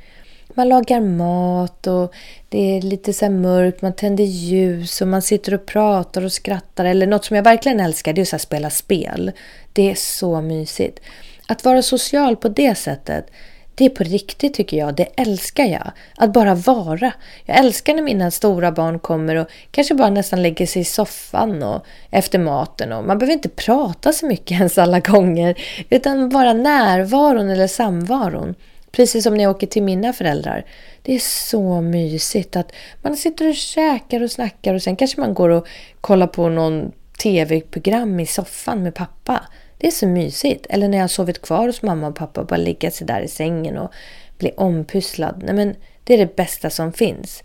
Man 0.53 0.69
lagar 0.69 1.01
mat 1.01 1.87
och 1.87 2.13
det 2.49 2.77
är 2.77 2.81
lite 2.81 3.13
så 3.13 3.29
mörkt, 3.29 3.81
man 3.81 3.93
tänder 3.93 4.23
ljus 4.23 5.01
och 5.01 5.07
man 5.07 5.21
sitter 5.21 5.53
och 5.53 5.65
pratar 5.65 6.25
och 6.25 6.31
skrattar. 6.31 6.85
Eller 6.85 7.07
något 7.07 7.25
som 7.25 7.35
jag 7.35 7.43
verkligen 7.43 7.79
älskar, 7.79 8.13
det 8.13 8.33
är 8.33 8.35
att 8.35 8.41
spela 8.41 8.69
spel. 8.69 9.31
Det 9.73 9.91
är 9.91 9.95
så 9.95 10.41
mysigt. 10.41 10.99
Att 11.47 11.65
vara 11.65 11.81
social 11.81 12.35
på 12.35 12.49
det 12.49 12.75
sättet, 12.75 13.31
det 13.79 13.85
är 13.85 13.89
på 13.89 14.03
riktigt 14.03 14.53
tycker 14.53 14.77
jag. 14.77 14.95
Det 14.95 15.07
älskar 15.15 15.65
jag. 15.65 15.91
Att 16.15 16.33
bara 16.33 16.55
vara. 16.55 17.11
Jag 17.45 17.57
älskar 17.57 17.93
när 17.93 18.01
mina 18.01 18.31
stora 18.31 18.71
barn 18.71 18.99
kommer 18.99 19.35
och 19.35 19.47
kanske 19.71 19.93
bara 19.93 20.09
nästan 20.09 20.41
lägger 20.41 20.65
sig 20.65 20.81
i 20.81 20.85
soffan 20.85 21.63
och 21.63 21.85
efter 22.09 22.39
maten. 22.39 22.91
Och 22.91 23.03
man 23.03 23.17
behöver 23.17 23.33
inte 23.33 23.49
prata 23.49 24.13
så 24.13 24.25
mycket 24.25 24.51
ens 24.59 24.77
alla 24.77 24.99
gånger. 24.99 25.61
Utan 25.89 26.29
bara 26.29 26.53
närvaron 26.53 27.49
eller 27.49 27.67
samvaron. 27.67 28.55
Precis 28.91 29.23
som 29.23 29.33
när 29.33 29.43
jag 29.43 29.55
åker 29.55 29.67
till 29.67 29.83
mina 29.83 30.13
föräldrar. 30.13 30.65
Det 31.01 31.15
är 31.15 31.19
så 31.19 31.81
mysigt 31.81 32.55
att 32.55 32.71
man 33.01 33.17
sitter 33.17 33.49
och 33.49 33.55
käkar 33.55 34.23
och 34.23 34.31
snackar 34.31 34.73
och 34.73 34.81
sen 34.81 34.95
kanske 34.95 35.21
man 35.21 35.33
går 35.33 35.49
och 35.49 35.67
kollar 36.01 36.27
på 36.27 36.49
någon 36.49 36.91
tv-program 37.23 38.19
i 38.19 38.25
soffan 38.25 38.83
med 38.83 38.95
pappa. 38.95 39.43
Det 39.81 39.87
är 39.87 39.91
så 39.91 40.07
mysigt. 40.07 40.65
Eller 40.69 40.87
när 40.87 40.97
jag 40.97 41.03
har 41.03 41.07
sovit 41.07 41.41
kvar 41.41 41.67
hos 41.67 41.81
mamma 41.81 42.07
och 42.07 42.15
pappa 42.15 42.41
och 42.41 42.47
bara 42.47 42.57
ligga 42.57 42.91
sig 42.91 43.07
där 43.07 43.21
i 43.21 43.27
sängen 43.27 43.77
och 43.77 43.91
bli 44.37 44.51
ompysslad. 44.57 45.41
Nej, 45.43 45.55
men 45.55 45.75
det 46.03 46.13
är 46.13 46.17
det 46.17 46.35
bästa 46.35 46.69
som 46.69 46.93
finns. 46.93 47.43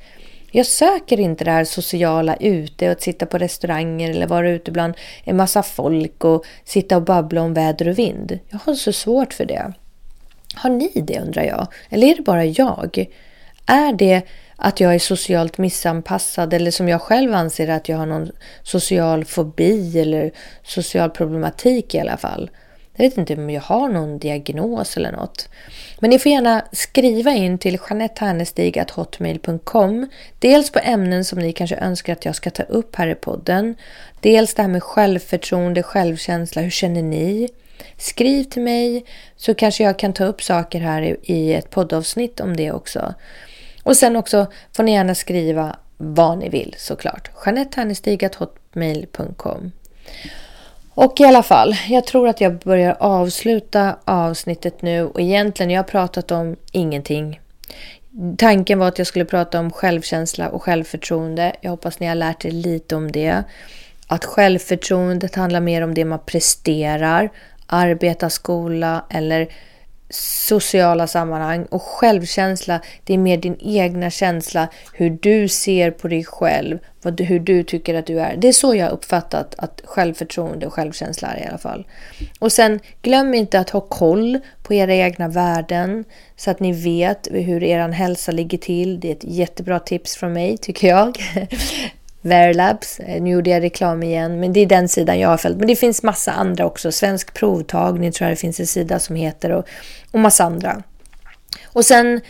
Jag 0.51 0.67
söker 0.67 1.21
inte 1.21 1.45
det 1.45 1.51
här 1.51 1.65
sociala 1.65 2.37
ute 2.37 2.87
och 2.87 2.93
att 2.93 3.03
sitta 3.03 3.27
på 3.27 3.39
restauranger 3.39 4.11
eller 4.11 4.27
vara 4.27 4.51
ute 4.51 4.71
bland 4.71 4.95
en 5.25 5.37
massa 5.37 5.63
folk 5.63 6.25
och 6.25 6.45
sitta 6.65 6.97
och 6.97 7.03
babbla 7.03 7.43
om 7.43 7.55
väder 7.55 7.89
och 7.89 7.99
vind. 7.99 8.39
Jag 8.49 8.59
har 8.59 8.75
så 8.75 8.93
svårt 8.93 9.35
för 9.35 9.45
det. 9.45 9.73
Har 10.55 10.71
ni 10.71 10.91
det 10.95 11.21
undrar 11.21 11.43
jag? 11.43 11.67
Eller 11.89 12.07
är 12.07 12.15
det 12.17 12.23
bara 12.23 12.45
jag? 12.45 13.07
Är 13.67 13.93
det 13.93 14.23
att 14.65 14.81
jag 14.81 14.95
är 14.95 14.99
socialt 14.99 15.59
missanpassad 15.59 16.55
eller 16.55 16.71
som 16.71 16.89
jag 16.89 17.03
själv 17.03 17.35
anser 17.35 17.69
att 17.69 17.89
jag 17.89 17.97
har 17.97 18.07
någon 18.07 18.31
social 18.63 19.25
fobi 19.25 20.01
eller 20.01 20.31
social 20.63 21.11
problematik 21.11 21.95
i 21.95 22.01
alla 22.01 22.17
fall. 22.17 22.51
Jag 22.97 23.05
vet 23.05 23.19
inte 23.19 23.35
om 23.35 23.51
jag 23.51 23.63
har 23.63 23.89
någon 23.89 24.19
diagnos 24.19 24.97
eller 24.97 25.13
något. 25.13 25.49
Men 25.99 26.11
ni 26.11 26.19
får 26.19 26.33
gärna 26.33 26.65
skriva 26.73 27.33
in 27.33 27.59
till 27.59 27.79
janettehernestig.hotmail.com 27.91 30.09
Dels 30.39 30.71
på 30.71 30.79
ämnen 30.79 31.25
som 31.25 31.39
ni 31.39 31.53
kanske 31.53 31.77
önskar 31.77 32.13
att 32.13 32.25
jag 32.25 32.35
ska 32.35 32.51
ta 32.51 32.63
upp 32.63 32.97
här 32.97 33.09
i 33.09 33.15
podden. 33.15 33.75
Dels 34.21 34.55
det 34.55 34.63
här 34.63 34.69
med 34.69 34.83
självförtroende, 34.83 35.83
självkänsla, 35.83 36.63
hur 36.63 36.71
känner 36.71 37.03
ni? 37.03 37.49
Skriv 37.97 38.45
till 38.45 38.63
mig 38.63 39.05
så 39.37 39.55
kanske 39.55 39.85
jag 39.85 39.99
kan 39.99 40.13
ta 40.13 40.25
upp 40.25 40.43
saker 40.43 40.81
här 40.81 41.17
i 41.23 41.55
ett 41.55 41.71
poddavsnitt 41.71 42.41
om 42.41 42.57
det 42.57 42.73
också. 42.73 43.15
Och 43.85 43.97
sen 43.97 44.17
också 44.17 44.47
får 44.77 44.83
ni 44.83 44.93
gärna 44.93 45.15
skriva 45.15 45.77
vad 45.97 46.39
ni 46.39 46.49
vill 46.49 46.75
såklart. 46.79 47.31
JanetteHannestig.hotmail.com 47.47 49.73
Och 50.95 51.21
i 51.21 51.25
alla 51.25 51.43
fall, 51.43 51.77
jag 51.89 52.07
tror 52.07 52.29
att 52.29 52.41
jag 52.41 52.59
börjar 52.59 52.97
avsluta 53.01 53.97
avsnittet 54.05 54.83
nu 54.83 55.03
och 55.03 55.21
egentligen 55.21 55.71
jag 55.71 55.79
har 55.79 55.89
pratat 55.89 56.31
om 56.31 56.57
ingenting. 56.73 57.41
Tanken 58.39 58.79
var 58.79 58.89
att 58.89 58.99
jag 58.99 59.07
skulle 59.07 59.25
prata 59.25 59.61
om 59.61 59.71
självkänsla 59.71 60.49
och 60.49 60.63
självförtroende. 60.63 61.53
Jag 61.61 61.71
hoppas 61.71 62.01
ni 62.01 62.07
har 62.07 62.15
lärt 62.15 62.45
er 62.45 62.51
lite 62.51 62.97
om 62.97 63.13
det. 63.13 63.43
Att 64.07 64.25
självförtroendet 64.25 65.35
handlar 65.35 65.61
mer 65.61 65.83
om 65.83 65.95
det 65.95 66.05
man 66.05 66.19
presterar, 66.27 67.31
arbetarskola 67.67 69.05
eller 69.11 69.49
sociala 70.11 71.07
sammanhang 71.07 71.65
och 71.65 71.83
självkänsla, 71.83 72.81
det 73.05 73.15
är 73.15 73.19
mer 73.19 73.37
din 73.37 73.57
egna 73.61 74.11
känsla, 74.11 74.69
hur 74.93 75.11
du 75.11 75.49
ser 75.49 75.91
på 75.91 76.09
dig 76.09 76.25
själv, 76.25 76.79
vad 77.03 77.15
du, 77.15 77.25
hur 77.25 77.41
du 77.41 77.63
tycker 77.63 77.95
att 77.95 78.07
du 78.07 78.21
är. 78.21 78.37
Det 78.37 78.49
är 78.49 78.53
så 78.53 78.75
jag 78.75 78.87
har 78.87 78.93
uppfattat 78.93 79.55
att 79.59 79.81
självförtroende 79.85 80.67
och 80.67 80.73
självkänsla 80.73 81.29
är 81.29 81.45
i 81.45 81.47
alla 81.49 81.59
fall. 81.59 81.87
Och 82.39 82.53
sen 82.53 82.81
glöm 83.03 83.35
inte 83.35 83.61
att 83.61 83.71
ha 83.71 83.81
koll 83.81 84.39
på 84.63 84.75
era 84.75 84.95
egna 84.95 85.29
värden 85.29 86.05
så 86.37 86.51
att 86.51 86.61
ni 86.61 86.73
vet 86.73 87.29
hur 87.31 87.63
er 87.63 87.89
hälsa 87.89 88.33
ligger 88.33 88.59
till. 88.59 89.01
Det 89.01 89.09
är 89.09 89.13
ett 89.13 89.25
jättebra 89.25 89.81
tips 89.81 90.17
från 90.17 90.33
mig 90.33 90.59
tycker 90.59 90.89
jag. 90.89 91.19
Verlabs. 92.25 93.01
Eh, 93.01 93.23
nu 93.23 93.31
gjorde 93.31 93.51
jag 93.51 93.63
reklam 93.63 94.03
igen, 94.03 94.41
men 94.41 94.53
det 94.53 94.61
är 94.61 94.67
den 94.67 94.89
sidan 94.89 95.19
jag 95.19 95.29
har 95.29 95.37
följt. 95.37 95.59
Men 95.59 95.69
det 95.69 95.77
finns 95.77 96.03
massa 96.03 96.33
andra 96.33 96.67
också. 96.67 96.93
Svensk 96.93 97.35
provtagning 97.35 98.13
tror 98.13 98.29
jag 98.29 98.37
det 98.37 98.41
finns 98.41 98.61
en 98.61 98.67
sida 98.67 98.99
som 98.99 99.17
heter 99.17 99.51
och, 99.51 99.65
och 100.11 100.21
massa 100.21 100.45
andra. 100.45 100.83
Och 101.65 101.85
sen 101.85 102.21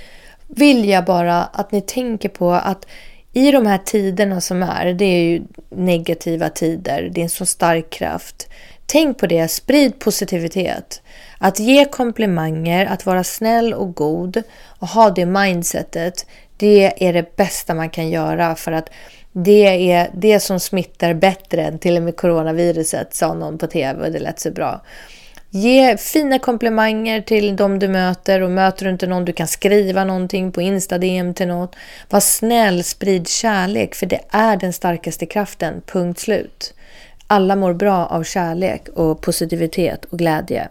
vill 0.47 0.89
jag 0.89 1.05
bara 1.05 1.45
att 1.45 1.73
ni 1.73 1.81
tänker 1.81 2.29
på 2.29 2.53
att 2.53 2.87
i 3.33 3.51
de 3.51 3.67
här 3.67 3.79
tiderna 3.79 4.41
som 4.41 4.63
är, 4.63 4.93
det 4.93 5.05
är 5.05 5.23
ju 5.23 5.43
negativa 5.71 6.49
tider, 6.49 7.11
det 7.13 7.21
är 7.21 7.23
en 7.23 7.31
så 7.31 7.47
stark 7.47 7.91
kraft. 7.91 8.49
Tänk 8.87 9.19
på 9.19 9.27
det, 9.27 9.49
sprid 9.49 9.99
positivitet. 9.99 11.03
Att 11.39 11.59
ge 11.59 11.85
komplimanger, 11.85 12.87
att 12.87 13.07
vara 13.07 13.25
snäll 13.25 13.75
och 13.75 13.95
god 13.95 14.43
och 14.67 14.89
ha 14.89 15.11
det 15.11 15.27
mindsetet, 15.27 16.27
det 16.57 17.07
är 17.09 17.13
det 17.13 17.37
bästa 17.37 17.75
man 17.75 17.91
kan 17.91 18.11
göra 18.11 18.55
för 18.55 18.73
att 18.73 18.91
det 19.37 19.91
är 19.93 20.11
det 20.15 20.41
som 20.41 20.61
smittar 20.61 21.15
bättre 21.15 21.63
än 21.63 21.79
till 21.79 21.97
och 21.97 22.03
med 22.03 22.17
coronaviruset, 22.17 23.15
sa 23.15 23.35
någon 23.35 23.59
på 23.59 23.67
tv 23.67 24.07
och 24.07 24.13
det 24.13 24.19
lät 24.19 24.41
så 24.41 24.51
bra. 24.51 24.81
Ge 25.51 25.97
fina 25.97 26.39
komplimanger 26.39 27.21
till 27.21 27.57
de 27.57 27.79
du 27.79 27.89
möter 27.89 28.41
och 28.41 28.51
möter 28.51 28.85
du 28.85 28.91
inte 28.91 29.07
någon, 29.07 29.25
du 29.25 29.33
kan 29.33 29.47
skriva 29.47 30.05
någonting 30.05 30.53
på 30.53 30.63
Insta-DM 30.63 31.35
till 31.35 31.49
något. 31.49 31.77
Var 32.11 32.21
snäll, 32.21 32.85
sprid 32.85 33.29
kärlek, 33.29 33.95
för 33.95 34.07
det 34.07 34.21
är 34.31 34.57
den 34.57 34.73
starkaste 34.73 35.27
kraften, 35.27 35.83
punkt 35.87 36.21
slut. 36.21 36.75
Alla 37.27 37.57
mår 37.57 37.75
bra 37.75 38.07
av 38.07 38.25
kärlek 38.25 38.89
och 38.89 39.21
positivitet 39.21 40.05
och 40.05 40.19
glädje. 40.19 40.69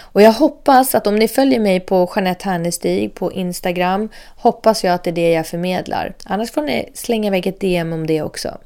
Och 0.00 0.22
jag 0.22 0.32
hoppas 0.32 0.94
att 0.94 1.06
om 1.06 1.16
ni 1.16 1.28
följer 1.28 1.60
mig 1.60 1.80
på 1.80 2.12
Jeanette 2.16 2.44
Hernestig 2.44 3.14
på 3.14 3.32
Instagram 3.32 4.08
hoppas 4.36 4.84
jag 4.84 4.94
att 4.94 5.04
det 5.04 5.10
är 5.10 5.14
det 5.14 5.30
jag 5.30 5.46
förmedlar. 5.46 6.14
Annars 6.24 6.50
får 6.50 6.62
ni 6.62 6.88
slänga 6.94 7.26
iväg 7.26 7.46
ett 7.46 7.60
DM 7.60 7.92
om 7.92 8.06
det 8.06 8.22
också. 8.22 8.58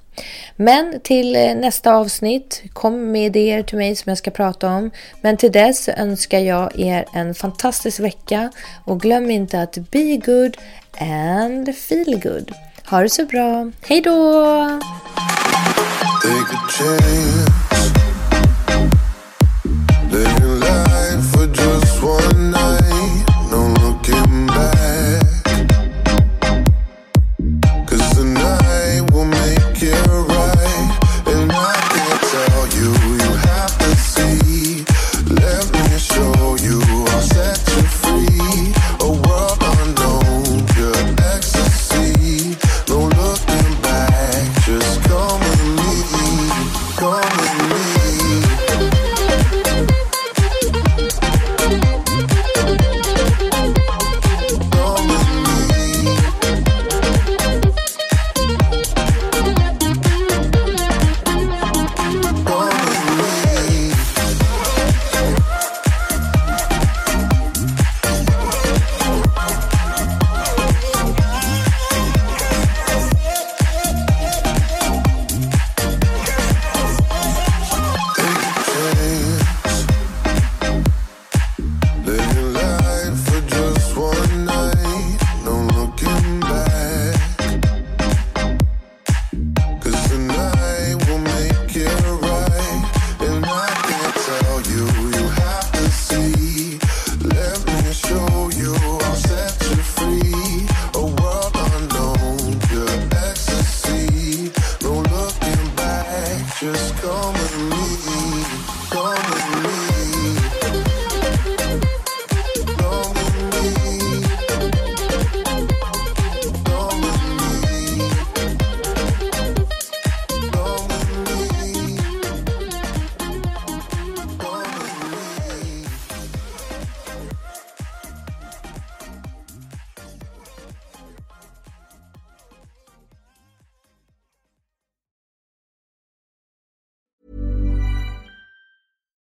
Men 0.56 1.00
till 1.00 1.36
eh, 1.36 1.54
nästa 1.54 1.94
avsnitt, 1.94 2.62
kom 2.72 3.12
med 3.12 3.26
idéer 3.26 3.62
till 3.62 3.78
mig 3.78 3.96
som 3.96 4.10
jag 4.10 4.18
ska 4.18 4.30
prata 4.30 4.68
om. 4.68 4.90
Men 5.20 5.36
till 5.36 5.52
dess 5.52 5.88
önskar 5.88 6.38
jag 6.38 6.80
er 6.80 7.04
en 7.14 7.34
fantastisk 7.34 8.00
vecka 8.00 8.52
och 8.84 9.00
glöm 9.00 9.30
inte 9.30 9.62
att 9.62 9.78
be 9.90 10.16
good 10.16 10.56
and 10.98 11.76
feel 11.76 12.20
good. 12.22 12.52
Ha 12.86 13.02
det 13.02 13.10
så 13.10 13.26
bra, 13.26 13.70
hejdå! 13.82 14.80
Take 16.22 16.62